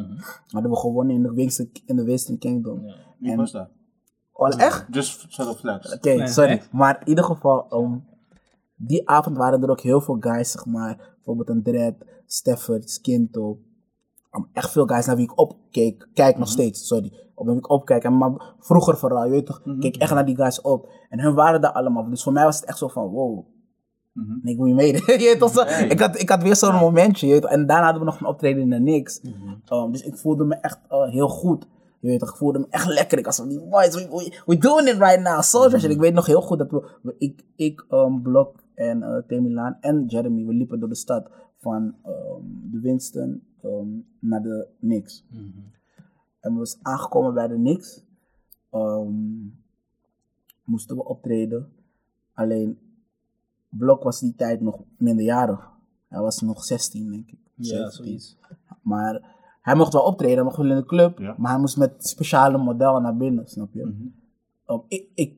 Hadden 0.48 0.72
we 0.72 0.78
gewonnen 0.78 1.16
in 1.16 1.22
de 1.24 1.34
Western, 1.34 1.70
in 1.86 1.96
de 1.96 2.04
Western 2.04 2.38
Kingdom. 2.38 2.82
Wie 3.20 3.32
En- 3.32 3.38
was 3.38 3.52
dat? 3.52 3.70
Oh, 4.34 4.50
echt? 4.58 4.86
Just 4.92 5.26
sort 5.30 5.48
of 5.50 5.60
flex. 5.60 5.94
Oké, 5.96 6.14
Nee, 6.14 6.28
sorry. 6.28 6.50
echt? 6.52 6.72
Maar 6.72 7.00
in 7.02 7.08
ieder 7.08 7.24
geval, 7.24 7.74
um, 7.74 8.04
die 8.76 9.10
avond 9.10 9.38
waren 9.38 9.62
er 9.64 9.70
ook 9.70 9.82
heel 9.82 10.02
veel 10.02 10.18
guys, 10.20 10.52
zeg 10.52 10.66
maar. 10.66 11.14
Bijvoorbeeld 11.16 11.50
een 11.50 11.64
Dread, 11.64 11.96
Stafford, 12.26 12.90
Skinto. 12.90 13.60
Echt 14.54 14.72
veel 14.72 14.86
guys 14.86 15.06
naar 15.06 15.16
wie 15.16 15.26
ik 15.26 15.40
opkeek. 15.40 16.08
Kijk 16.14 16.38
nog 16.38 16.48
steeds, 16.48 16.88
sorry. 16.88 17.14
Op 17.36 17.48
wie 17.48 17.56
ik 17.56 17.70
opkijk. 17.70 18.04
En 18.04 18.18
maar 18.18 18.56
vroeger 18.60 18.98
vooral, 18.98 19.24
je 19.26 19.30
weet 19.32 19.46
toch, 19.46 19.62
keek 19.80 19.96
echt 19.98 20.14
naar 20.14 20.26
die 20.26 20.36
guys 20.36 20.62
op. 20.62 20.90
En 21.10 21.20
hun 21.20 21.34
waren 21.36 21.62
daar 21.62 21.72
allemaal. 21.72 22.10
Dus 22.10 22.24
voor 22.24 22.34
mij 22.34 22.44
was 22.44 22.56
het 22.60 22.66
echt 22.66 22.78
zo 22.78 22.88
van, 22.88 23.08
wow. 23.08 23.46
Mhm. 24.14 24.48
Ik 24.48 24.58
moet 24.58 24.68
je 24.68 24.74
mee. 24.74 24.94
je 25.30 25.36
toch, 25.40 25.52
zo, 25.52 25.64
Nee. 25.64 25.88
ik, 25.88 26.00
had, 26.00 26.20
ik 26.22 26.30
had 26.30 26.44
weer 26.44 26.56
zo'n 26.56 26.76
momentje. 26.76 27.28
Je 27.28 27.48
en 27.48 27.66
daarna 27.66 27.84
hadden 27.84 28.02
we 28.02 28.08
nog 28.10 28.20
een 28.20 28.26
optreden 28.28 28.62
in 28.62 28.70
de 28.70 28.80
niks. 28.80 29.22
Um, 29.74 29.92
dus 29.92 30.02
ik 30.04 30.18
voelde 30.18 30.44
me 30.46 30.56
echt 30.56 30.80
uh, 30.92 31.10
heel 31.10 31.28
goed. 31.28 31.68
Je 32.00 32.08
weet 32.08 32.20
toch, 32.20 32.30
ik 32.30 32.36
voelde 32.36 32.60
me 32.60 32.66
echt 32.70 32.88
lekker. 32.88 33.18
Ik 33.18 33.26
was 33.26 33.36
van, 33.36 33.48
die 33.50 33.68
boys, 33.70 33.96
we, 33.96 34.08
we, 34.10 34.42
we 34.46 34.58
doing 34.58 34.88
it 34.88 34.98
right 34.98 35.20
now. 35.22 35.42
So 35.42 35.68
special. 35.70 35.92
Ik 35.92 36.00
weet 36.00 36.14
nog 36.14 36.26
heel 36.26 36.42
goed 36.42 36.58
dat 36.58 36.72
we, 36.72 36.90
we- 37.02 37.16
ik, 37.18 37.44
ik 37.56 37.86
um, 37.90 38.22
Blok 38.22 38.56
en 38.76 38.98
uh, 39.02 39.16
Temilaan 39.28 39.78
en 39.82 40.06
Jeremy, 40.08 40.46
we 40.46 40.54
liepen 40.54 40.80
door 40.80 40.90
de 40.90 40.96
stad 40.96 41.30
van 41.58 41.84
um, 41.84 42.70
de 42.72 42.80
Winston 42.82 43.42
um, 43.64 44.06
naar 44.20 44.42
de 44.42 44.68
Nix. 44.80 45.26
En 46.40 46.54
we 46.54 46.60
was 46.60 46.78
aangekomen 46.82 47.34
bij 47.34 47.48
de 47.48 47.58
Nix. 47.58 48.04
Um, 48.74 49.64
moesten 50.64 50.96
we 50.96 51.06
optreden. 51.06 51.72
Alleen, 52.34 52.80
Blok 53.70 54.04
was 54.04 54.20
die 54.20 54.36
tijd 54.36 54.62
nog 54.62 54.80
minderjarig. 54.98 55.70
Hij 56.08 56.22
was 56.22 56.42
nog 56.42 56.64
16, 56.64 57.12
denk 57.12 57.32
ik. 57.32 57.40
Ja, 57.56 57.64
17. 57.64 57.92
zoiets. 57.92 58.38
Maar 58.82 59.38
hij 59.62 59.76
mocht 59.76 59.94
wel 59.94 60.04
optreden, 60.04 60.36
hij 60.36 60.44
mocht 60.44 60.58
wel 60.58 60.70
in 60.70 60.76
de 60.76 60.86
club. 60.86 61.20
Ja. 61.20 61.36
Maar 61.38 61.52
hij 61.52 61.60
moest 61.60 61.78
met 61.78 62.08
speciale 62.08 62.58
modellen 62.58 63.02
naar 63.02 63.18
binnen, 63.18 63.48
snap 63.48 63.74
je? 63.74 63.82
Um, 64.68 64.82
ik, 64.88 65.08
ik 65.14 65.34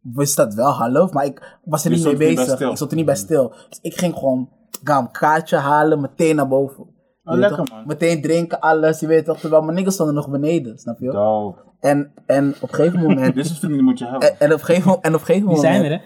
wist 0.00 0.36
dat 0.36 0.54
wel 0.54 0.70
half, 0.70 1.12
maar 1.12 1.24
ik 1.24 1.58
was 1.64 1.84
er 1.84 1.90
Je 1.90 1.96
niet 1.96 2.18
mee 2.18 2.28
niet 2.28 2.36
bezig. 2.36 2.60
Ik 2.60 2.76
stond 2.76 2.90
er 2.90 2.96
niet 2.96 3.06
bij 3.06 3.16
stil. 3.16 3.52
Dus 3.68 3.78
ik 3.82 3.94
ging 3.94 4.14
gewoon 4.14 4.48
gam, 4.84 5.10
kaartje 5.10 5.56
halen, 5.56 6.00
meteen 6.00 6.36
naar 6.36 6.48
boven. 6.48 6.86
Weet 7.26 7.38
lekker, 7.38 7.56
toch? 7.56 7.70
man. 7.70 7.86
Meteen 7.86 8.22
drinken, 8.22 8.60
alles. 8.60 9.00
Je 9.00 9.06
weet 9.06 9.24
toch, 9.24 9.38
terwijl 9.38 9.62
mijn 9.62 9.74
niggas 9.74 9.94
stonden 9.94 10.14
nog 10.14 10.30
beneden, 10.30 10.78
snap 10.78 10.98
je? 10.98 11.10
Dope. 11.10 11.60
En, 11.80 12.12
en 12.26 12.54
op 12.60 12.68
een 12.68 12.74
gegeven 12.74 13.00
moment... 13.08 13.34
Dit 13.34 13.46
soort 13.46 13.58
vrienden 13.58 13.84
moet 13.84 13.98
je 13.98 14.06
hebben. 14.06 14.30
en, 14.30 14.38
en 14.38 14.52
op 14.52 14.58
een 14.58 14.64
gegeven, 14.64 14.90
en 15.00 15.14
op 15.14 15.20
een 15.20 15.26
gegeven 15.26 15.48
Die 15.48 15.56
moment... 15.56 15.60
zijn 15.60 15.84
er, 15.84 15.90
hè? 15.90 15.96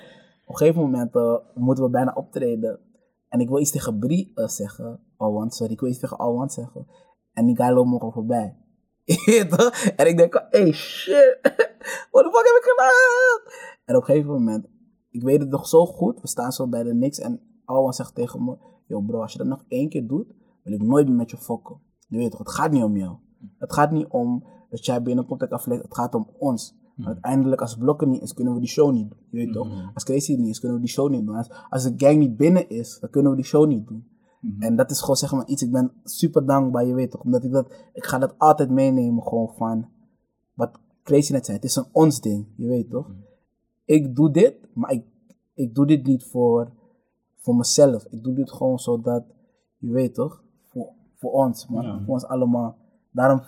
Op 0.44 0.56
een 0.60 0.66
gegeven 0.66 0.80
moment 0.80 1.14
eh, 1.14 1.36
moeten 1.54 1.84
we 1.84 1.90
bijna 1.90 2.12
optreden. 2.14 2.80
En 3.28 3.40
ik 3.40 3.48
wil 3.48 3.60
iets 3.60 3.70
tegen 3.70 3.98
Brie 3.98 4.32
eh, 4.34 4.46
zeggen. 4.46 5.00
Alwan, 5.16 5.50
sorry. 5.50 5.72
Ik 5.72 5.80
wil 5.80 5.88
iets 5.88 5.98
tegen 5.98 6.18
Alwan 6.18 6.50
zeggen. 6.50 6.86
En 7.32 7.46
die 7.46 7.56
guy 7.56 7.70
loopt 7.70 7.88
me 7.88 7.96
gewoon 7.96 8.12
voorbij. 8.12 8.56
En 9.96 10.06
ik 10.06 10.16
denk, 10.16 10.46
hey 10.50 10.72
shit. 10.72 11.38
What 12.10 12.24
the 12.24 12.30
fuck 12.32 12.46
heb 12.46 12.56
ik 12.60 12.66
gedaan? 12.76 13.54
En 13.84 13.96
op 13.96 14.00
een 14.00 14.06
gegeven 14.06 14.32
moment, 14.32 14.66
ik 15.10 15.22
weet 15.22 15.40
het 15.40 15.50
nog 15.50 15.68
zo 15.68 15.86
goed. 15.86 16.20
We 16.20 16.28
staan 16.28 16.52
zo 16.52 16.68
bij 16.68 16.82
de 16.82 16.94
niks. 16.94 17.18
En 17.18 17.40
Alwan 17.64 17.92
zegt 17.92 18.14
tegen 18.14 18.44
me, 18.44 18.56
yo 18.86 19.00
bro, 19.00 19.20
als 19.20 19.32
je 19.32 19.38
dat 19.38 19.46
nog 19.46 19.64
één 19.68 19.88
keer 19.88 20.06
doet, 20.06 20.34
wil 20.70 20.80
ik 20.80 20.86
nooit 20.86 21.06
meer 21.08 21.16
met 21.16 21.30
je 21.30 21.36
fokken. 21.36 21.76
Je 22.08 22.16
weet 22.16 22.30
toch, 22.30 22.38
het 22.38 22.50
gaat 22.50 22.72
niet 22.72 22.82
om 22.82 22.96
jou. 22.96 23.16
Het 23.58 23.72
gaat 23.72 23.90
niet 23.90 24.06
om 24.06 24.44
dat 24.70 24.84
jij 24.84 25.02
binnenkomt 25.02 25.42
en 25.42 25.48
kan 25.48 25.60
flexen. 25.60 25.84
Het 25.84 25.96
gaat 25.96 26.14
om 26.14 26.28
ons. 26.38 26.78
Uiteindelijk, 27.04 27.60
als 27.60 27.76
blokken 27.76 28.08
niet 28.08 28.22
is, 28.22 28.34
kunnen 28.34 28.54
we 28.54 28.60
die 28.60 28.68
show 28.68 28.92
niet 28.92 29.08
doen. 29.08 29.18
Je 29.30 29.38
weet 29.38 29.52
toch? 29.52 29.68
Als 29.94 30.04
Crazy 30.04 30.34
niet 30.34 30.48
is, 30.48 30.58
kunnen 30.58 30.78
we 30.78 30.84
die 30.84 30.92
show 30.92 31.10
niet 31.10 31.26
doen. 31.26 31.36
Als, 31.36 31.50
als 31.68 31.82
de 31.82 31.92
gang 31.96 32.18
niet 32.18 32.36
binnen 32.36 32.68
is, 32.68 32.98
dan 33.00 33.10
kunnen 33.10 33.30
we 33.30 33.36
die 33.36 33.46
show 33.46 33.66
niet 33.66 33.86
doen. 33.86 34.04
En 34.58 34.76
dat 34.76 34.90
is 34.90 35.00
gewoon 35.00 35.16
zeg 35.16 35.32
maar 35.32 35.46
iets, 35.46 35.62
ik 35.62 35.70
ben 35.70 35.92
super 36.04 36.46
dankbaar, 36.46 36.86
je 36.86 36.94
weet 36.94 37.10
toch. 37.10 37.22
Omdat 37.22 37.44
ik 37.44 37.50
dat, 37.50 37.72
ik 37.92 38.04
ga 38.04 38.18
dat 38.18 38.34
altijd 38.38 38.70
meenemen 38.70 39.22
gewoon 39.22 39.52
van, 39.56 39.88
wat 40.54 40.70
Crazy 41.02 41.32
net 41.32 41.44
zei, 41.44 41.56
het 41.56 41.66
is 41.66 41.76
een 41.76 41.86
ons 41.92 42.20
ding, 42.20 42.46
je 42.56 42.66
weet 42.66 42.90
toch. 42.90 43.10
Ik 43.84 44.16
doe 44.16 44.30
dit, 44.30 44.54
maar 44.74 44.92
ik, 44.92 45.04
ik 45.54 45.74
doe 45.74 45.86
dit 45.86 46.06
niet 46.06 46.24
voor, 46.24 46.72
voor 47.36 47.56
mezelf. 47.56 48.04
Ik 48.10 48.22
doe 48.22 48.34
dit 48.34 48.52
gewoon 48.52 48.78
zodat, 48.78 49.24
je 49.78 49.90
weet 49.90 50.14
toch, 50.14 50.42
voor, 51.20 51.30
ons, 51.30 51.66
man. 51.66 52.02
Voor 52.04 52.14
ons 52.14 52.24
allemaal. 52.24 52.76
Daarom 53.10 53.42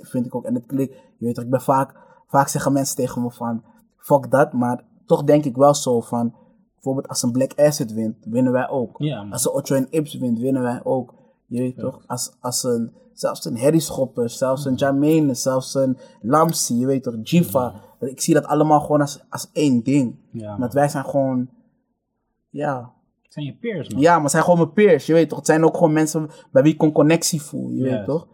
vind 0.00 0.26
ik 0.26 0.34
ook, 0.34 0.44
en 0.44 0.54
het 0.54 0.66
klinkt, 0.66 0.94
je 1.18 1.24
weet 1.24 1.34
toch, 1.34 1.44
ik 1.44 1.50
ben 1.50 1.60
vaak, 1.60 1.94
vaak 2.26 2.48
zeggen 2.48 2.72
mensen 2.72 2.96
tegen 2.96 3.22
me 3.22 3.30
van, 3.30 3.62
fuck 3.96 4.30
dat, 4.30 4.52
maar 4.52 4.84
toch 5.06 5.24
denk 5.24 5.44
ik 5.44 5.56
wel 5.56 5.74
zo 5.74 6.00
van, 6.00 6.34
bijvoorbeeld 6.74 7.08
als 7.08 7.22
een 7.22 7.32
Black 7.32 7.52
Acid 7.56 7.92
wint, 7.92 8.16
winnen 8.24 8.52
wij 8.52 8.68
ook. 8.68 8.98
Ja, 8.98 9.26
als 9.30 9.44
een 9.44 9.52
Ocho 9.52 9.74
en 9.74 9.86
Ips 9.90 10.14
wint, 10.14 10.38
winnen 10.38 10.62
wij 10.62 10.80
ook. 10.84 11.14
Je 11.46 11.58
weet 11.58 11.78
toch, 11.78 12.02
als, 12.06 12.36
als 12.40 12.62
een, 12.62 12.92
zelfs 13.12 13.44
een 13.44 13.58
Harry 13.58 13.78
Schopper, 13.78 14.30
zelfs 14.30 14.64
een 14.64 14.74
Jamene, 14.74 15.34
zelfs 15.34 15.74
een 15.74 15.98
Lamsi, 16.20 16.78
je 16.78 16.86
weet 16.86 17.02
toch, 17.02 17.14
Jiva. 17.22 17.74
Ik 18.00 18.20
zie 18.20 18.34
dat 18.34 18.46
allemaal 18.46 18.80
gewoon 18.80 19.00
als, 19.00 19.24
als 19.28 19.50
één 19.52 19.82
ding. 19.82 20.16
Want 20.58 20.72
wij 20.72 20.88
zijn 20.88 21.04
gewoon, 21.04 21.48
ja, 22.50 22.92
Het 23.26 23.34
zijn 23.34 23.46
je 23.46 23.56
peers, 23.60 23.88
man. 23.88 24.00
ja, 24.00 24.12
maar 24.14 24.22
het 24.22 24.30
zijn 24.30 24.42
gewoon 24.42 24.58
mijn 24.58 24.72
peers, 24.72 25.06
je 25.06 25.12
weet 25.12 25.28
toch. 25.28 25.38
Het 25.38 25.46
zijn 25.46 25.64
ook 25.64 25.74
gewoon 25.74 25.92
mensen 25.92 26.30
bij 26.52 26.62
wie 26.62 26.74
ik 26.74 26.82
een 26.82 26.92
connectie 26.92 27.42
voel, 27.42 27.70
je 27.70 27.82
weet 27.82 28.04
toch. 28.04 28.26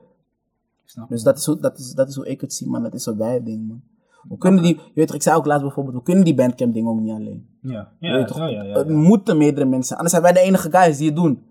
Snap 0.85 1.09
Dus 1.09 1.23
dat 1.23 1.39
is, 1.39 1.47
hoe, 1.47 1.61
dat, 1.61 1.79
is, 1.79 1.93
dat 1.93 2.09
is 2.09 2.15
hoe 2.15 2.29
ik 2.29 2.41
het 2.41 2.55
zie, 2.55 2.69
man. 2.69 2.83
Dat 2.83 2.95
is 2.95 3.07
een 3.07 3.17
wij-ding, 3.17 3.69
man. 3.69 3.83
We 4.29 4.39
kunnen 4.39 4.63
die, 4.63 4.75
je 4.75 4.91
weet 4.95 5.07
toch, 5.07 5.17
ik 5.17 5.23
zei 5.23 5.37
ook 5.37 5.47
laatst 5.47 5.63
bijvoorbeeld, 5.65 5.97
we 5.97 6.03
kunnen 6.03 6.25
die 6.25 6.35
bandcamp 6.35 6.75
ding 6.75 6.89
ook 6.89 7.01
niet 7.01 7.13
alleen. 7.13 7.47
Ja, 7.63 7.93
ja, 7.99 8.27
ja, 8.37 8.47
ja, 8.47 8.65
Er 8.65 8.91
moeten 8.91 9.37
meerdere 9.37 9.65
mensen 9.65 9.85
zijn, 9.85 9.99
anders 9.99 10.11
zijn 10.21 10.23
wij 10.23 10.33
de 10.33 10.49
enige 10.49 10.71
guys 10.71 10.97
die 10.97 11.07
het 11.07 11.17
doen. 11.17 11.43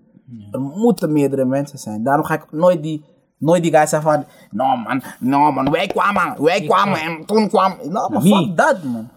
Er 0.51 0.59
moeten 0.59 1.11
meerdere 1.11 1.45
mensen 1.45 1.79
zijn. 1.79 2.03
Daarom 2.03 2.25
ga 2.25 2.33
ik 2.33 2.51
nooit 2.51 2.83
die, 2.83 3.03
nooit 3.37 3.63
die 3.63 3.71
guys 3.71 3.89
zijn 3.89 4.01
van, 4.01 4.25
no 4.51 4.75
man, 4.75 5.01
no 5.19 5.51
man, 5.51 5.71
wij 5.71 5.87
kwamen, 5.87 6.43
wij 6.43 6.61
kwamen 6.61 6.99
en 6.99 7.25
toen 7.25 7.47
kwam, 7.47 7.73
no 7.89 8.09
maar 8.09 8.21
fuck 8.21 8.57
dat, 8.57 8.83
man. 8.83 9.09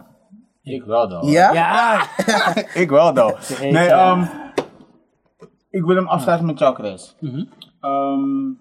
Ik 0.65 0.85
wel, 0.85 1.09
dan. 1.09 1.27
Ja? 1.27 1.53
Ja, 1.53 2.07
Ik 2.83 2.91
wel, 2.91 3.15
dan. 3.15 3.35
Nee, 3.61 3.89
ehm, 3.89 4.25
ik 5.71 5.85
wil 5.85 5.97
hem 5.97 6.07
afsluiten 6.09 6.47
met 6.47 6.59
jou, 6.59 6.75
Chris. 6.75 7.15
Mhm. 7.21 7.45
Ehm, 7.81 8.53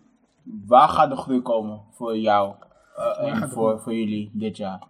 waar 0.67 0.89
gaat 0.89 1.09
de 1.09 1.15
groei 1.15 1.41
komen 1.41 1.81
voor 1.91 2.17
jou 2.17 2.53
eh, 2.95 3.33
en 3.33 3.49
voor, 3.49 3.79
voor 3.79 3.93
jullie 3.93 4.31
dit 4.33 4.57
jaar? 4.57 4.83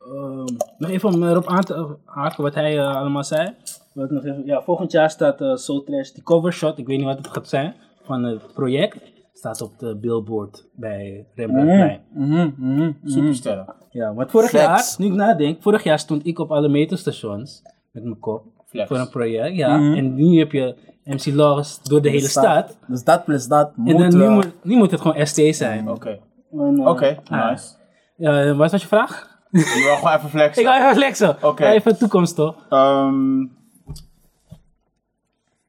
Ehm, 0.00 0.44
nog 0.78 0.90
even 0.90 1.14
om 1.14 1.22
erop 1.22 1.46
aan 1.46 1.64
te 1.64 1.96
haken 2.04 2.42
wat 2.42 2.54
hij 2.54 2.78
eh, 2.78 2.96
allemaal 2.96 3.24
zei. 3.24 3.54
Nog 3.92 4.10
even, 4.10 4.42
ja, 4.44 4.62
volgend 4.62 4.92
jaar 4.92 5.10
staat 5.10 5.40
eh 5.40 5.54
Soul 5.54 5.84
Trash, 5.84 6.10
die 6.10 6.22
cover 6.22 6.52
shot, 6.52 6.78
ik 6.78 6.86
weet 6.86 6.96
niet 6.96 7.06
wat 7.06 7.16
het 7.16 7.28
gaat 7.28 7.48
zijn, 7.48 7.74
van 8.02 8.22
het 8.22 8.52
project. 8.52 8.96
Staat 9.40 9.60
op 9.62 9.78
de 9.78 9.96
billboard 9.96 10.64
bij 10.72 11.26
Rembrandtplein. 11.34 12.00
Mhm, 12.12 12.50
mhm, 12.56 12.90
Super 13.04 13.34
sterk. 13.34 13.72
Ja, 13.90 14.14
want 14.14 14.30
vorig 14.30 14.48
Flex. 14.48 14.64
jaar, 14.64 14.94
nu 14.98 15.06
ik 15.06 15.12
nadenk, 15.12 15.62
vorig 15.62 15.82
jaar 15.82 15.98
stond 15.98 16.26
ik 16.26 16.38
op 16.38 16.50
alle 16.52 16.68
metrostations 16.68 17.62
met 17.92 18.02
mijn 18.04 18.18
kop 18.18 18.44
Flex. 18.66 18.88
voor 18.88 18.98
een 18.98 19.08
project. 19.08 19.56
Ja, 19.56 19.74
en 19.74 20.14
nu 20.14 20.38
heb 20.38 20.52
je 20.52 20.74
MC 21.04 21.26
Logs 21.26 21.82
door 21.82 22.02
de 22.02 22.08
hele 22.10 22.28
stad. 22.28 22.76
Dus 22.86 23.04
dat 23.04 23.24
plus 23.24 23.46
dat 23.46 23.76
moet 23.76 23.88
En 23.94 23.96
dan 23.98 24.08
nu 24.08 24.18
wel. 24.18 24.30
moet, 24.30 24.52
nu 24.62 24.76
moet 24.76 24.90
het 24.90 25.00
gewoon 25.00 25.26
ST 25.26 25.40
zijn. 25.56 25.90
Oké. 25.90 26.18
En, 26.52 26.78
eh, 26.78 26.86
Oké, 26.86 27.16
Ah. 27.28 27.50
nice. 27.50 27.68
Ja, 28.16 28.54
wat 28.54 28.70
was 28.70 28.80
je 28.82 28.88
vraag? 28.88 29.38
Je 29.50 29.82
wil 29.86 29.96
gewoon 29.96 30.16
even 30.16 30.28
flexen. 30.30 30.62
Ik 30.62 30.68
ga 30.68 30.78
even 30.82 30.94
flexen. 30.96 31.36
Oké. 31.42 31.64
Ja, 31.66 31.72
Even 31.72 31.98
toekomst 31.98 32.34
toch? 32.34 32.66
Ehm, 32.68 33.40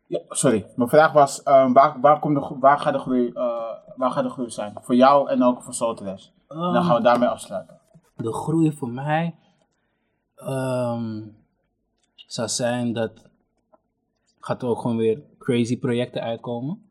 ja, 0.07 0.19
sorry, 0.30 0.65
mijn 0.76 0.89
vraag 0.89 1.11
was, 1.11 1.43
ehm, 1.43 1.74
waar, 1.74 1.97
waar, 2.01 2.19
komt 2.19 2.36
de, 2.36 2.55
waar, 2.59 2.80
gaat 2.80 2.93
de 2.93 2.99
groei, 2.99 3.32
eh, 3.34 3.61
waar 4.02 4.12
gaat 4.12 4.24
de 4.24 4.30
groei 4.30 4.49
zijn? 4.49 4.74
Voor 4.82 4.95
jou 4.95 5.30
en 5.30 5.43
ook 5.43 5.62
voor 5.62 5.74
Soultrash. 5.74 6.28
En 6.47 6.58
dan 6.58 6.84
gaan 6.84 6.95
we 6.95 7.02
daarmee 7.02 7.28
afsluiten. 7.28 7.80
de 8.16 8.34
groei 8.34 8.72
voor 8.72 8.89
mij 8.89 9.36
ehm, 10.36 11.22
zou 12.16 12.47
zijn 12.47 12.93
dat 12.93 13.30
gaat 14.39 14.62
er 14.62 14.68
ook 14.68 14.82
gewoon 14.82 14.97
weer 14.97 15.22
crazy 15.38 15.80
projecten 15.80 16.22
uitkomen. 16.22 16.82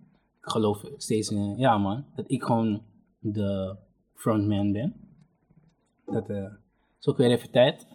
Ik 0.42 0.48
geloof 0.50 0.84
steeds 0.96 1.30
in, 1.30 1.56
ja 1.56 1.78
man, 1.78 2.04
dat 2.14 2.24
ik 2.28 2.42
gewoon 2.42 2.82
de 3.18 3.76
frontman 4.14 4.72
ben. 4.72 4.94
Dat 6.06 6.28
eh, 6.28 6.52
is 7.00 7.06
ook 7.08 7.16
weer 7.16 7.30
even 7.30 7.50
tijd. 7.50 7.86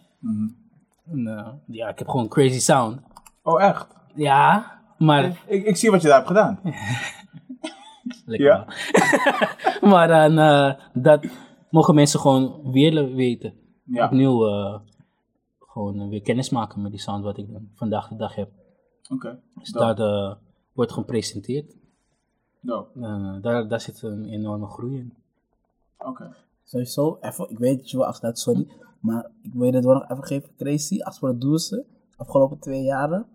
En, 1.06 1.26
eh, 1.26 1.48
ja, 1.66 1.88
ik 1.88 1.98
heb 1.98 2.08
gewoon 2.08 2.28
crazy 2.28 2.60
sound. 2.60 3.00
Oh, 3.42 3.62
echt? 3.62 3.86
Ja, 4.14 4.72
maar 4.98 5.42
Ik, 5.46 5.64
ik 5.64 5.76
zie 5.76 5.90
wat 5.90 6.02
je 6.02 6.08
daar 6.08 6.16
hebt 6.16 6.28
gedaan. 6.28 6.60
Lekker 8.26 8.46
Ja. 8.46 8.66
maar 9.90 10.08
dan, 10.08 10.38
eh, 10.38 10.74
dat 11.02 11.26
mogen 11.70 11.94
mensen 11.94 12.20
gewoon 12.20 12.72
willen 12.72 13.14
weten. 13.14 13.54
Ja. 13.84 14.04
Opnieuw 14.06 14.46
eh, 14.46 14.78
gewoon 15.60 16.08
weer 16.08 16.22
kennis 16.22 16.50
maken 16.50 16.82
met 16.82 16.90
die 16.90 17.00
sound 17.00 17.24
wat 17.24 17.38
ik 17.38 17.46
vandaag 17.74 18.08
de 18.08 18.16
dag 18.16 18.34
heb. 18.34 18.50
Oké, 19.12 19.40
Dus 19.54 19.70
dat 19.72 20.00
eh, 20.00 20.34
wordt 20.72 20.92
gepresenteerd. 20.92 21.76
Eh, 22.62 23.34
daar, 23.40 23.68
daar 23.68 23.80
zit 23.80 24.02
een 24.02 24.24
enorme 24.24 24.66
groei 24.66 24.96
in. 24.98 25.14
Oké. 25.98 26.34
Sowieso, 26.64 27.18
even, 27.20 27.50
ik 27.50 27.58
weet 27.58 27.78
dat 27.78 27.90
je 27.90 27.96
wel 27.96 28.06
afstaat, 28.06 28.38
sorry. 28.38 28.68
Maar 29.00 29.30
ik 29.42 29.52
wil 29.52 29.64
je 29.66 29.72
dit 29.72 29.84
wel 29.84 29.94
nog 29.94 30.10
even 30.10 30.24
geven, 30.24 30.50
Crazy. 30.56 31.00
Als 31.00 31.18
voor 31.18 31.28
het 31.28 31.40
doelste, 31.40 31.84
afgelopen 32.16 32.58
twee 32.58 32.82
jaren. 32.82 33.26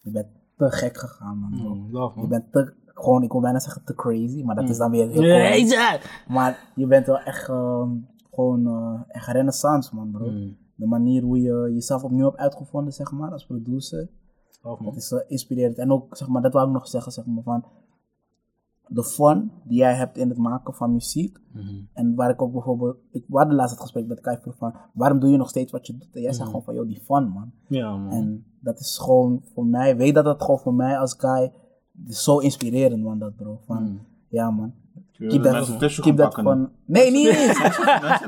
Je 0.00 0.10
bent 0.10 0.26
te 0.56 0.70
gek 0.70 0.96
gegaan, 0.98 1.38
man. 1.38 1.50
Mm, 1.50 1.88
love, 1.92 2.14
Je 2.14 2.20
man. 2.20 2.28
bent 2.28 2.52
te, 2.52 2.72
gewoon, 3.00 3.22
ik 3.22 3.32
wil 3.32 3.40
bijna 3.40 3.58
zeggen 3.58 3.84
te 3.84 3.94
crazy, 3.94 4.42
maar 4.42 4.54
dat 4.54 4.68
is 4.68 4.78
dan 4.78 4.90
weer 4.90 5.08
heel 5.08 5.22
ja. 5.22 5.98
Maar 6.28 6.72
je 6.74 6.86
bent 6.86 7.06
wel 7.06 7.18
echt 7.18 7.48
ehm, 7.48 7.90
gewoon 8.30 8.66
eh, 8.66 9.00
echt 9.08 9.26
renaissance, 9.26 9.94
man, 9.94 10.10
bro. 10.10 10.30
Mm. 10.30 10.56
De 10.74 10.86
manier 10.86 11.22
hoe 11.22 11.40
je 11.40 11.70
jezelf 11.74 12.04
opnieuw 12.04 12.24
hebt 12.24 12.36
uitgevonden, 12.36 12.92
zeg 12.92 13.12
maar, 13.12 13.32
als 13.32 13.46
producer. 13.46 14.08
Dat 14.62 14.96
is 14.96 15.12
eh, 15.12 15.20
inspirerend. 15.28 15.78
En 15.78 15.92
ook, 15.92 16.16
zeg 16.16 16.28
maar, 16.28 16.42
dat 16.42 16.52
wou 16.52 16.66
ik 16.66 16.72
nog 16.72 16.88
zeggen, 16.88 17.12
zeg 17.12 17.26
maar, 17.26 17.42
van 17.42 17.64
de 18.88 19.04
fun 19.04 19.52
die 19.64 19.78
jij 19.78 19.94
hebt 19.94 20.16
in 20.16 20.28
het 20.28 20.38
maken 20.38 20.74
van 20.74 20.92
muziek. 20.92 21.38
Mhm. 21.52 21.74
En 21.92 22.14
waar 22.14 22.30
ik 22.30 22.42
ook 22.42 22.52
bijvoorbeeld, 22.52 22.96
ik 23.10 23.24
we 23.28 23.36
hadden 23.36 23.54
laatst 23.54 23.72
het 23.72 23.82
gesprek 23.82 24.06
met 24.06 24.20
Kai 24.20 24.38
vroeg 24.40 24.56
van, 24.56 24.74
waarom 24.92 25.18
doe 25.18 25.30
je 25.30 25.36
nog 25.36 25.48
steeds 25.48 25.72
wat 25.72 25.86
je 25.86 25.96
doet? 25.96 26.14
En 26.14 26.20
jij 26.20 26.32
zei 26.32 26.46
gewoon 26.46 26.62
van, 26.62 26.74
joh, 26.74 26.86
die 26.86 27.00
fun, 27.00 27.28
man. 27.28 27.52
Ja, 27.68 27.96
man. 27.96 28.12
En 28.12 28.44
dat 28.60 28.80
is 28.80 28.98
gewoon 28.98 29.42
voor 29.54 29.66
mij, 29.66 29.96
weet 29.96 30.14
dat 30.14 30.24
dat 30.24 30.42
gewoon 30.42 30.58
voor 30.58 30.74
mij 30.74 30.98
als 30.98 31.16
Kai, 31.16 31.42
het 31.44 31.52
is 32.08 32.22
zo 32.22 32.38
inspirerend, 32.38 33.02
man, 33.02 33.18
dat 33.18 33.36
bro. 33.36 33.58
Van, 33.66 33.82
Mhm. 33.82 33.92
ja, 34.28 34.50
man. 34.50 34.72
Keep 35.28 35.42
that, 35.42 35.76
keep 36.00 36.16
that 36.16 36.34
fun. 36.34 36.68
Nee, 36.84 37.10
niet 37.10 37.26
eens. 37.28 37.58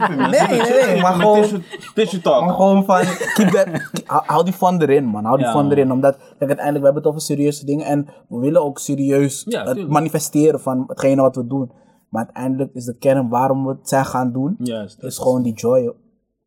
Nee, 0.09 0.49
nee, 0.49 0.85
nee, 0.87 1.01
maar 1.01 1.13
gewoon- 1.15 1.63
Tissue 1.95 2.21
Maar 2.25 2.33
talk. 2.41 2.51
gewoon 2.55 2.85
van, 2.85 3.01
keep 3.35 3.49
that, 3.49 3.69
hou, 4.07 4.45
die 4.45 4.53
fun 4.53 4.83
erin, 4.83 5.05
man. 5.05 5.25
Hou 5.25 5.37
die 5.37 5.47
Ja, 5.47 5.53
fun 5.53 5.63
man. 5.63 5.71
erin. 5.71 5.93
Omdat, 5.93 6.17
kijk, 6.17 6.29
uiteindelijk, 6.39 6.79
we 6.79 6.85
hebben 6.85 7.03
het 7.03 7.07
over 7.07 7.21
serieuze 7.21 7.65
dingen. 7.65 7.87
En 7.87 8.07
we 8.29 8.39
willen 8.39 8.63
ook 8.65 8.79
serieus 8.79 9.45
Ja, 9.49 9.65
het 9.65 9.89
manifesteren 9.89 10.61
van 10.61 10.85
hetgene 10.87 11.23
wat 11.23 11.37
we 11.37 11.47
doen. 11.47 11.71
Maar 12.09 12.25
uiteindelijk 12.25 12.75
is 12.75 12.85
de 12.85 12.97
kern 12.97 13.29
waarom 13.29 13.65
we 13.65 13.71
het 13.71 13.89
zijn 13.89 14.05
gaan 14.05 14.33
doen, 14.33 14.57
Juist. 14.59 15.01
dat 15.01 15.11
is 15.11 15.19
gewoon 15.19 15.43
die 15.43 15.53
joy 15.55 15.93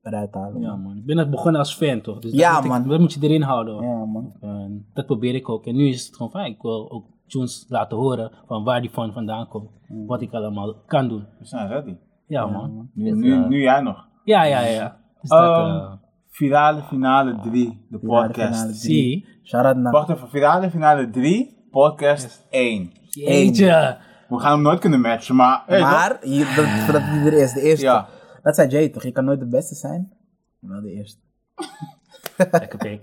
eruit 0.04 0.34
halen. 0.34 0.62
Ja, 0.62 0.76
man. 0.76 0.98
Ik 0.98 1.06
ben 1.06 1.16
net 1.16 1.30
begonnen 1.30 1.60
als 1.62 1.76
fan, 1.76 2.02
toch? 2.02 2.20
Dus 2.20 2.32
dat 2.32 2.40
Ja, 2.40 2.56
moet 2.56 2.64
ik- 2.64 2.70
man. 2.70 2.88
dat 2.88 3.00
moet 3.00 3.14
je 3.14 3.20
erin 3.22 3.42
houden. 3.42 3.74
hoor. 3.74 3.84
Ja, 3.84 4.06
man. 4.06 4.34
En 4.42 4.86
dat 4.94 5.06
probeer 5.06 5.36
ik 5.36 5.50
ook. 5.50 5.66
En 5.66 5.76
nu 5.76 5.88
is 5.88 6.06
het 6.06 6.16
gewoon 6.16 6.32
van, 6.32 6.46
ik 6.46 6.62
wil 6.62 6.92
ook 6.92 7.06
tunes 7.28 7.66
laten 7.70 7.98
horen 7.98 8.32
van 8.48 8.64
waar 8.64 8.82
die 8.82 8.90
fun 8.90 9.14
vandaan 9.14 9.48
komt. 9.48 9.70
Wat 10.08 10.22
ik 10.22 10.34
allemaal 10.34 10.76
kan 10.86 11.08
doen. 11.08 11.26
We 11.40 11.46
zijn 11.46 11.68
ready. 11.68 11.96
Ja, 12.28 12.46
man. 12.46 12.90
Nu, 12.94 13.12
nu, 13.12 13.34
eh, 13.34 13.48
nu 13.48 13.62
jij 13.62 13.82
nog. 13.82 14.08
ja, 14.24 14.44
ja, 14.44 14.60
ja. 14.60 14.98
Dus 15.22 15.30
dat, 15.30 15.40
Ehm, 15.58 15.76
eh, 15.76 15.92
Virale 16.30 16.82
finale 16.82 17.40
3, 17.42 17.86
de 17.90 18.00
Finale 18.00 18.28
podcast. 18.28 18.56
finale 18.60 18.74
zie. 18.74 19.26
Wacht 19.92 20.10
even, 20.10 20.28
finale 20.30 20.70
finale 20.70 21.10
3, 21.10 21.68
podcast 21.72 22.46
1. 22.50 22.92
Jeetje. 23.10 23.98
We 24.30 24.40
gaan 24.40 24.52
hem 24.52 24.62
nooit 24.62 24.80
kunnen 24.80 25.02
matchen, 25.02 25.36
maar... 25.36 25.64
Hey, 25.66 25.82
Maar, 25.82 26.18
hier, 26.22 26.46
dat, 26.92 27.02
die 27.12 27.32
er 27.32 27.34
is, 27.34 27.54
de 27.54 27.62
eerste. 27.62 27.86
Ja. 27.86 28.08
Dat 28.44 28.56
zei 28.56 28.70
Jay 28.70 28.90
toch? 28.90 29.04
Je 29.04 29.12
kan 29.12 29.26
nooit 29.26 29.40
de 29.40 29.46
beste 29.46 29.76
zijn, 29.76 30.14
maar 30.60 30.72
wel 30.72 30.82
de 30.82 30.92
eerste. 30.92 31.20
Lekker 32.52 32.78
pik. 32.80 33.02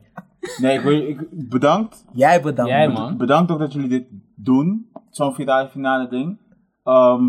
Nee, 0.60 0.78
ik 0.78 0.84
wil, 0.84 1.08
ik, 1.08 1.48
bedankt. 1.48 2.04
Jij 2.12 2.42
bedankt. 2.42 2.70
Jij, 2.70 2.88
man. 2.88 3.16
Bedankt 3.16 3.50
ook 3.50 3.58
dat 3.58 3.72
jullie 3.72 3.88
dit 3.88 4.06
doen. 4.34 4.90
Zo'n 5.10 5.34
finale 5.34 5.68
finale 5.68 6.08
ding. 6.08 6.38
Ehm, 6.84 7.24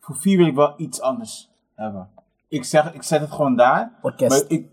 voor 0.00 0.16
vier 0.16 0.36
wil 0.36 0.46
ik 0.46 0.54
wel 0.54 0.74
iets 0.76 1.00
anders 1.00 1.50
hebben. 1.74 2.08
Ik 2.48 2.64
zeg, 2.64 2.94
ik 2.94 3.02
zet 3.02 3.20
het 3.20 3.30
gewoon 3.30 3.56
daar. 3.56 3.98
Orkest. 4.02 4.30
Maar 4.30 4.58
ik, 4.58 4.66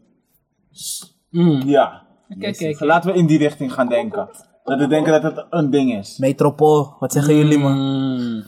Mm. 1.30 1.62
ja. 1.62 2.06
Kijk, 2.39 2.58
kijk. 2.58 2.80
Laten 2.80 3.12
we 3.12 3.18
in 3.18 3.26
die 3.26 3.38
richting 3.38 3.74
gaan 3.74 3.88
denken. 3.88 4.30
Dat 4.64 4.80
we 4.80 4.88
denken 4.88 5.22
dat 5.22 5.36
het 5.36 5.45
een 5.50 5.70
ding 5.70 5.93
is. 5.93 6.18
Metropool, 6.18 6.95
wat 7.00 7.12
zeggen 7.12 7.36
jullie, 7.36 7.60
man? 7.60 7.78
Mm. 7.78 8.43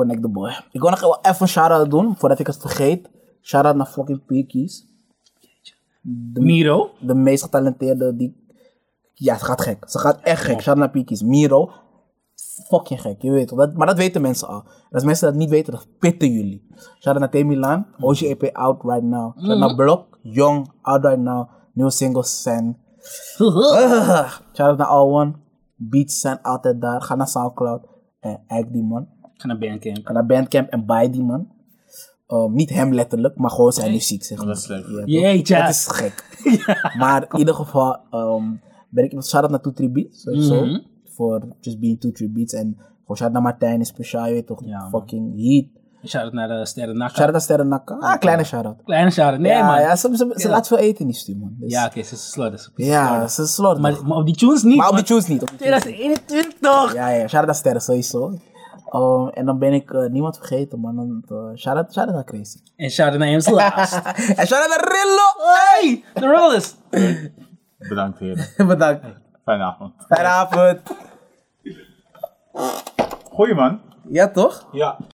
Connect 0.00 0.22
the 0.22 0.28
boy. 0.28 0.50
Ik 0.72 0.80
wil 0.80 0.90
nog 0.90 1.00
wel 1.00 1.18
even 1.22 1.36
een 1.42 1.48
shout-out 1.48 1.90
doen, 1.90 2.16
voordat 2.16 2.38
ik 2.38 2.46
het 2.46 2.56
vergeet. 2.56 3.08
Shout-out 3.42 3.76
naar 3.76 3.86
fucking 3.86 4.24
Peakies. 4.24 4.86
Miro. 6.32 6.90
De 6.98 7.14
meest 7.14 7.42
getalenteerde 7.42 8.16
die... 8.16 8.36
Ja, 9.14 9.38
ze 9.38 9.44
gaat 9.44 9.60
gek. 9.60 9.84
Ze 9.86 9.98
gaat 9.98 10.20
echt 10.20 10.42
gek. 10.42 10.60
Shout-out 10.60 10.76
naar 10.76 10.90
Peakies. 10.90 11.22
Miro. 11.22 11.70
Fucking 12.66 13.00
gek, 13.00 13.22
je 13.22 13.30
weet 13.30 13.48
toch. 13.48 13.72
Maar 13.74 13.86
dat 13.86 13.96
weten 13.96 14.22
mensen 14.22 14.48
al. 14.48 14.62
En 14.64 14.90
als 14.90 15.04
mensen 15.04 15.26
dat 15.26 15.36
niet 15.36 15.50
weten, 15.50 15.72
dan 15.72 15.82
pitten 15.98 16.32
jullie. 16.32 16.66
Shout-out 16.74 17.18
naar 17.18 17.42
T 17.42 17.46
Milan. 17.46 17.86
OGEP 18.00 18.50
out 18.52 18.82
right 18.82 19.02
now. 19.02 19.38
Shout-out 19.38 19.58
naar 19.58 19.74
Blok. 19.74 20.18
Young, 20.22 20.70
out 20.82 21.04
right 21.04 21.20
now. 21.20 21.48
Nieuwe 21.72 21.90
singles 21.90 22.42
zijn... 22.42 22.78
Shout-out 24.52 24.76
naar 24.76 24.86
All 24.86 25.10
One. 25.10 25.32
Beats 25.76 26.20
zijn 26.20 26.42
altijd 26.42 26.80
daar. 26.80 27.02
Ga 27.02 27.14
naar 27.14 27.28
Soundcloud. 27.28 27.86
En 28.20 28.42
eigenlijk 28.46 28.72
die 28.72 28.84
man. 28.84 29.06
Ga 29.40 29.46
naar 29.46 29.58
Bandcamp. 29.58 30.06
Ga 30.06 30.12
naar 30.12 30.26
Bandcamp 30.26 30.68
en 30.68 30.86
buy 30.86 31.10
die 31.10 31.22
man. 31.22 31.48
Um, 32.28 32.52
niet 32.54 32.70
hem 32.70 32.94
letterlijk, 32.94 33.36
maar 33.36 33.50
gewoon 33.50 33.72
zijn 33.72 33.92
muziek, 33.92 34.24
zeg 34.24 34.38
maar. 34.38 34.46
Dat 34.46 34.56
is 34.56 34.66
leuk. 34.66 34.86
Ja, 34.86 34.94
toch? 34.94 35.06
Jeetje. 35.06 35.56
Dat 35.56 35.68
is 35.68 35.86
gek. 35.86 36.24
Maar 36.98 37.26
in 37.30 37.38
ieder 37.38 37.54
geval 37.54 37.98
um, 38.10 38.60
ben 38.88 39.04
ik 39.04 39.22
shout-out 39.22 39.50
naar 39.50 39.74
2 39.74 39.90
Beats, 39.90 40.22
sowieso. 40.22 40.64
Mhm. 40.64 40.80
Voor 41.04 41.42
just 41.60 41.80
being 41.80 42.00
2 42.00 42.30
Beats. 42.30 42.52
En 42.52 42.76
gewoon 42.76 43.16
shout-out 43.16 43.32
naar 43.32 43.42
Martijn, 43.42 43.80
is 43.80 43.88
speciaal, 43.88 44.26
je 44.26 44.32
weet 44.32 44.46
toch? 44.46 44.64
Ja, 44.64 44.88
fucking 44.88 45.36
heat. 45.36 45.64
Shout-out 46.04 46.32
naar 46.32 46.48
de 46.48 46.66
Sterren 46.66 46.96
Nakka. 46.96 47.14
Shout-out 47.14 47.32
naar 47.32 47.40
Sterren 47.40 47.68
Nakka. 47.68 47.94
Ah, 47.94 48.18
kleine 48.18 48.44
shout-out. 48.44 48.82
Kleine 48.84 49.10
shout-out. 49.10 49.40
Nee, 49.40 49.52
ja, 49.52 49.66
man. 49.66 49.80
ja, 49.80 49.96
ze, 49.96 50.32
ze, 50.36 50.48
laat 50.48 50.66
veel 50.66 50.78
eten 50.78 51.00
in 51.00 51.06
die 51.06 51.16
stuur, 51.16 51.36
man. 51.36 51.56
Dus, 51.58 51.72
Ja, 51.72 51.86
oké, 51.86 52.02
ze 52.02 52.14
is. 52.14 52.30
Ze 52.30 52.70
is 52.74 52.86
ja, 52.86 53.28
ze 53.28 53.46
slot. 53.46 53.78
Maar, 53.78 54.00
op 54.08 54.26
die 54.26 54.36
tunes 54.36 54.62
niet. 54.62 54.76
maar 54.76 54.88
op 54.88 54.94
die 54.96 55.04
tunes 55.04 55.26
niet. 55.26 55.42
Op 55.42 55.48
die 55.48 55.58
tunes 55.58 55.80
2021. 55.80 56.94
Ja, 56.94 57.08
ja, 57.08 57.18
shout-out 57.18 57.46
naar 57.46 57.54
Sterren, 57.54 57.80
sowieso. 57.80 58.38
Um, 58.92 59.28
en 59.28 59.46
dan 59.46 59.58
ben 59.58 59.72
ik 59.72 59.90
eh, 59.92 60.06
niemand 60.06 60.36
vergeten, 60.36 60.80
man. 60.80 60.96
Dan, 60.96 61.24
uh, 61.28 61.56
shout-out 61.56 61.92
shout 61.92 62.10
naar 62.12 62.24
Crazy. 62.24 62.58
En 62.76 62.90
shout-out 62.90 63.18
naar 63.18 63.28
Ems 63.28 63.48
Last. 63.48 63.94
en 64.36 64.46
shout-out 64.46 64.68
naar 64.68 64.92
Rillo! 64.92 65.28
hey, 65.56 66.04
de 66.14 66.26
rollers. 66.26 66.74
Bedankt 67.88 68.18
heren. 68.18 68.46
Bedankt. 68.66 69.04
Fijne 69.44 69.62
avond. 69.64 69.92
Fijne 70.08 70.28
avond. 70.28 70.80
Goeie 73.30 73.54
man. 73.54 73.80
Ja, 74.08 74.30
toch? 74.30 74.68
Ja. 74.72 74.98